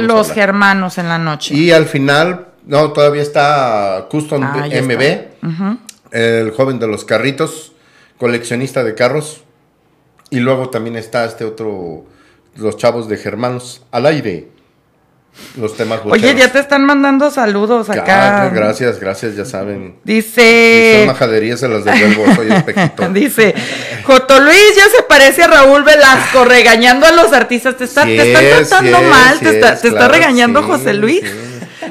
los 0.00 0.32
germanos 0.32 0.98
en 0.98 1.08
la 1.08 1.18
noche. 1.18 1.54
Y 1.54 1.70
al 1.70 1.86
final, 1.86 2.48
no, 2.66 2.92
todavía 2.92 3.22
está 3.22 4.06
Custom 4.10 4.42
ah, 4.42 4.66
MB, 4.66 5.72
el 6.10 6.50
joven 6.50 6.78
de 6.80 6.88
los 6.88 7.04
carritos, 7.04 7.72
coleccionista 8.18 8.82
de 8.82 8.94
carros. 8.94 9.42
Y 10.30 10.40
luego 10.40 10.70
también 10.70 10.96
está 10.96 11.24
este 11.24 11.44
otro, 11.44 12.04
los 12.56 12.76
chavos 12.76 13.08
de 13.08 13.16
germanos 13.18 13.84
al 13.92 14.06
aire 14.06 14.48
los 15.56 15.76
temas 15.76 16.00
Oye, 16.04 16.34
ya 16.34 16.52
te 16.52 16.58
están 16.58 16.84
mandando 16.84 17.30
saludos 17.30 17.88
acá. 17.88 18.50
gracias, 18.52 19.00
gracias, 19.00 19.36
ya 19.36 19.44
saben. 19.44 19.96
Dice. 20.04 20.96
son 20.98 21.06
majaderías 21.06 21.60
se 21.60 21.68
las 21.68 21.84
soy 21.84 22.52
espejito. 22.52 23.08
Dice, 23.12 23.54
Joto 24.04 24.38
Luis 24.40 24.76
ya 24.76 24.84
se 24.94 25.02
parece 25.04 25.44
a 25.44 25.46
Raúl 25.48 25.82
Velasco 25.82 26.44
regañando 26.44 27.06
a 27.06 27.12
los 27.12 27.32
artistas. 27.32 27.76
Te, 27.76 27.84
está, 27.84 28.04
te 28.04 28.32
están 28.32 28.44
tratando 28.44 29.02
mal, 29.02 29.38
te, 29.38 29.50
está, 29.50 29.80
te 29.80 29.88
está 29.88 30.08
regañando 30.08 30.62
José 30.62 30.92
Luis. 30.94 31.22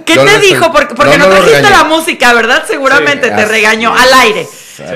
¿Qué 0.05 0.15
te 0.15 0.39
dijo? 0.39 0.71
Porque, 0.71 0.93
porque 0.93 1.17
no, 1.17 1.27
trajiste 1.27 1.69
la 1.69 1.85
música, 1.85 2.33
¿verdad? 2.33 2.63
Seguramente 2.67 3.31
te 3.31 3.45
regañó 3.45 3.95
al 3.95 4.13
aire. 4.13 4.47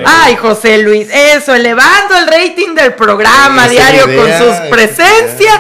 Ay, 0.06 0.36
José 0.36 0.80
Luis, 0.80 1.08
eso, 1.12 1.56
elevando 1.56 2.18
el 2.18 2.28
rating 2.28 2.76
del 2.76 2.94
programa 2.94 3.68
diario 3.68 4.06
con 4.16 4.32
sus 4.38 4.56
presencias. 4.70 5.60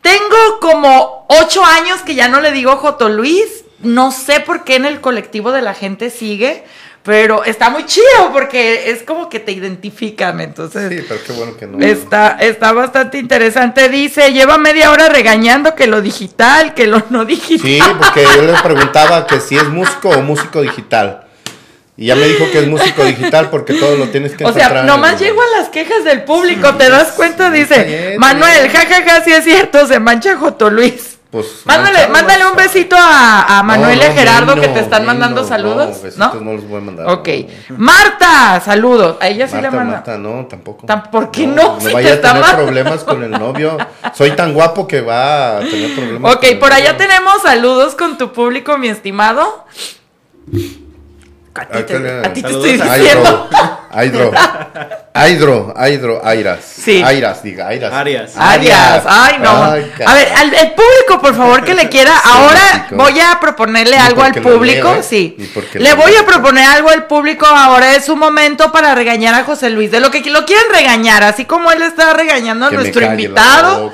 Tengo 0.00 0.58
como 0.60 1.17
ocho 1.28 1.64
años 1.64 2.00
que 2.00 2.14
ya 2.14 2.28
no 2.28 2.40
le 2.40 2.50
digo 2.50 2.76
Joto 2.76 3.08
Luis. 3.08 3.64
No 3.80 4.10
sé 4.10 4.40
por 4.40 4.64
qué 4.64 4.74
en 4.74 4.86
el 4.86 5.00
colectivo 5.00 5.52
de 5.52 5.62
la 5.62 5.72
gente 5.72 6.10
sigue, 6.10 6.64
pero 7.04 7.44
está 7.44 7.70
muy 7.70 7.86
chido 7.86 8.32
porque 8.32 8.90
es 8.90 9.04
como 9.04 9.28
que 9.28 9.38
te 9.38 9.52
identifican, 9.52 10.40
entonces. 10.40 10.90
Sí, 10.90 11.06
pero 11.08 11.20
qué 11.24 11.32
bueno 11.32 11.56
que 11.56 11.66
no. 11.66 11.78
Está, 11.78 12.38
está 12.40 12.72
bastante 12.72 13.18
interesante. 13.18 13.88
Dice, 13.88 14.32
lleva 14.32 14.58
media 14.58 14.90
hora 14.90 15.08
regañando 15.08 15.76
que 15.76 15.86
lo 15.86 16.02
digital, 16.02 16.74
que 16.74 16.88
lo 16.88 17.04
no 17.10 17.24
digital. 17.24 17.66
Sí, 17.66 17.80
porque 17.98 18.26
yo 18.34 18.42
le 18.42 18.52
preguntaba 18.54 19.26
que 19.26 19.38
si 19.38 19.56
es 19.56 19.68
músico 19.68 20.08
o 20.10 20.22
músico 20.22 20.60
digital. 20.60 21.28
Y 21.96 22.06
ya 22.06 22.14
me 22.14 22.26
dijo 22.26 22.48
que 22.52 22.60
es 22.60 22.68
músico 22.68 23.04
digital 23.04 23.50
porque 23.50 23.74
todo 23.74 23.96
lo 23.96 24.08
tienes 24.08 24.34
que 24.34 24.44
O 24.44 24.52
sea, 24.52 24.84
nomás 24.84 25.20
llego 25.20 25.40
a 25.40 25.58
las 25.58 25.68
quejas 25.68 26.04
del 26.04 26.22
público, 26.22 26.74
¿te 26.74 26.88
das 26.88 27.12
cuenta? 27.12 27.50
Dice, 27.50 28.16
Manuel, 28.18 28.70
jajaja, 28.70 29.02
ja, 29.02 29.14
ja, 29.14 29.24
sí 29.24 29.32
es 29.32 29.44
cierto, 29.44 29.84
se 29.86 29.98
mancha 29.98 30.36
Joto 30.36 30.70
Luis. 30.70 31.17
Pues. 31.30 31.62
Mándale, 31.64 32.08
mándale 32.08 32.46
un 32.46 32.56
besito 32.56 32.96
a, 32.98 33.58
a 33.58 33.62
Manuel 33.62 33.98
y 33.98 34.02
a 34.02 34.12
Gerardo 34.12 34.54
que 34.54 34.68
te 34.68 34.80
están 34.80 35.04
mandando 35.04 35.44
saludos. 35.44 35.98
No, 36.16 36.34
no, 36.34 36.52
los 36.54 36.66
voy 36.66 36.78
a 36.78 36.84
mandar. 36.84 37.08
Ok. 37.10 37.28
Marta, 37.76 38.60
saludos. 38.64 39.16
A 39.20 39.28
ella 39.28 39.46
sí 39.46 39.56
le 39.56 39.70
manda. 39.70 39.96
Marta, 39.96 40.16
no, 40.16 40.46
tampoco. 40.46 40.86
¿Por 41.10 41.30
qué 41.30 41.46
no? 41.46 41.78
No, 41.82 41.92
vaya 41.92 42.14
a 42.14 42.20
tener 42.20 42.44
problemas 42.56 43.04
con 43.04 43.22
el 43.22 43.30
novio. 43.30 43.76
Soy 44.14 44.30
tan 44.32 44.54
guapo 44.54 44.88
que 44.88 45.00
va 45.02 45.58
a 45.58 45.60
tener 45.60 45.94
problemas. 45.94 46.34
Ok, 46.34 46.46
por 46.58 46.72
allá 46.72 46.96
tenemos 46.96 47.42
saludos 47.42 47.94
con 47.94 48.16
tu 48.16 48.32
público, 48.32 48.78
mi 48.78 48.88
estimado. 48.88 49.66
A 51.54 51.64
ti, 51.66 51.92
a 51.94 52.32
ti 52.32 52.42
te 52.42 52.50
estoy 52.50 52.72
diciendo. 52.72 53.48
Hydro. 53.90 54.30
Hydro, 55.14 55.74
Hydro, 55.76 56.20
Airas. 56.24 56.60
Sí. 56.62 57.02
Airas, 57.02 57.42
diga, 57.42 57.66
Airas. 57.68 57.92
Arias. 57.92 58.32
Arias. 58.36 59.04
Ay, 59.06 59.38
no. 59.40 59.50
a 59.50 59.74
ver, 60.14 60.28
el 60.56 60.72
público, 60.72 61.20
por 61.20 61.34
favor, 61.34 61.64
que 61.64 61.74
le 61.74 61.88
quiera. 61.90 62.12
ahora 62.18 62.86
voy 62.92 63.18
a 63.18 63.40
proponerle 63.40 63.96
algo 63.96 64.22
al 64.22 64.34
público. 64.34 64.98
sí. 65.02 65.36
Le 65.74 65.94
voy 65.94 66.14
a 66.14 66.24
proponer 66.24 66.64
algo 66.68 66.90
al 66.90 67.06
público. 67.06 67.46
Ahora 67.46 67.96
es 67.96 68.08
un 68.08 68.18
momento 68.18 68.70
para 68.70 68.94
regañar 68.94 69.34
a 69.34 69.44
José 69.44 69.70
Luis. 69.70 69.90
De 69.90 70.00
lo 70.00 70.10
que 70.10 70.20
lo 70.30 70.44
quieren 70.44 70.66
regañar, 70.70 71.24
así 71.24 71.44
como 71.46 71.72
él 71.72 71.82
está 71.82 72.12
regañando 72.12 72.66
a 72.66 72.70
nuestro 72.70 73.04
invitado. 73.04 73.92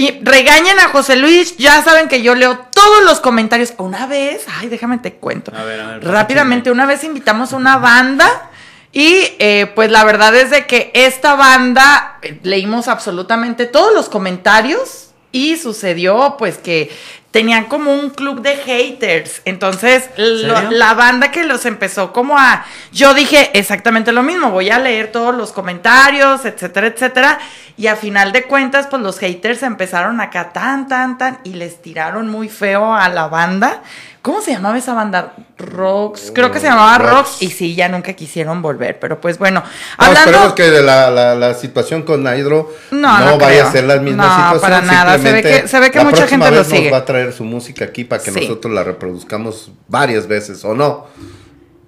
Y 0.00 0.18
regañen 0.22 0.80
a 0.80 0.88
José 0.88 1.14
Luis, 1.14 1.58
ya 1.58 1.82
saben 1.82 2.08
que 2.08 2.22
yo 2.22 2.34
leo 2.34 2.58
todos 2.72 3.04
los 3.04 3.20
comentarios. 3.20 3.74
Una 3.76 4.06
vez, 4.06 4.46
ay, 4.58 4.70
déjame 4.70 4.96
te 4.96 5.12
cuento. 5.12 5.52
A 5.54 5.62
ver, 5.62 5.78
a 5.78 5.86
ver, 5.88 6.04
Rápidamente, 6.08 6.70
una 6.70 6.86
vez 6.86 7.04
invitamos 7.04 7.52
a 7.52 7.56
una 7.56 7.76
banda 7.76 8.48
y 8.92 9.24
eh, 9.38 9.70
pues 9.74 9.90
la 9.90 10.02
verdad 10.04 10.34
es 10.34 10.48
de 10.48 10.66
que 10.66 10.90
esta 10.94 11.34
banda 11.34 12.16
eh, 12.22 12.40
leímos 12.44 12.88
absolutamente 12.88 13.66
todos 13.66 13.92
los 13.92 14.08
comentarios 14.08 15.10
y 15.32 15.58
sucedió 15.58 16.36
pues 16.38 16.56
que 16.56 16.90
tenían 17.30 17.66
como 17.66 17.94
un 17.94 18.10
club 18.10 18.42
de 18.42 18.56
haters. 18.56 19.42
Entonces, 19.44 20.10
la 20.16 20.94
banda 20.94 21.30
que 21.30 21.44
los 21.44 21.64
empezó 21.64 22.12
como 22.12 22.38
a... 22.38 22.64
Yo 22.92 23.14
dije 23.14 23.50
exactamente 23.58 24.12
lo 24.12 24.22
mismo, 24.22 24.50
voy 24.50 24.70
a 24.70 24.78
leer 24.78 25.12
todos 25.12 25.34
los 25.34 25.52
comentarios, 25.52 26.44
etcétera, 26.44 26.88
etcétera. 26.88 27.38
Y 27.76 27.86
a 27.86 27.96
final 27.96 28.32
de 28.32 28.44
cuentas, 28.44 28.88
pues 28.88 29.00
los 29.02 29.18
haters 29.18 29.62
empezaron 29.62 30.20
acá 30.20 30.52
tan, 30.52 30.88
tan, 30.88 31.18
tan 31.18 31.38
y 31.44 31.54
les 31.54 31.80
tiraron 31.80 32.28
muy 32.28 32.48
feo 32.48 32.94
a 32.94 33.08
la 33.08 33.28
banda. 33.28 33.82
¿Cómo 34.22 34.42
se 34.42 34.52
llamaba 34.52 34.76
esa 34.76 34.92
banda? 34.92 35.32
Rocks. 35.56 36.30
Creo 36.34 36.50
que 36.50 36.60
se 36.60 36.66
llamaba 36.66 36.98
Rocks. 36.98 37.40
Y 37.40 37.50
sí, 37.50 37.74
ya 37.74 37.88
nunca 37.88 38.12
quisieron 38.12 38.60
volver. 38.60 38.98
Pero 38.98 39.18
pues 39.18 39.38
bueno. 39.38 39.62
Hablando... 39.96 40.30
esperemos 40.30 40.52
que 40.54 40.70
de 40.70 40.82
la, 40.82 41.54
situación 41.54 42.02
con 42.02 42.26
Hydro 42.26 42.70
no, 42.90 43.38
vaya 43.38 43.66
a 43.66 43.72
ser 43.72 43.84
la 43.84 43.96
misma 43.96 44.26
no, 44.26 44.34
situación. 44.34 44.60
para 44.60 44.80
nada. 44.82 45.18
Se 45.18 45.32
ve 45.32 45.42
que, 45.42 45.68
se 45.68 45.80
ve 45.80 45.90
que 45.90 46.04
mucha 46.04 46.26
gente 46.26 46.50
lo 46.50 46.64
sigue. 46.64 46.84
Nos 46.84 46.92
va 46.92 46.98
a 46.98 47.04
traer 47.06 47.32
su 47.32 47.44
música 47.44 47.86
aquí 47.86 48.04
para 48.04 48.22
que 48.22 48.30
nosotros 48.30 48.72
la 48.74 48.84
reproduzcamos 48.84 49.72
varias 49.88 50.26
veces, 50.26 50.64
¿o 50.64 50.74
no? 50.74 51.06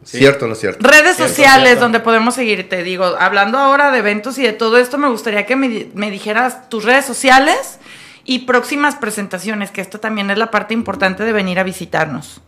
¿Cierto 0.04 0.46
o 0.46 0.48
no 0.48 0.54
es 0.54 0.60
cierto? 0.60 0.86
Redes 0.86 1.16
sociales 1.16 1.78
donde 1.78 2.00
podemos 2.00 2.34
seguir, 2.34 2.68
te 2.68 2.82
digo. 2.82 3.04
Hablando 3.20 3.58
ahora 3.58 3.90
de 3.92 3.98
eventos 3.98 4.38
y 4.38 4.42
de 4.42 4.52
todo 4.52 4.78
esto, 4.78 4.96
me 4.98 5.08
gustaría 5.08 5.46
que 5.46 5.54
me, 5.54 5.88
me 5.94 6.10
dijeras 6.10 6.68
tus 6.70 6.84
redes 6.84 7.04
sociales 7.04 7.78
y 8.24 8.40
próximas 8.40 8.96
presentaciones, 8.96 9.70
que 9.70 9.80
esto 9.80 10.00
también 10.00 10.30
es 10.30 10.38
la 10.38 10.50
parte 10.50 10.74
importante 10.74 11.24
de 11.24 11.32
venir 11.32 11.58
a 11.58 11.62
visitarnos. 11.62 12.40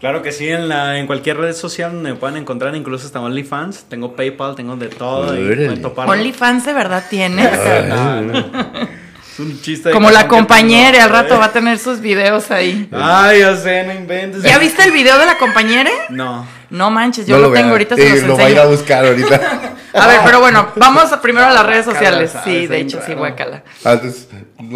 Claro 0.00 0.22
que 0.22 0.32
sí, 0.32 0.48
en, 0.48 0.68
la, 0.68 0.98
en 0.98 1.06
cualquier 1.06 1.36
red 1.36 1.52
social 1.54 1.92
me 1.92 2.14
pueden 2.14 2.38
encontrar, 2.38 2.74
incluso 2.74 3.04
hasta 3.04 3.20
OnlyFans. 3.20 3.84
Tengo 3.84 4.16
PayPal, 4.16 4.54
tengo 4.54 4.74
de 4.76 4.88
todo. 4.88 5.34
OnlyFans 6.06 6.64
de 6.64 6.72
verdad 6.72 7.04
tienes. 7.10 7.52
es 9.32 9.38
un 9.38 9.60
chiste. 9.60 9.90
Como 9.90 10.10
la 10.10 10.26
compañera, 10.26 11.04
al 11.04 11.10
rato 11.10 11.38
va 11.38 11.46
a 11.46 11.52
tener 11.52 11.78
sus 11.78 12.00
videos 12.00 12.50
ahí. 12.50 12.88
Ay, 12.92 13.40
ya 13.40 13.54
sé, 13.56 13.84
no 13.84 13.92
inventes. 13.92 14.42
¿Ya 14.42 14.58
viste 14.58 14.82
el 14.84 14.92
video 14.92 15.18
de 15.18 15.26
la 15.26 15.36
compañera? 15.36 15.90
No. 16.08 16.46
No 16.70 16.90
manches, 16.90 17.26
yo 17.26 17.38
lo, 17.38 17.52
tengo 17.52 17.70
ahorita. 17.70 17.96
Se 17.96 18.08
los 18.08 18.22
lo 18.22 18.36
va 18.36 18.44
a 18.44 18.50
ir 18.50 18.58
a 18.58 18.66
buscar 18.66 19.04
ahorita. 19.04 19.34
a 19.92 20.06
ver, 20.06 20.20
pero 20.24 20.40
bueno, 20.40 20.68
vamos 20.76 21.10
primero 21.22 21.46
a 21.46 21.52
las 21.52 21.66
redes 21.66 21.84
sociales. 21.84 22.32
Sí, 22.44 22.66
de 22.66 22.80
hecho, 22.80 23.00
sí, 23.04 23.14
guacala. 23.14 23.64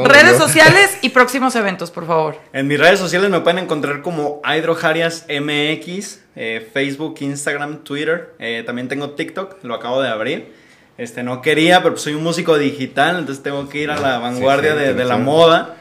redes 0.05 0.37
sociales 0.37 0.99
y 1.03 1.11
próximos 1.11 1.55
eventos, 1.57 1.91
por 1.91 2.07
favor. 2.07 2.39
En 2.53 2.67
mis 2.67 2.79
redes 2.79 2.99
sociales 2.99 3.31
me 3.31 3.41
pueden 3.41 3.61
encontrar 3.61 4.03
como 4.03 4.43
Hydrojarias 4.45 5.27
MX, 5.29 6.21
eh, 6.37 6.69
Facebook, 6.73 7.17
Instagram, 7.21 7.85
Twitter. 7.85 8.35
Eh, 8.39 8.65
también 8.67 8.89
tengo 8.89 9.11
TikTok, 9.11 9.63
lo 9.63 9.75
acabo 9.75 10.03
de 10.03 10.09
abrir. 10.09 10.65
Este, 10.97 11.23
no 11.23 11.43
quería, 11.43 11.83
pero 11.83 11.97
soy 11.97 12.15
un 12.15 12.23
músico 12.23 12.57
digital, 12.57 13.19
entonces 13.19 13.43
tengo 13.43 13.69
que 13.69 13.79
ir 13.79 13.91
a 13.91 13.99
la 13.99 14.19
vanguardia 14.19 14.75
de, 14.75 15.05
la 15.05 15.17
moda. 15.17 15.77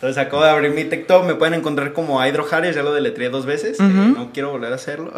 Entonces 0.00 0.16
acabo 0.16 0.42
de 0.42 0.48
abrir 0.48 0.70
mi 0.70 0.84
TikTok, 0.84 1.26
me 1.26 1.34
pueden 1.34 1.52
encontrar 1.52 1.92
como 1.92 2.24
Hydrojarias, 2.24 2.74
ya 2.74 2.82
lo 2.82 2.94
deletré 2.94 3.28
dos 3.28 3.44
veces, 3.44 3.78
eh, 3.78 3.82
no 3.82 4.30
quiero 4.32 4.50
volver 4.50 4.72
a 4.72 4.76
hacerlo. 4.76 5.12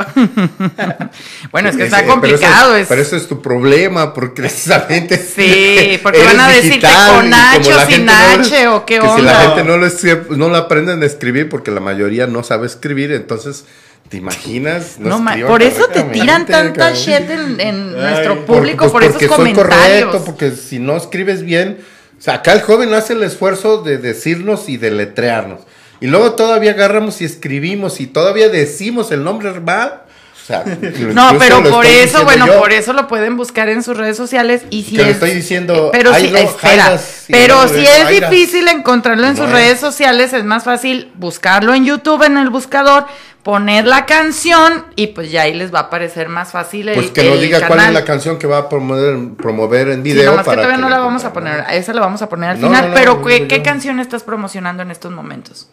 bueno, 1.53 1.69
es 1.69 1.77
que 1.77 1.85
está 1.85 2.05
complicado. 2.05 2.75
Pero, 2.89 3.01
eso, 3.01 3.15
es 3.15 3.29
tu 3.29 3.41
problema, 3.41 4.13
porque 4.13 4.43
precisamente... 4.43 5.17
Sí, 5.33 6.01
porque 6.03 6.25
van 6.25 6.41
a 6.41 6.49
decirte 6.49 6.89
con 7.15 7.33
H 7.33 7.73
o 7.73 7.87
sin 7.87 8.11
H 8.11 8.69
o 8.69 8.85
qué 8.85 8.99
onda. 8.99 9.17
si 9.17 9.23
la 9.23 9.35
gente 9.37 9.63
no 9.63 9.77
lo, 9.77 10.37
no 10.37 10.49
lo 10.49 10.57
aprenden 10.57 11.01
a 11.01 11.07
escribir, 11.07 11.49
porque 11.49 11.71
la 11.71 11.79
mayoría 11.79 12.27
no 12.27 12.43
sabe 12.43 12.67
escribir, 12.67 13.13
entonces... 13.13 13.65
¿Te 14.09 14.17
imaginas? 14.17 14.99
No, 14.99 15.25
por 15.47 15.63
eso 15.63 15.87
te 15.87 16.03
tiran 16.03 16.45
tanta 16.45 16.93
shit 16.93 17.31
en, 17.31 17.93
nuestro 17.93 18.45
público, 18.45 18.91
pues 18.91 18.93
por 18.93 19.05
esos 19.05 19.23
comentarios. 19.23 20.07
Correcto, 20.07 20.25
porque 20.27 20.51
si 20.51 20.81
no 20.81 20.97
escribes 20.97 21.45
bien, 21.45 21.79
o 22.23 22.25
sea, 22.25 22.35
acá 22.35 22.53
el 22.53 22.63
joven 22.63 22.95
hace 22.95 23.15
el 23.15 23.25
esfuerzo 23.25 23.83
de 23.83 23.99
decirnos 23.99 24.69
y 24.69 24.77
de 24.77 24.93
letrearnos. 24.93 25.63
Y 26.01 26.07
luego 26.07 26.35
todavía 26.35 26.71
agarramos 26.71 27.21
y 27.21 27.25
escribimos 27.25 28.01
y 28.01 28.07
todavía 28.07 28.49
decimos 28.49 29.11
el 29.11 29.25
nombre 29.25 29.51
mal. 29.59 30.03
O 30.43 30.45
sea, 30.45 30.65
no, 31.15 31.39
pero 31.39 31.63
por 31.63 31.87
eso, 31.87 32.25
bueno, 32.25 32.47
por 32.59 32.73
eso 32.73 32.93
lo 32.93 33.07
pueden 33.07 33.37
buscar 33.37 33.69
en 33.69 33.83
sus 33.85 33.97
redes 33.97 34.17
sociales 34.17 34.63
y 34.71 34.83
si 34.83 35.01
es, 35.01 35.07
estoy 35.07 35.35
diciendo, 35.35 35.91
pero 35.93 36.13
si, 36.15 36.35
espera, 36.35 36.99
pero 37.29 37.69
si 37.69 37.87
es 37.87 38.09
difícil 38.09 38.67
encontrarlo 38.67 39.27
en 39.27 39.37
sus 39.37 39.49
redes 39.49 39.79
sociales, 39.79 40.33
es 40.33 40.45
más 40.45 40.65
fácil 40.65 41.13
buscarlo 41.15 41.75
en 41.75 41.85
YouTube 41.85 42.25
en 42.25 42.39
el 42.39 42.51
buscador 42.51 43.07
poner 43.43 43.87
la 43.87 44.07
canción 44.07 44.87
y 44.97 45.09
pues 45.09 45.31
ya 45.31 45.43
ahí 45.43 45.55
les 45.55 45.73
va 45.73 45.81
a 45.81 45.83
aparecer 45.83 46.29
más 46.29 46.53
fácil 46.53 46.89
el 46.89 46.95
Pues 46.95 47.11
que 47.11 47.25
nos 47.25 47.41
diga 47.41 47.67
cuál 47.67 47.81
es 47.81 47.93
la 47.93 48.05
canción 48.05 48.39
que 48.39 48.47
va 48.47 48.59
a 48.59 48.69
promover, 48.69 49.35
promover 49.37 49.89
en 49.89 50.03
video. 50.03 50.33
Sí, 50.33 50.39
que 50.39 50.57
todavía 50.57 50.77
no 50.77 50.89
la 50.89 50.99
vamos 50.99 51.25
a 51.25 51.33
poner, 51.33 51.65
esa 51.71 51.93
la 51.93 52.01
vamos 52.01 52.23
a 52.23 52.29
poner 52.29 52.51
al 52.51 52.57
final, 52.59 52.93
pero 52.95 53.23
¿qué, 53.23 53.63
canción 53.63 54.01
estás 54.01 54.23
promocionando 54.25 54.83
en 54.83 54.91
estos 54.91 55.13
momentos? 55.13 55.71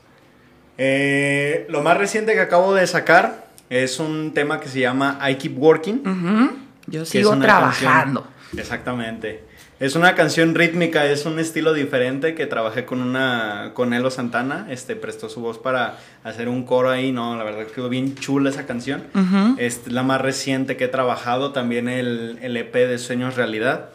Eh, 0.78 1.66
lo 1.70 1.82
más 1.82 1.98
reciente 1.98 2.34
que 2.34 2.40
acabo 2.40 2.74
de 2.74 2.88
sacar 2.88 3.49
es 3.70 4.00
un 4.00 4.34
tema 4.34 4.60
que 4.60 4.68
se 4.68 4.80
llama 4.80 5.20
I 5.30 5.36
Keep 5.36 5.58
Working. 5.58 6.02
Yo 6.88 7.06
sigo 7.06 7.38
trabajando. 7.38 8.28
exactamente. 8.58 9.44
Es 9.80 9.96
una 9.96 10.14
canción 10.14 10.56
rítmica, 10.56 11.06
es 11.06 11.26
un 11.26 11.40
estilo 11.40 11.74
diferente 11.74 12.36
que 12.36 12.46
trabajé 12.48 12.84
con 12.84 13.00
una 13.00 13.72
con 13.74 13.94
Elo 13.94 14.12
Santana, 14.12 14.68
este 14.70 14.98
prestó 14.98 15.30
su 15.30 15.40
voz 15.40 15.58
para 15.58 16.00
hacer 16.26 16.50
un 16.50 16.66
coro 16.66 16.90
ahí, 16.90 17.14
no, 17.14 17.38
la 17.38 17.46
verdad 17.46 17.66
quedó 17.68 17.88
bien 17.88 18.16
chula 18.16 18.50
esa 18.50 18.66
canción. 18.66 19.04
Es 19.58 19.88
la 19.88 20.04
más 20.04 20.20
reciente 20.20 20.76
que 20.76 20.86
he 20.86 20.90
trabajado, 20.90 21.54
también 21.54 21.88
el, 21.88 22.40
el 22.42 22.58
EP 22.58 22.74
de 22.74 22.98
Sueños 22.98 23.38
Realidad, 23.38 23.92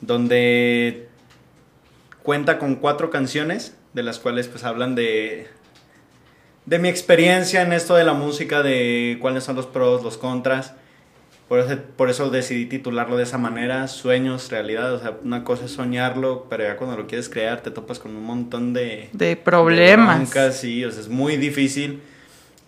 donde 0.00 1.08
cuenta 2.22 2.60
con 2.60 2.76
cuatro 2.76 3.10
canciones, 3.10 3.74
de 3.94 4.04
las 4.04 4.20
cuales 4.20 4.46
pues 4.46 4.62
hablan 4.62 4.94
de 4.94 5.48
de 6.66 6.78
mi 6.80 6.88
experiencia 6.88 7.62
en 7.62 7.72
esto 7.72 7.94
de 7.94 8.04
la 8.04 8.12
música, 8.12 8.62
de 8.62 9.18
cuáles 9.20 9.44
son 9.44 9.56
los 9.56 9.66
pros, 9.66 10.02
los 10.02 10.18
contras. 10.18 10.74
Por 11.48 11.60
eso, 11.60 11.78
por 11.96 12.10
eso 12.10 12.28
decidí 12.28 12.66
titularlo 12.66 13.16
de 13.16 13.22
esa 13.22 13.38
manera, 13.38 13.86
sueños, 13.86 14.50
realidad. 14.50 14.92
O 14.92 14.98
sea, 14.98 15.16
una 15.22 15.44
cosa 15.44 15.66
es 15.66 15.70
soñarlo, 15.70 16.46
pero 16.50 16.64
ya 16.64 16.76
cuando 16.76 16.96
lo 16.96 17.06
quieres 17.06 17.28
crear 17.28 17.60
te 17.60 17.70
topas 17.70 18.00
con 18.00 18.16
un 18.16 18.24
montón 18.24 18.72
de... 18.72 19.08
De 19.12 19.36
problemas. 19.36 20.34
De 20.34 20.52
sí, 20.52 20.84
o 20.84 20.90
sea, 20.90 21.00
es 21.00 21.08
muy 21.08 21.36
difícil. 21.36 22.00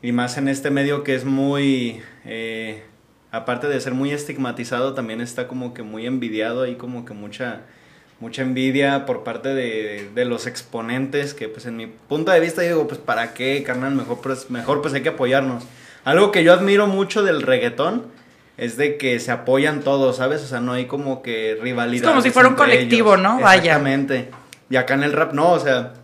Y 0.00 0.12
más 0.12 0.38
en 0.38 0.46
este 0.46 0.70
medio 0.70 1.02
que 1.02 1.16
es 1.16 1.24
muy... 1.24 2.00
Eh, 2.24 2.84
aparte 3.32 3.66
de 3.66 3.80
ser 3.80 3.94
muy 3.94 4.12
estigmatizado, 4.12 4.94
también 4.94 5.20
está 5.20 5.48
como 5.48 5.74
que 5.74 5.82
muy 5.82 6.06
envidiado. 6.06 6.62
Hay 6.62 6.76
como 6.76 7.04
que 7.04 7.14
mucha 7.14 7.62
mucha 8.20 8.42
envidia 8.42 9.06
por 9.06 9.22
parte 9.24 9.54
de, 9.54 10.10
de, 10.14 10.24
los 10.24 10.46
exponentes 10.46 11.34
que 11.34 11.48
pues 11.48 11.66
en 11.66 11.76
mi 11.76 11.86
punto 11.86 12.32
de 12.32 12.40
vista 12.40 12.62
digo 12.62 12.88
pues 12.88 13.00
para 13.00 13.32
qué 13.32 13.62
carnal 13.62 13.94
mejor 13.94 14.20
pues 14.20 14.50
mejor 14.50 14.82
pues 14.82 14.92
hay 14.94 15.02
que 15.02 15.10
apoyarnos 15.10 15.64
algo 16.04 16.32
que 16.32 16.42
yo 16.42 16.52
admiro 16.52 16.86
mucho 16.86 17.22
del 17.22 17.42
reggaetón 17.42 18.06
es 18.58 18.76
de 18.76 18.98
que 18.98 19.20
se 19.20 19.30
apoyan 19.30 19.82
todos, 19.82 20.16
¿sabes? 20.16 20.42
O 20.42 20.46
sea, 20.46 20.60
no 20.60 20.72
hay 20.72 20.86
como 20.86 21.22
que 21.22 21.56
rivalidad. 21.62 22.04
Es 22.04 22.10
como 22.10 22.22
si 22.22 22.30
fuera 22.30 22.48
un 22.48 22.56
colectivo, 22.56 23.16
¿no? 23.16 23.40
Vaya. 23.40 23.62
Exactamente. 23.62 24.30
Y 24.68 24.76
acá 24.76 24.94
en 24.94 25.04
el 25.04 25.12
rap 25.12 25.32
no, 25.32 25.52
o 25.52 25.60
sea, 25.60 25.94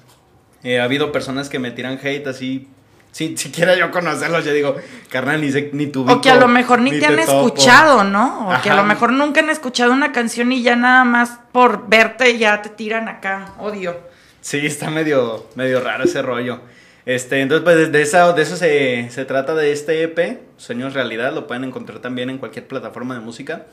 eh, 0.62 0.78
ha 0.78 0.84
habido 0.84 1.10
personas 1.10 1.48
que 1.48 1.58
me 1.58 1.72
tiran 1.72 1.98
hate 2.02 2.26
así. 2.28 2.68
Si 3.14 3.36
siquiera 3.36 3.76
yo 3.76 3.92
conocerlos, 3.92 4.44
yo 4.44 4.52
digo, 4.52 4.74
carnal, 5.08 5.40
ni, 5.40 5.52
sé, 5.52 5.70
ni 5.72 5.86
tu 5.86 6.04
O 6.10 6.20
que 6.20 6.30
a 6.30 6.34
lo 6.34 6.48
mejor 6.48 6.80
ni, 6.80 6.98
te, 6.98 7.06
han 7.06 7.20
escuchado, 7.20 8.02
¿no? 8.02 8.48
O 8.48 8.60
que 8.60 8.70
a 8.70 8.74
lo 8.74 8.82
mejor 8.82 9.12
nunca 9.12 9.38
han 9.38 9.50
escuchado 9.50 9.92
una 9.92 10.10
canción 10.10 10.50
y 10.50 10.64
ya 10.64 10.74
nada 10.74 11.04
más 11.04 11.38
por 11.52 11.88
verte 11.88 12.36
ya 12.38 12.60
te 12.60 12.70
tiran 12.70 13.08
acá, 13.08 13.52
odio. 13.60 13.96
Sí, 14.40 14.66
está 14.66 14.90
medio, 14.90 15.46
medio 15.54 15.80
raro 15.80 16.02
ese 16.02 16.22
rollo. 16.22 16.58
Este, 17.06 17.40
entonces, 17.40 17.62
pues 17.62 17.92
de 17.92 18.02
eso, 18.02 18.32
de 18.32 18.42
eso 18.42 18.56
se, 18.56 19.08
se 19.10 19.24
trata 19.24 19.54
de 19.54 19.70
este 19.70 20.02
EP, 20.02 20.40
Sueños 20.56 20.92
Realidad, 20.92 21.32
lo 21.32 21.46
pueden 21.46 21.62
encontrar 21.62 22.00
también 22.00 22.30
en 22.30 22.38
cualquier 22.38 22.66
plataforma 22.66 23.14
de 23.14 23.20
música. 23.20 23.66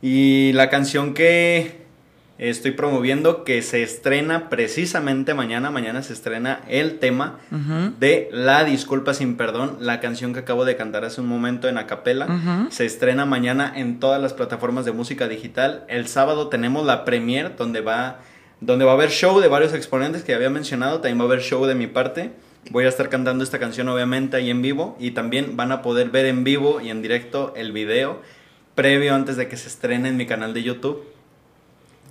Y 0.00 0.52
la 0.54 0.70
canción 0.70 1.12
que 1.12 1.81
estoy 2.38 2.72
promoviendo, 2.72 3.44
que 3.44 3.62
se 3.62 3.82
estrena 3.82 4.48
precisamente 4.48 5.34
mañana, 5.34 5.70
mañana 5.70 6.02
se 6.02 6.12
estrena 6.12 6.62
el 6.68 6.98
tema 6.98 7.38
de 7.98 8.28
La 8.32 8.64
Disculpa 8.64 9.14
Sin 9.14 9.36
Perdón, 9.36 9.78
la 9.80 10.00
canción 10.00 10.32
que 10.32 10.40
acabo 10.40 10.64
de 10.64 10.76
cantar 10.76 11.04
hace 11.04 11.20
un 11.20 11.28
momento 11.28 11.68
en 11.68 11.78
Acapela, 11.78 12.66
se 12.70 12.84
estrena 12.84 13.26
mañana 13.26 13.72
en 13.74 14.00
todas 14.00 14.20
las 14.20 14.32
plataformas 14.32 14.84
de 14.84 14.92
música 14.92 15.28
digital. 15.28 15.84
El 15.88 16.08
sábado 16.08 16.48
tenemos 16.48 16.86
la 16.86 17.04
premiere 17.04 17.50
donde 17.56 17.80
va, 17.80 18.20
donde 18.60 18.84
va 18.84 18.92
a 18.92 18.94
haber 18.94 19.10
show 19.10 19.40
de 19.40 19.48
varios 19.48 19.74
exponentes 19.74 20.24
que 20.24 20.34
había 20.34 20.50
mencionado, 20.50 21.00
también 21.00 21.18
va 21.18 21.24
a 21.24 21.26
haber 21.26 21.40
show 21.40 21.64
de 21.66 21.74
mi 21.74 21.86
parte. 21.86 22.32
Voy 22.70 22.84
a 22.84 22.88
estar 22.88 23.08
cantando 23.08 23.42
esta 23.42 23.58
canción 23.58 23.88
obviamente 23.88 24.36
ahí 24.36 24.48
en 24.48 24.62
vivo. 24.62 24.96
Y 25.00 25.10
también 25.10 25.56
van 25.56 25.72
a 25.72 25.82
poder 25.82 26.10
ver 26.10 26.26
en 26.26 26.44
vivo 26.44 26.80
y 26.80 26.90
en 26.90 27.02
directo 27.02 27.52
el 27.56 27.72
video 27.72 28.22
previo 28.76 29.16
antes 29.16 29.36
de 29.36 29.48
que 29.48 29.56
se 29.56 29.66
estrene 29.66 30.08
en 30.08 30.16
mi 30.16 30.26
canal 30.26 30.54
de 30.54 30.62
YouTube 30.62 31.11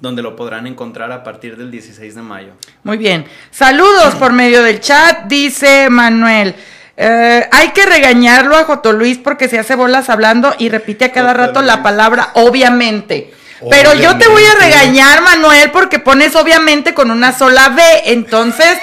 donde 0.02 0.22
lo 0.22 0.36
podrán 0.36 0.68
encontrar 0.68 1.12
a 1.12 1.24
partir 1.24 1.56
del 1.56 1.72
16 1.72 2.16
de 2.16 2.22
mayo. 2.22 2.54
Muy 2.84 2.98
bien. 2.98 3.26
Saludos 3.52 4.16
por 4.16 4.34
medio 4.34 4.64
del 4.64 4.82
chat, 4.82 5.26
dice 5.28 5.90
Manuel. 5.90 6.56
Eh, 6.98 7.48
hay 7.52 7.70
que 7.70 7.86
regañarlo 7.86 8.58
a 8.58 8.66
Joto 8.66 8.92
Luis 8.92 9.18
porque 9.18 9.48
se 9.48 9.60
hace 9.60 9.76
bolas 9.76 10.10
hablando 10.10 10.54
y 10.58 10.70
repite 10.70 11.06
a 11.06 11.12
cada 11.12 11.34
rato 11.34 11.62
la 11.62 11.82
palabra 11.82 12.32
obviamente. 12.34 13.34
Pero 13.70 13.94
yo 13.94 14.18
te 14.18 14.28
voy 14.28 14.44
a 14.44 14.56
regañar, 14.56 15.22
Manuel, 15.22 15.70
porque 15.70 16.00
pones 16.00 16.36
obviamente 16.36 16.96
con 16.96 17.12
una 17.12 17.32
sola 17.32 17.70
B. 17.70 17.84
Entonces, 18.06 18.78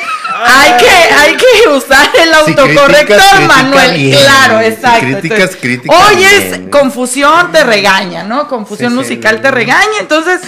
hay 0.45 0.73
que, 0.79 1.15
hay 1.15 1.37
que 1.37 1.69
usar 1.71 2.09
el 2.23 2.33
autocorrector, 2.33 3.41
Manuel. 3.49 4.17
Claro, 4.17 4.61
exacto. 4.61 5.01
Críticas, 5.01 5.57
críticas. 5.57 5.99
Oyes 6.13 6.61
confusión, 6.71 7.51
te 7.51 7.65
regaña, 7.65 8.23
¿no? 8.23 8.47
Confusión 8.47 8.95
musical 8.95 9.43
te 9.43 9.51
regaña. 9.51 9.99
Entonces, 9.99 10.43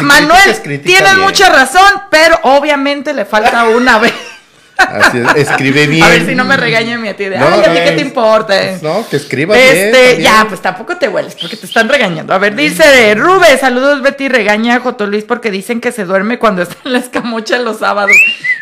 Manuel, 0.00 0.80
tienes 0.82 1.16
mucha 1.18 1.48
razón, 1.48 2.02
pero 2.10 2.38
obviamente 2.42 3.12
le 3.12 3.24
falta 3.24 3.64
una 3.64 3.98
B. 4.00 4.12
Así 4.78 5.18
es, 5.18 5.48
escribe 5.48 5.86
bien. 5.86 6.04
A 6.04 6.08
ver 6.08 6.24
si 6.24 6.34
no 6.34 6.44
me 6.44 6.56
regaña 6.56 6.96
mi 6.98 7.12
tía. 7.14 7.38
No, 7.38 7.48
Ay, 7.48 7.60
a 7.60 7.72
ti 7.74 7.80
qué 7.84 7.92
te 7.92 8.00
importa. 8.00 8.54
No, 8.80 9.06
que 9.08 9.16
escriba 9.16 9.58
este, 9.58 10.16
bien. 10.16 10.22
Ya, 10.22 10.46
pues 10.48 10.62
tampoco 10.62 10.96
te 10.96 11.08
hueles 11.08 11.34
porque 11.34 11.56
te 11.56 11.66
están 11.66 11.88
regañando. 11.88 12.32
A 12.32 12.38
ver, 12.38 12.54
dice 12.54 13.14
Rube, 13.14 13.58
saludos 13.58 14.02
Betty, 14.02 14.28
regaña 14.28 14.76
a 14.76 14.80
Joto 14.80 15.06
Luis 15.06 15.24
porque 15.24 15.50
dicen 15.50 15.80
que 15.80 15.92
se 15.92 16.04
duerme 16.04 16.38
cuando 16.38 16.62
está 16.62 16.76
en 16.84 16.92
la 16.92 16.98
escamocha 17.00 17.58
los 17.58 17.80
sábados. 17.80 18.16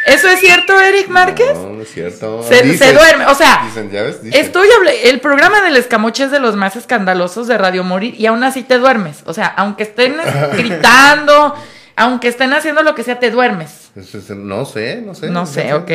¿Eso 0.06 0.28
es 0.28 0.40
cierto, 0.40 0.80
Eric 0.80 1.08
Márquez? 1.08 1.54
No, 1.54 1.72
no 1.72 1.82
es 1.82 1.92
cierto. 1.92 2.42
Se, 2.42 2.62
duerme, 2.92 3.26
o 3.26 3.34
sea, 3.34 3.62
dicen, 3.66 3.90
¿ya 3.90 4.02
ves? 4.02 4.20
estoy 4.32 4.68
el 5.04 5.20
programa 5.20 5.60
del 5.60 5.76
escamoche 5.76 6.24
es 6.24 6.30
de 6.30 6.40
los 6.40 6.56
más 6.56 6.76
escandalosos 6.76 7.46
de 7.46 7.58
Radio 7.58 7.84
Morir 7.84 8.14
y 8.16 8.26
aún 8.26 8.42
así 8.42 8.62
te 8.62 8.78
duermes. 8.78 9.18
O 9.26 9.34
sea, 9.34 9.46
aunque 9.46 9.82
estén 9.82 10.16
gritando 10.56 11.54
aunque 11.96 12.28
estén 12.28 12.52
haciendo 12.52 12.82
lo 12.82 12.94
que 12.94 13.02
sea, 13.02 13.18
te 13.18 13.30
duermes. 13.30 13.85
No 13.96 14.66
sé, 14.66 15.00
no 15.00 15.14
sé. 15.14 15.30
No 15.30 15.46
sé, 15.46 15.72
ok. 15.72 15.90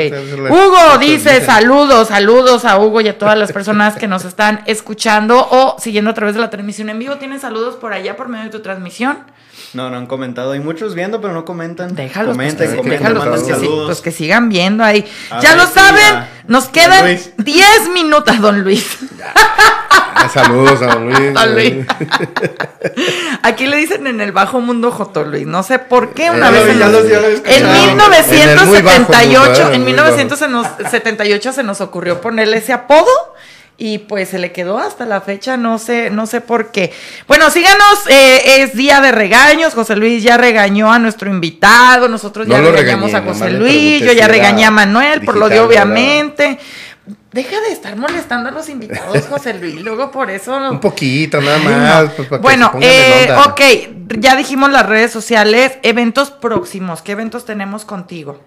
Hugo 0.49 0.97
dice 0.99 1.39
saludos, 1.45 2.07
saludos 2.07 2.65
a 2.65 2.79
Hugo 2.79 2.99
y 3.01 3.07
a 3.07 3.17
todas 3.19 3.37
las 3.37 3.51
personas 3.51 3.95
que 3.95 4.07
nos 4.07 4.25
están 4.25 4.63
escuchando 4.65 5.47
o 5.51 5.75
siguiendo 5.79 6.09
a 6.09 6.15
través 6.15 6.33
de 6.33 6.41
la 6.41 6.49
transmisión 6.49 6.89
en 6.89 6.97
vivo. 6.97 7.17
¿Tienes 7.17 7.41
saludos 7.41 7.75
por 7.75 7.93
allá 7.93 8.15
por 8.15 8.27
medio 8.27 8.45
de 8.45 8.49
tu 8.49 8.61
transmisión? 8.61 9.19
No, 9.75 9.91
no 9.91 9.97
han 9.97 10.07
comentado. 10.07 10.53
Hay 10.53 10.59
muchos 10.59 10.95
viendo, 10.95 11.21
pero 11.21 11.33
no 11.33 11.45
comentan. 11.45 11.93
Déjalos, 11.93 12.35
pues, 12.35 12.55
comenten, 12.55 12.77
comenten, 12.77 13.13
déjalos, 13.13 13.43
pues, 13.43 13.59
que, 13.59 13.67
pues 13.85 14.01
que 14.01 14.11
sigan 14.11 14.49
viendo 14.49 14.83
ahí. 14.83 15.05
ya 15.39 15.55
lo 15.55 15.67
saben, 15.67 16.25
nos 16.47 16.69
quedan 16.69 17.19
10 17.37 17.89
minutos, 17.93 18.41
don 18.41 18.63
Luis. 18.63 18.97
Saludos 20.29 20.81
a 20.81 20.95
don 20.95 21.09
Luis. 21.53 21.85
Aquí 23.43 23.67
le 23.67 23.77
dicen 23.77 24.07
en 24.07 24.19
el 24.21 24.31
bajo 24.31 24.61
mundo 24.61 24.91
Joto 24.91 25.23
Luis. 25.23 25.45
No 25.45 25.61
sé 25.63 25.79
por 25.79 26.13
qué 26.13 26.29
una 26.29 26.51
vez. 26.51 26.69
en 26.69 26.77
1978, 26.77 29.73
en, 29.73 29.85
1978 29.85 31.53
se 31.53 31.63
nos 31.63 31.81
ocurrió 31.81 32.21
ponerle 32.21 32.57
ese 32.57 32.73
apodo 32.73 33.09
y 33.77 33.97
pues 33.97 34.29
se 34.29 34.37
le 34.37 34.51
quedó 34.51 34.77
hasta 34.77 35.07
la 35.07 35.21
fecha, 35.21 35.57
no 35.57 35.79
sé, 35.79 36.11
no 36.11 36.27
sé 36.27 36.39
por 36.39 36.71
qué. 36.71 36.93
Bueno, 37.27 37.49
síganos, 37.49 38.05
eh, 38.09 38.61
es 38.61 38.75
día 38.75 39.01
de 39.01 39.11
regaños, 39.11 39.73
José 39.73 39.95
Luis 39.95 40.21
ya 40.21 40.37
regañó 40.37 40.93
a 40.93 40.99
nuestro 40.99 41.31
invitado, 41.31 42.07
nosotros 42.07 42.45
ya 42.47 42.61
regañamos 42.61 43.15
a 43.15 43.23
José 43.23 43.49
Luis, 43.49 44.03
yo 44.03 44.11
ya 44.11 44.27
regañé 44.27 44.65
a 44.65 44.71
Manuel, 44.71 45.21
por 45.21 45.35
lo 45.35 45.49
de 45.49 45.61
obviamente. 45.61 46.59
Deja 47.31 47.61
de 47.61 47.71
estar 47.71 47.95
molestando 47.95 48.49
a 48.49 48.51
los 48.51 48.67
invitados, 48.67 49.25
José 49.27 49.53
Luis, 49.53 49.81
luego 49.83 50.11
por 50.11 50.29
eso... 50.29 50.53
Un 50.69 50.81
poquito, 50.81 51.39
nada 51.39 51.57
más. 51.59 52.11
Pues, 52.27 52.41
bueno, 52.41 52.71
eh, 52.81 53.29
ok, 53.47 53.61
ya 54.19 54.35
dijimos 54.35 54.69
las 54.69 54.85
redes 54.85 55.11
sociales, 55.11 55.77
eventos 55.83 56.29
próximos, 56.29 57.01
¿qué 57.01 57.13
eventos 57.13 57.45
tenemos 57.45 57.85
contigo? 57.85 58.41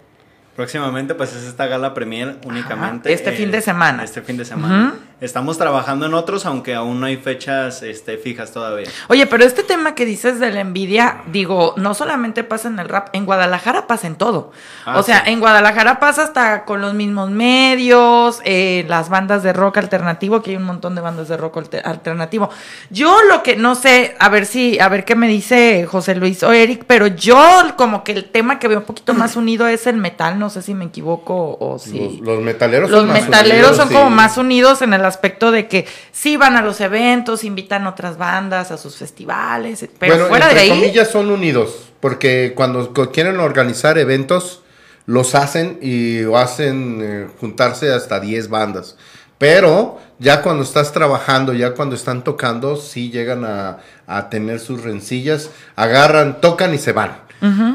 Próximamente, 0.55 1.15
pues 1.15 1.35
es 1.35 1.45
esta 1.45 1.67
gala 1.67 1.95
premier 1.95 2.37
únicamente. 2.45 3.13
este 3.13 3.33
fin 3.33 3.51
de 3.51 3.61
semana. 3.61 4.05
Este 4.05 4.23
fin 4.23 4.37
de 4.37 4.45
semana. 4.45 4.95
Estamos 5.21 5.59
trabajando 5.59 6.07
en 6.07 6.15
otros, 6.15 6.45
aunque 6.45 6.75
aún 6.75 7.01
no 7.01 7.07
hay 7.07 7.17
fechas 7.17 7.83
este, 7.83 8.19
fijas 8.19 8.53
todavía. 8.53 8.89
Oye, 9.09 9.27
pero 9.27 9.45
este 9.45 9.63
tema 9.63 9.95
que 9.95 10.05
dices 10.05 10.41
de 10.41 10.51
la 10.51 10.61
envidia, 10.61 11.23
digo, 11.27 11.75
no 11.77 11.95
solamente 11.95 12.43
pasa 12.43 12.69
en 12.69 12.79
el 12.81 12.89
rap, 12.89 13.09
en 13.13 13.25
Guadalajara 13.25 13.87
pasa 13.87 14.09
en 14.09 14.17
todo. 14.17 14.51
Ah, 14.85 14.99
o 14.99 15.03
sea, 15.03 15.23
en 15.25 15.39
Guadalajara 15.39 16.01
pasa 16.01 16.25
hasta 16.25 16.65
con 16.65 16.81
los 16.81 16.95
mismos 16.95 17.31
medios, 17.31 18.41
eh, 18.45 18.85
las 18.89 19.09
bandas 19.09 19.45
de 19.45 19.53
rock 19.53 19.79
alternativo, 19.79 20.43
que 20.43 20.51
hay 20.51 20.57
un 20.57 20.65
montón 20.65 20.97
de 20.97 21.01
bandas 21.01 21.29
de 21.29 21.37
rock 21.37 21.59
alternativo. 21.85 22.51
Yo 22.91 23.23
lo 23.23 23.43
que 23.43 23.55
no 23.55 23.77
sé, 23.77 24.17
a 24.19 24.29
ver 24.29 24.47
si, 24.47 24.81
a 24.81 24.89
ver 24.89 25.05
qué 25.05 25.15
me 25.15 25.29
dice 25.29 25.87
José 25.87 26.17
Luis 26.17 26.43
o 26.43 26.53
Eric, 26.53 26.85
pero 26.87 27.07
yo 27.07 27.41
como 27.77 28.03
que 28.03 28.13
el 28.13 28.25
tema 28.25 28.59
que 28.59 28.67
veo 28.67 28.79
un 28.79 28.85
poquito 28.85 29.15
más 29.15 29.37
unido 29.37 29.69
es 29.69 29.87
el 29.87 29.97
metal, 29.97 30.39
no 30.39 30.51
sé 30.51 30.61
si 30.61 30.75
me 30.75 30.87
equivoco 30.87 31.57
o 31.61 31.79
si... 31.79 32.21
Los, 32.21 32.41
metaleros 32.41 32.91
los 32.91 33.01
son 33.01 33.13
metaleros 33.13 33.77
son 33.77 33.89
como 33.89 34.11
más 34.11 34.37
unidos 34.39 34.83
en 34.83 34.93
el 34.93 35.04
aspecto 35.05 35.51
de 35.51 35.69
que 35.69 35.87
sí 36.13 36.37
van 36.37 36.57
a 36.57 36.63
los 36.63 36.81
eventos, 36.81 37.45
invitan 37.45 37.87
otras 37.87 38.19
bandas 38.19 38.71
a 38.71 38.79
sus 38.79 38.97
festivales, 38.97 39.87
pero 39.99 40.29
fuera 40.29 40.53
de 40.53 40.61
ahí. 40.61 40.69
comillas 40.69 41.11
son 41.11 41.31
unidos, 41.31 41.91
porque 42.01 42.53
cuando 42.55 42.93
quieren 43.13 43.41
organizar 43.41 43.99
eventos, 43.99 44.63
los 45.07 45.35
hacen 45.35 45.79
y 45.83 46.23
hacen 46.35 47.01
eh, 47.03 47.29
juntarse 47.41 47.93
hasta 47.93 48.21
10 48.21 48.49
bandas. 48.49 48.97
Pero 49.39 49.99
ya 50.19 50.43
cuando 50.43 50.63
estás 50.63 50.93
trabajando, 50.93 51.53
ya 51.53 51.75
cuando 51.75 51.95
están 51.95 52.25
tocando, 52.25 52.77
sí 52.77 53.11
llegan 53.11 53.45
a, 53.45 53.79
a 54.07 54.31
tener 54.31 54.61
sus 54.61 54.83
rencillas, 54.83 55.51
agarran, 55.77 56.41
tocan 56.41 56.73
y 56.73 56.79
se 56.79 56.93
van. 56.93 57.24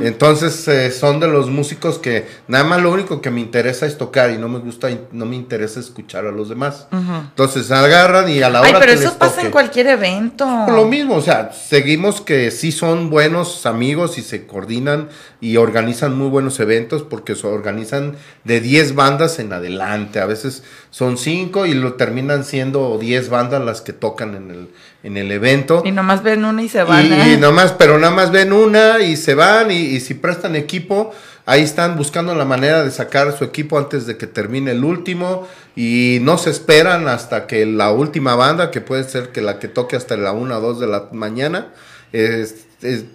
Entonces 0.02 0.68
eh, 0.68 0.92
son 0.92 1.20
de 1.20 1.28
los 1.28 1.50
músicos 1.50 2.00
que 2.00 2.28
nada 2.48 2.64
más 2.64 2.82
lo 2.82 2.92
único 2.92 3.22
que 3.22 3.30
me 3.30 3.40
interesa 3.40 3.86
es 3.86 3.98
tocar 3.98 4.32
y 4.32 4.38
no 4.38 4.50
me 4.50 4.60
gusta, 4.60 4.90
no 5.12 5.26
me 5.26 5.36
interesa 5.36 5.80
escuchar 5.80 6.26
a 6.26 6.32
los 6.32 6.50
demás. 6.50 6.88
Entonces 6.92 7.70
agarran 7.72 8.30
y 8.30 8.42
a 8.42 8.50
la 8.50 8.62
hora 8.62 8.70
Ay, 8.70 8.76
pero 8.80 8.92
eso 8.92 9.18
pasa 9.18 9.42
en 9.42 9.52
cualquier 9.52 9.88
evento. 9.88 10.46
lo 10.68 10.86
mismo, 10.86 11.16
o 11.16 11.22
sea, 11.22 11.52
seguimos 11.52 12.22
que 12.22 12.52
sí 12.52 12.72
son 12.72 13.10
buenos 13.10 13.66
amigos 13.66 14.18
y 14.18 14.22
se 14.22 14.48
coordinan 14.48 15.10
y 15.42 15.58
organizan 15.58 16.18
muy 16.18 16.30
buenos 16.30 16.60
eventos 16.60 17.04
porque 17.04 17.36
se 17.36 17.48
organizan 17.48 18.16
de 18.44 18.60
10 18.62 18.96
bandas 18.96 19.40
en 19.40 19.54
adelante. 19.54 20.20
A 20.20 20.26
veces 20.26 20.64
son 20.90 21.18
5 21.18 21.66
y 21.66 21.74
lo 21.74 21.94
terminan 21.94 22.44
siendo 22.44 22.98
10 22.98 23.30
bandas 23.30 23.64
las 23.64 23.82
que 23.82 23.94
tocan 23.94 24.36
en 24.36 24.52
el, 24.52 24.70
en 25.04 25.18
el 25.18 25.32
evento. 25.32 25.82
Y 25.86 25.92
nomás 25.92 26.24
ven 26.24 26.46
una 26.46 26.62
y 26.62 26.70
se 26.70 26.84
van. 26.84 27.06
Y, 27.06 27.14
¿eh? 27.14 27.38
nomás, 27.38 27.74
pero 27.74 27.98
nada 28.00 28.14
más 28.14 28.32
ven 28.32 28.52
una 28.52 29.00
y 29.00 29.16
se 29.16 29.36
van 29.36 29.72
y, 29.72 30.00
si 30.00 30.14
prestan 30.14 30.56
equipo, 30.56 31.14
ahí 31.46 31.62
están 31.62 31.98
buscando 31.98 32.36
la 32.36 32.46
manera 32.46 32.84
de 32.84 32.92
sacar 32.92 33.38
su 33.38 33.44
equipo 33.44 33.78
antes 33.78 34.06
de 34.06 34.18
que 34.18 34.28
termine 34.28 34.72
el 34.72 34.84
último 34.84 35.48
y 35.76 36.20
no 36.22 36.38
se 36.38 36.50
esperan 36.50 37.08
hasta 37.08 37.48
que 37.48 37.66
la 37.66 37.92
última 37.92 38.36
banda, 38.36 38.72
que 38.72 38.82
puede 38.82 39.04
ser 39.06 39.30
que 39.30 39.42
la 39.42 39.60
que 39.60 39.68
toque 39.68 39.96
hasta 39.96 40.18
la 40.18 40.34
1 40.34 40.58
o 40.58 40.62
2 40.62 40.80
de 40.80 40.88
la 40.88 41.08
mañana, 41.12 41.70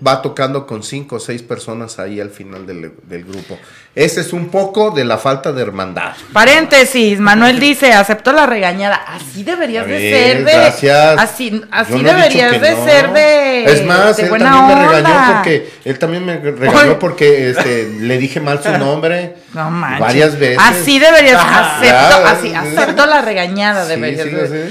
va 0.06 0.20
tocando 0.20 0.66
con 0.66 0.82
5 0.82 1.16
o 1.16 1.20
6 1.20 1.42
personas 1.42 1.98
ahí 1.98 2.20
al 2.20 2.30
final 2.30 2.66
del, 2.66 2.92
del 3.06 3.24
grupo. 3.24 3.58
Ese 3.94 4.22
es 4.22 4.32
un 4.32 4.48
poco 4.48 4.90
de 4.90 5.04
la 5.04 5.18
falta 5.18 5.52
de 5.52 5.62
hermandad. 5.62 6.14
Paréntesis, 6.32 7.20
Manuel 7.20 7.60
dice, 7.60 7.92
aceptó 7.92 8.32
la 8.32 8.44
regañada. 8.44 8.96
Así 8.96 9.44
deberías 9.44 9.86
de 9.86 10.10
ser 10.10 10.44
de. 10.44 10.52
Gracias. 10.52 11.18
Así, 11.18 11.62
así 11.70 12.02
deberías 12.02 12.60
de 12.60 12.74
ser 12.84 13.12
de. 13.12 13.64
Es 13.66 13.84
más, 13.86 14.18
él 14.18 14.28
también 14.28 14.66
me 14.66 14.86
regañó 14.86 15.32
porque. 15.32 15.70
Él 15.84 15.98
también 15.98 16.26
me 16.26 16.36
regañó 16.38 16.98
porque 16.98 17.50
este, 17.50 17.88
le 18.00 18.18
dije 18.18 18.40
mal 18.40 18.62
su 18.62 18.70
nombre. 18.78 19.36
No. 19.54 19.70
Varias 20.00 20.36
veces. 20.36 20.58
Así 20.60 20.98
deberías. 20.98 21.40
acepto, 21.40 22.26
así, 22.26 22.52
acepto 22.52 23.06
la 23.06 23.22
regañada, 23.22 23.86
deberías 23.86 24.26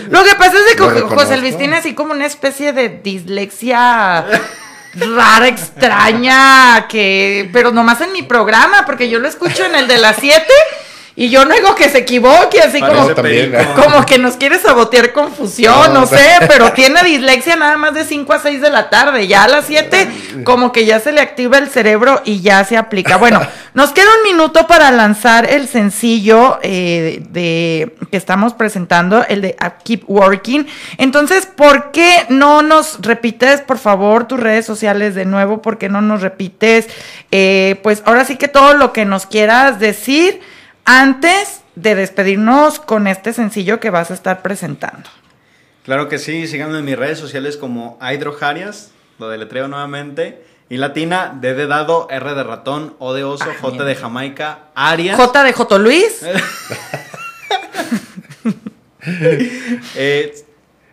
Lo 0.09 0.25
que 0.25 0.35
pasa 0.37 0.57
es 0.57 0.75
que 0.75 0.81
José 0.81 1.37
Luis 1.37 1.57
tiene 1.57 1.77
así 1.77 1.93
como 1.93 2.11
una 2.11 2.25
especie 2.25 2.73
de 2.73 2.89
dislexia 2.89 4.25
rara, 4.95 5.47
extraña, 5.47 6.87
que, 6.87 7.49
pero 7.51 7.71
nomás 7.71 8.01
en 8.01 8.11
mi 8.11 8.23
programa, 8.23 8.85
porque 8.85 9.09
yo 9.09 9.19
lo 9.19 9.27
escucho 9.27 9.65
en 9.65 9.75
el 9.75 9.87
de 9.87 9.97
las 9.97 10.17
7 10.19 10.45
y 11.15 11.29
yo 11.29 11.45
no 11.45 11.53
digo 11.53 11.75
que 11.75 11.89
se 11.89 11.99
equivoque, 11.99 12.59
así 12.59 12.79
como, 12.79 13.07
como 13.75 14.03
que 14.03 14.17
nos 14.17 14.35
quiere 14.35 14.57
sabotear 14.57 15.11
confusión, 15.11 15.93
no, 15.93 16.07
sé, 16.07 16.17
pero 16.47 16.71
tiene 16.73 17.03
dislexia 17.03 17.55
nada 17.55 17.77
más 17.77 17.93
de 17.93 18.03
5 18.03 18.33
a 18.33 18.39
6 18.39 18.61
de 18.61 18.71
la 18.71 18.89
tarde. 18.89 19.27
Ya 19.27 19.43
a 19.43 19.47
las 19.47 19.65
7 19.65 20.43
como 20.43 20.71
que 20.71 20.85
ya 20.85 20.99
se 20.99 21.11
le 21.11 21.21
activa 21.21 21.59
el 21.59 21.69
cerebro 21.69 22.23
y 22.25 22.41
ya 22.41 22.63
se 22.65 22.77
aplica. 22.77 23.17
Bueno, 23.17 23.41
nos 23.75 23.91
queda 23.91 24.07
un 24.23 24.31
minuto 24.31 24.65
para 24.65 24.89
lanzar 24.89 25.47
el 25.47 25.67
sencillo 25.67 26.57
eh, 26.63 27.21
de 27.29 27.95
que 28.09 28.17
estamos 28.17 28.55
presentando, 28.55 29.23
el 29.27 29.41
de 29.41 29.55
Keep 29.83 30.05
Working. 30.07 30.65
Entonces, 30.97 31.45
¿por 31.45 31.91
qué 31.91 32.25
no 32.29 32.63
nos 32.63 33.01
repites, 33.01 33.61
por 33.61 33.77
favor, 33.77 34.27
tus 34.27 34.39
redes 34.39 34.65
sociales 34.65 35.13
de 35.13 35.25
nuevo? 35.25 35.61
¿Por 35.61 35.77
qué 35.77 35.89
no 35.89 36.01
nos 36.01 36.23
repites? 36.23 36.87
Eh, 37.29 37.79
pues 37.83 38.01
ahora 38.05 38.25
sí 38.25 38.35
que 38.35 38.47
todo 38.47 38.73
lo 38.73 38.93
que 38.93 39.05
nos 39.05 39.27
quieras 39.27 39.79
decir 39.79 40.41
antes 40.85 41.61
de 41.75 41.95
despedirnos 41.95 42.79
con 42.79 43.07
este 43.07 43.33
sencillo 43.33 43.79
que 43.79 43.89
vas 43.89 44.11
a 44.11 44.13
estar 44.13 44.41
presentando. 44.41 45.09
Claro 45.83 46.07
que 46.07 46.17
sí, 46.17 46.47
síganme 46.47 46.79
en 46.79 46.85
mis 46.85 46.97
redes 46.97 47.19
sociales 47.19 47.57
como 47.57 47.99
Hydrojarias, 48.01 48.91
lo 49.19 49.29
deletreo 49.29 49.67
nuevamente. 49.67 50.43
Y 50.69 50.77
latina, 50.77 51.37
D 51.39 51.53
de 51.53 51.67
dado, 51.67 52.07
R 52.09 52.33
de 52.33 52.43
ratón, 52.43 52.95
O 52.97 53.13
de 53.13 53.23
oso, 53.23 53.45
ah, 53.49 53.55
J 53.61 53.83
de 53.83 53.95
Jamaica, 53.95 54.59
Arias. 54.75 55.17
J 55.17 55.43
de 55.43 55.53
J 55.53 55.77
Luis. 55.79 56.21
Eh, 59.95 60.33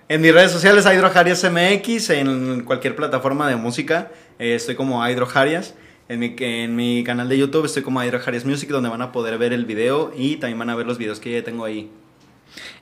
en 0.08 0.20
mis 0.20 0.34
redes 0.34 0.50
sociales, 0.50 0.84
Hydrojarias 0.84 1.44
MX, 1.44 2.10
en 2.10 2.64
cualquier 2.64 2.96
plataforma 2.96 3.46
de 3.48 3.54
música, 3.54 4.08
eh, 4.40 4.56
estoy 4.56 4.74
como 4.74 5.06
Hydrojarias. 5.06 5.74
En 6.10 6.18
mi, 6.18 6.34
en 6.40 6.74
mi 6.74 7.04
canal 7.04 7.28
de 7.28 7.38
YouTube 7.38 7.66
estoy 7.66 7.84
como 7.84 8.02
Hydro 8.02 8.18
Music, 8.44 8.68
donde 8.68 8.88
van 8.88 9.00
a 9.00 9.12
poder 9.12 9.38
ver 9.38 9.52
el 9.52 9.64
video 9.64 10.12
y 10.16 10.38
también 10.38 10.58
van 10.58 10.68
a 10.68 10.74
ver 10.74 10.84
los 10.84 10.98
videos 10.98 11.20
que 11.20 11.30
ya 11.30 11.44
tengo 11.44 11.64
ahí. 11.64 11.88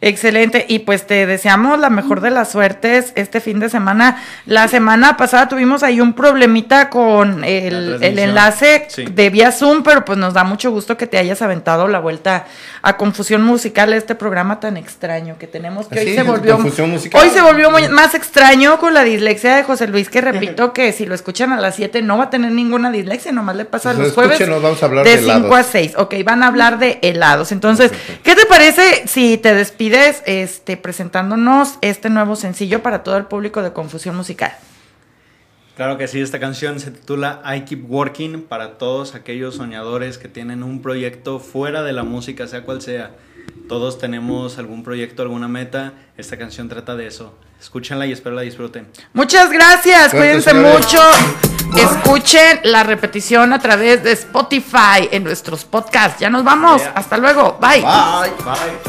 Excelente, 0.01 0.65
y 0.69 0.81
pues 0.81 1.09
te 1.09 1.27
deseamos 1.27 1.81
la 1.81 1.91
mejor 1.91 2.21
de 2.21 2.31
las 2.31 2.53
suertes 2.53 3.13
este 3.17 3.41
fin 3.41 3.59
de 3.59 3.69
semana. 3.69 4.23
La 4.47 4.69
semana 4.69 5.17
pasada 5.17 5.49
tuvimos 5.49 5.83
ahí 5.83 6.01
un 6.01 6.13
problemita 6.13 6.89
con 6.89 7.43
el, 7.43 8.01
enlace 8.01 8.87
de 9.11 9.31
vía 9.31 9.51
Zoom, 9.51 9.83
pero 9.83 10.05
pues 10.05 10.17
nos 10.17 10.35
da 10.35 10.45
mucho 10.45 10.71
gusto 10.71 10.97
que 10.97 11.09
te 11.09 11.19
hayas 11.19 11.43
aventado 11.43 11.89
la 11.89 11.99
vuelta 11.99 12.47
a 12.83 12.97
Confusión 12.97 13.43
Musical, 13.43 13.93
este 13.93 14.15
programa 14.15 14.61
tan 14.61 14.77
extraño 14.77 15.37
que 15.37 15.49
tenemos, 15.49 15.89
que 15.89 15.99
hoy 15.99 16.15
se 16.15 16.23
volvió 16.23 16.59
hoy 16.59 17.31
se 17.31 17.41
volvió 17.41 17.71
más 17.91 18.15
extraño 18.15 18.79
con 18.79 18.95
la 18.95 19.03
dislexia 19.03 19.57
de 19.57 19.65
José 19.65 19.89
Luis, 19.89 20.09
que 20.09 20.21
repito 20.21 20.73
que 20.73 20.93
si 20.93 21.07
lo 21.07 21.15
escuchan 21.17 21.53
a 21.53 21.61
las 21.61 21.75
7 21.75 22.03
no 22.03 22.19
va 22.19 22.25
a 22.25 22.31
tener 22.31 22.53
ninguna 22.53 22.93
dislexia, 22.93 23.33
nomás 23.33 23.57
le 23.57 23.65
pasa 23.65 23.93
pues 23.93 24.07
los 24.07 24.15
jueves 24.15 24.39
de 24.39 25.19
5 25.19 25.55
a 25.55 25.63
6. 25.65 25.95
Ok, 25.97 26.15
van 26.25 26.45
a 26.45 26.47
hablar 26.47 26.79
de 26.79 27.01
helados. 27.03 27.51
Entonces, 27.51 27.91
¿qué 28.23 28.37
te 28.37 28.47
parece 28.47 29.09
si 29.09 29.39
te 29.39 29.55
despides 29.59 30.23
este, 30.25 30.77
presentándonos 30.77 31.79
este 31.83 32.09
nuevo 32.11 32.37
sencillo 32.37 32.83
para 32.83 33.03
todo 33.03 33.17
el 33.17 33.25
público 33.25 33.63
de 33.63 33.73
Confusión 33.73 34.17
Musical. 34.17 34.53
Claro 35.77 35.99
que 35.99 36.09
sí, 36.09 36.21
esta 36.21 36.41
canción 36.41 36.81
se 36.81 36.91
titula 36.91 37.43
I 37.45 37.63
Keep 37.63 37.91
Working 37.91 38.43
para 38.43 38.79
todos 38.79 39.15
aquellos 39.15 39.57
soñadores 39.57 40.17
que 40.19 40.29
tienen 40.29 40.63
un 40.63 40.81
proyecto 40.81 41.39
fuera 41.39 41.83
de 41.83 41.93
la 41.93 42.03
música, 42.03 42.47
sea 42.47 42.63
cual 42.63 42.83
sea. 42.83 43.13
Todos 43.69 43.99
tenemos 43.99 44.59
algún 44.59 44.83
proyecto, 44.83 45.23
alguna 45.23 45.49
meta. 45.49 45.93
Esta 46.17 46.39
canción 46.39 46.69
trata 46.69 46.97
de 46.97 47.07
eso. 47.07 47.37
Escúchenla 47.61 48.07
y 48.07 48.13
espero 48.13 48.35
la 48.35 48.43
disfruten. 48.43 48.87
Muchas 49.13 49.51
gracias, 49.51 50.13
cuídense 50.13 50.55
mucho. 50.55 50.99
Escuchen 51.77 52.61
la 52.65 52.83
repetición 52.83 53.53
a 53.53 53.59
través 53.59 54.03
de 54.03 54.13
Spotify 54.13 55.09
en 55.11 55.25
nuestros 55.25 55.65
podcasts. 55.65 56.21
Ya 56.21 56.31
nos 56.31 56.45
vamos. 56.45 56.83
Hasta 56.95 57.17
luego. 57.17 57.59
Bye. 57.61 57.83
Bye. 57.83 58.31
Bye. 58.45 58.89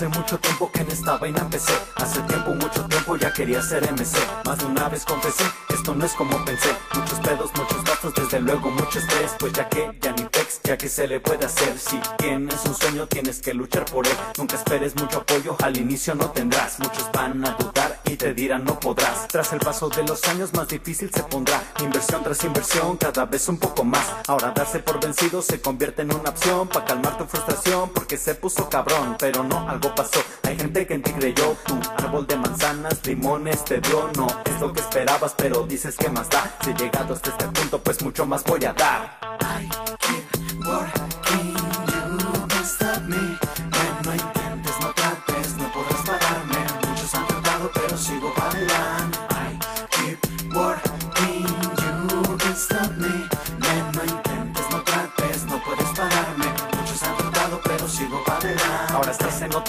Hace 0.00 0.08
mucho 0.08 0.38
tiempo 0.38 0.72
que 0.72 0.80
en 0.80 0.90
esta 0.90 1.18
vaina 1.18 1.40
empecé 1.40 1.74
Hace 1.96 2.22
tiempo, 2.22 2.54
mucho 2.54 2.86
tiempo 2.86 3.16
ya 3.16 3.30
quería 3.34 3.60
ser 3.60 3.82
MC 3.92 4.16
Más 4.46 4.58
de 4.58 4.64
una 4.64 4.88
vez 4.88 5.04
confesé, 5.04 5.44
esto 5.68 5.94
no 5.94 6.06
es 6.06 6.12
como 6.12 6.42
pensé 6.46 6.70
Muchos 6.94 7.20
pedos, 7.20 7.50
muchos 7.54 7.84
gastos, 7.84 8.14
desde 8.14 8.40
luego 8.40 8.70
mucho 8.70 8.98
estrés 8.98 9.34
Pues 9.38 9.52
ya 9.52 9.68
que 9.68 9.90
ya 10.00 10.12
ni 10.12 10.29
ya 10.64 10.76
que 10.76 10.88
se 10.88 11.06
le 11.06 11.20
puede 11.20 11.46
hacer. 11.46 11.78
Si 11.78 12.00
tienes 12.18 12.64
un 12.64 12.74
sueño 12.74 13.06
tienes 13.06 13.40
que 13.40 13.54
luchar 13.54 13.84
por 13.84 14.06
él. 14.06 14.16
Nunca 14.38 14.56
esperes 14.56 14.96
mucho 14.96 15.18
apoyo, 15.18 15.56
al 15.62 15.76
inicio 15.76 16.14
no 16.14 16.30
tendrás. 16.30 16.78
Muchos 16.80 17.10
van 17.12 17.44
a 17.46 17.52
dudar 17.52 18.00
y 18.06 18.16
te 18.16 18.34
dirán 18.34 18.64
no 18.64 18.78
podrás 18.80 19.28
Tras 19.28 19.52
el 19.52 19.60
paso 19.60 19.88
de 19.88 20.02
los 20.02 20.22
años 20.28 20.52
más 20.54 20.68
difícil 20.68 21.10
se 21.12 21.22
pondrá. 21.24 21.62
Inversión 21.80 22.22
tras 22.24 22.42
inversión, 22.44 22.96
cada 22.96 23.26
vez 23.26 23.48
un 23.48 23.58
poco 23.58 23.84
más. 23.84 24.06
Ahora 24.26 24.50
darse 24.50 24.80
por 24.80 25.00
vencido 25.00 25.42
se 25.42 25.60
convierte 25.60 26.02
en 26.02 26.14
una 26.14 26.30
opción 26.30 26.68
Para 26.68 26.84
calmar 26.84 27.16
tu 27.18 27.24
frustración 27.24 27.90
porque 27.90 28.16
se 28.16 28.34
puso 28.34 28.68
cabrón 28.68 29.16
Pero 29.18 29.44
no 29.44 29.68
algo 29.68 29.94
pasó. 29.94 30.20
Hay 30.42 30.56
gente 30.56 30.86
que 30.86 30.94
en 30.94 31.02
ti 31.02 31.12
creyó, 31.12 31.56
tu 31.66 31.78
árbol 31.98 32.26
de 32.26 32.36
manzanas, 32.36 33.00
limones 33.06 33.64
te 33.64 33.80
dio, 33.80 34.10
no 34.16 34.26
es 34.44 34.60
lo 34.60 34.72
que 34.72 34.80
esperabas, 34.80 35.34
pero 35.36 35.66
dices 35.66 35.96
que 35.96 36.08
más 36.08 36.28
da. 36.28 36.56
Si 36.64 36.70
he 36.70 36.74
llegado 36.74 37.14
hasta 37.14 37.30
este 37.30 37.46
punto, 37.46 37.82
pues 37.82 38.02
mucho 38.02 38.26
más 38.26 38.42
voy 38.44 38.64
a 38.64 38.72
dar. 38.72 39.29
I 39.52 39.66
keep 39.98 40.64
working, 40.64 41.69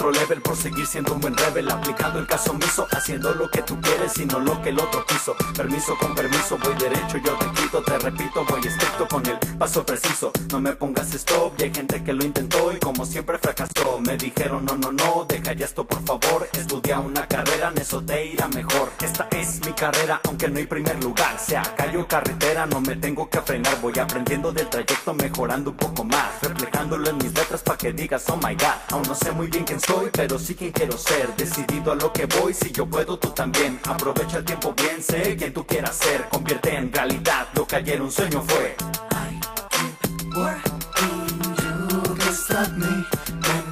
otro 0.02 0.20
level 0.20 0.42
por 0.42 0.56
seguir 0.56 0.84
siendo 0.84 1.14
un 1.14 1.20
buen 1.20 1.36
rebel 1.36 1.70
Aplicando 1.70 2.18
el 2.18 2.26
caso 2.26 2.52
miso, 2.54 2.88
haciendo 2.90 3.32
lo 3.34 3.48
que 3.48 3.62
tú 3.62 3.80
quieres 3.80 4.18
y 4.18 4.26
no 4.26 4.40
lo 4.40 4.60
que 4.60 4.70
el 4.70 4.80
otro 4.80 5.04
quiso. 5.06 5.36
Permiso 5.56 5.96
con 5.96 6.14
permiso, 6.14 6.58
voy 6.58 6.74
derecho, 6.74 7.18
yo 7.18 7.34
te 7.38 7.46
quito 7.60 7.82
Te 7.82 7.98
repito, 7.98 8.44
voy 8.44 8.60
estricto 8.66 9.06
con 9.06 9.24
el 9.26 9.38
paso 9.56 9.86
preciso. 9.86 10.32
No 10.50 10.60
me 10.60 10.72
pongas 10.72 11.14
stop, 11.14 11.52
y 11.58 11.64
hay 11.64 11.74
gente 11.74 12.02
que 12.02 12.12
lo 12.12 12.24
intentó 12.24 12.72
Y 12.72 12.78
como 12.80 13.06
siempre 13.06 13.38
fracasó. 13.38 14.00
Me 14.00 14.16
dijeron 14.16 14.64
no, 14.64 14.76
no, 14.76 14.90
no, 14.90 15.24
deja 15.28 15.52
ya 15.52 15.66
esto 15.66 15.86
por 15.86 16.02
favor 16.04 16.48
Estudia 16.52 16.98
una 16.98 17.26
carrera, 17.28 17.68
en 17.68 17.78
eso 17.78 18.02
te 18.02 18.26
irá 18.26 18.48
mejor 18.48 18.90
Esta 19.00 19.28
es 19.30 19.64
mi 19.64 19.72
carrera, 19.72 20.20
aunque 20.24 20.48
no 20.48 20.58
hay 20.58 20.66
primer 20.66 21.02
lugar. 21.02 21.38
Sea 21.38 21.62
calle 21.76 21.98
o 21.98 22.08
carretera, 22.08 22.66
no 22.66 22.80
me 22.80 22.96
tengo 22.96 23.28
que 23.30 23.40
frenar 23.40 23.80
Voy 23.80 23.96
aprendiendo 23.98 24.50
del 24.50 24.68
trayecto, 24.68 25.14
mejorando 25.14 25.70
un 25.70 25.76
poco 25.76 26.02
más 26.02 26.42
Reflejándolo 26.42 27.08
en 27.10 27.18
mis 27.18 27.32
letras 27.32 27.62
pa' 27.62 27.76
que 27.76 27.92
digas 27.92 28.28
oh 28.28 28.36
my 28.36 28.54
god 28.54 28.78
Aún 28.90 29.02
no 29.06 29.14
sé 29.14 29.30
muy 29.32 29.46
bien 29.46 29.64
quién 29.64 29.78
soy, 29.80 29.91
pero 30.12 30.38
sí 30.38 30.54
quién 30.54 30.72
quiero 30.72 30.96
ser. 30.96 31.34
Decidido 31.36 31.92
a 31.92 31.94
lo 31.94 32.12
que 32.12 32.26
voy, 32.26 32.54
si 32.54 32.70
yo 32.70 32.86
puedo, 32.86 33.18
tú 33.18 33.28
también. 33.30 33.80
Aprovecha 33.84 34.38
el 34.38 34.44
tiempo 34.44 34.74
bien, 34.74 35.02
sé 35.02 35.36
quien 35.36 35.52
tú 35.52 35.66
quieras 35.66 35.96
ser. 35.96 36.28
Convierte 36.28 36.74
en 36.74 36.92
realidad 36.92 37.48
lo 37.54 37.66
que 37.66 37.76
ayer 37.76 38.00
un 38.00 38.10
sueño 38.10 38.42
fue. 38.46 38.76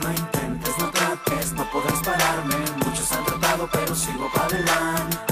No 0.02 0.10
intentes, 0.10 0.78
no 0.78 0.90
trates, 0.90 1.52
no 1.52 1.70
podrás 1.70 2.00
pararme. 2.02 2.56
Muchos 2.84 3.12
han 3.12 3.24
tratado, 3.24 3.68
pero 3.72 3.94
sigo 3.94 4.30
para 4.34 4.46
adelante. 4.46 5.29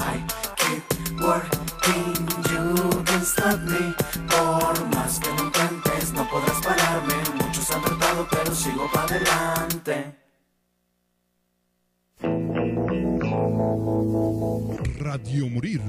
Radio 14.99 15.47
Morir. 15.49 15.81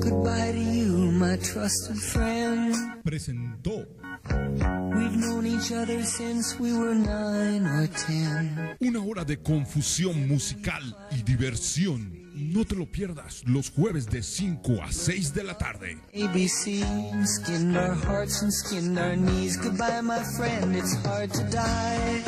Goodbye 0.00 0.52
to 0.52 0.58
you, 0.58 1.10
my 1.12 1.36
trusted 1.38 1.96
friend. 1.96 2.74
Presentó. 3.04 3.84
We've 4.94 5.16
known 5.16 5.46
each 5.46 5.72
other 5.72 6.02
since 6.04 6.58
we 6.60 6.72
were 6.72 6.94
nine 6.94 7.66
or 7.66 7.88
ten. 7.88 8.76
Una 8.80 9.00
hora 9.00 9.24
de 9.24 9.38
confusión 9.42 10.28
musical 10.28 10.96
y 11.10 11.22
diversión. 11.22 12.16
No 12.34 12.64
te 12.64 12.76
lo 12.76 12.86
pierdas 12.86 13.42
los 13.46 13.70
jueves 13.70 14.06
de 14.06 14.22
5 14.22 14.80
a 14.82 14.92
6 14.92 15.34
de 15.34 15.42
la 15.42 15.58
tarde. 15.58 15.98
ABC, 16.14 16.84
skinned 17.26 17.76
our 17.76 17.96
hearts 18.06 18.42
and 18.42 18.52
skinned 18.52 18.96
our 18.96 19.16
knees. 19.16 19.56
Goodbye, 19.56 20.00
my 20.02 20.22
friend, 20.36 20.76
it's 20.76 20.94
hard 21.04 21.32
to 21.32 21.42
die. 21.50 22.22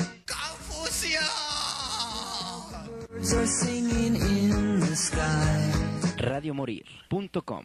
Radiomorir.com 6.17 7.65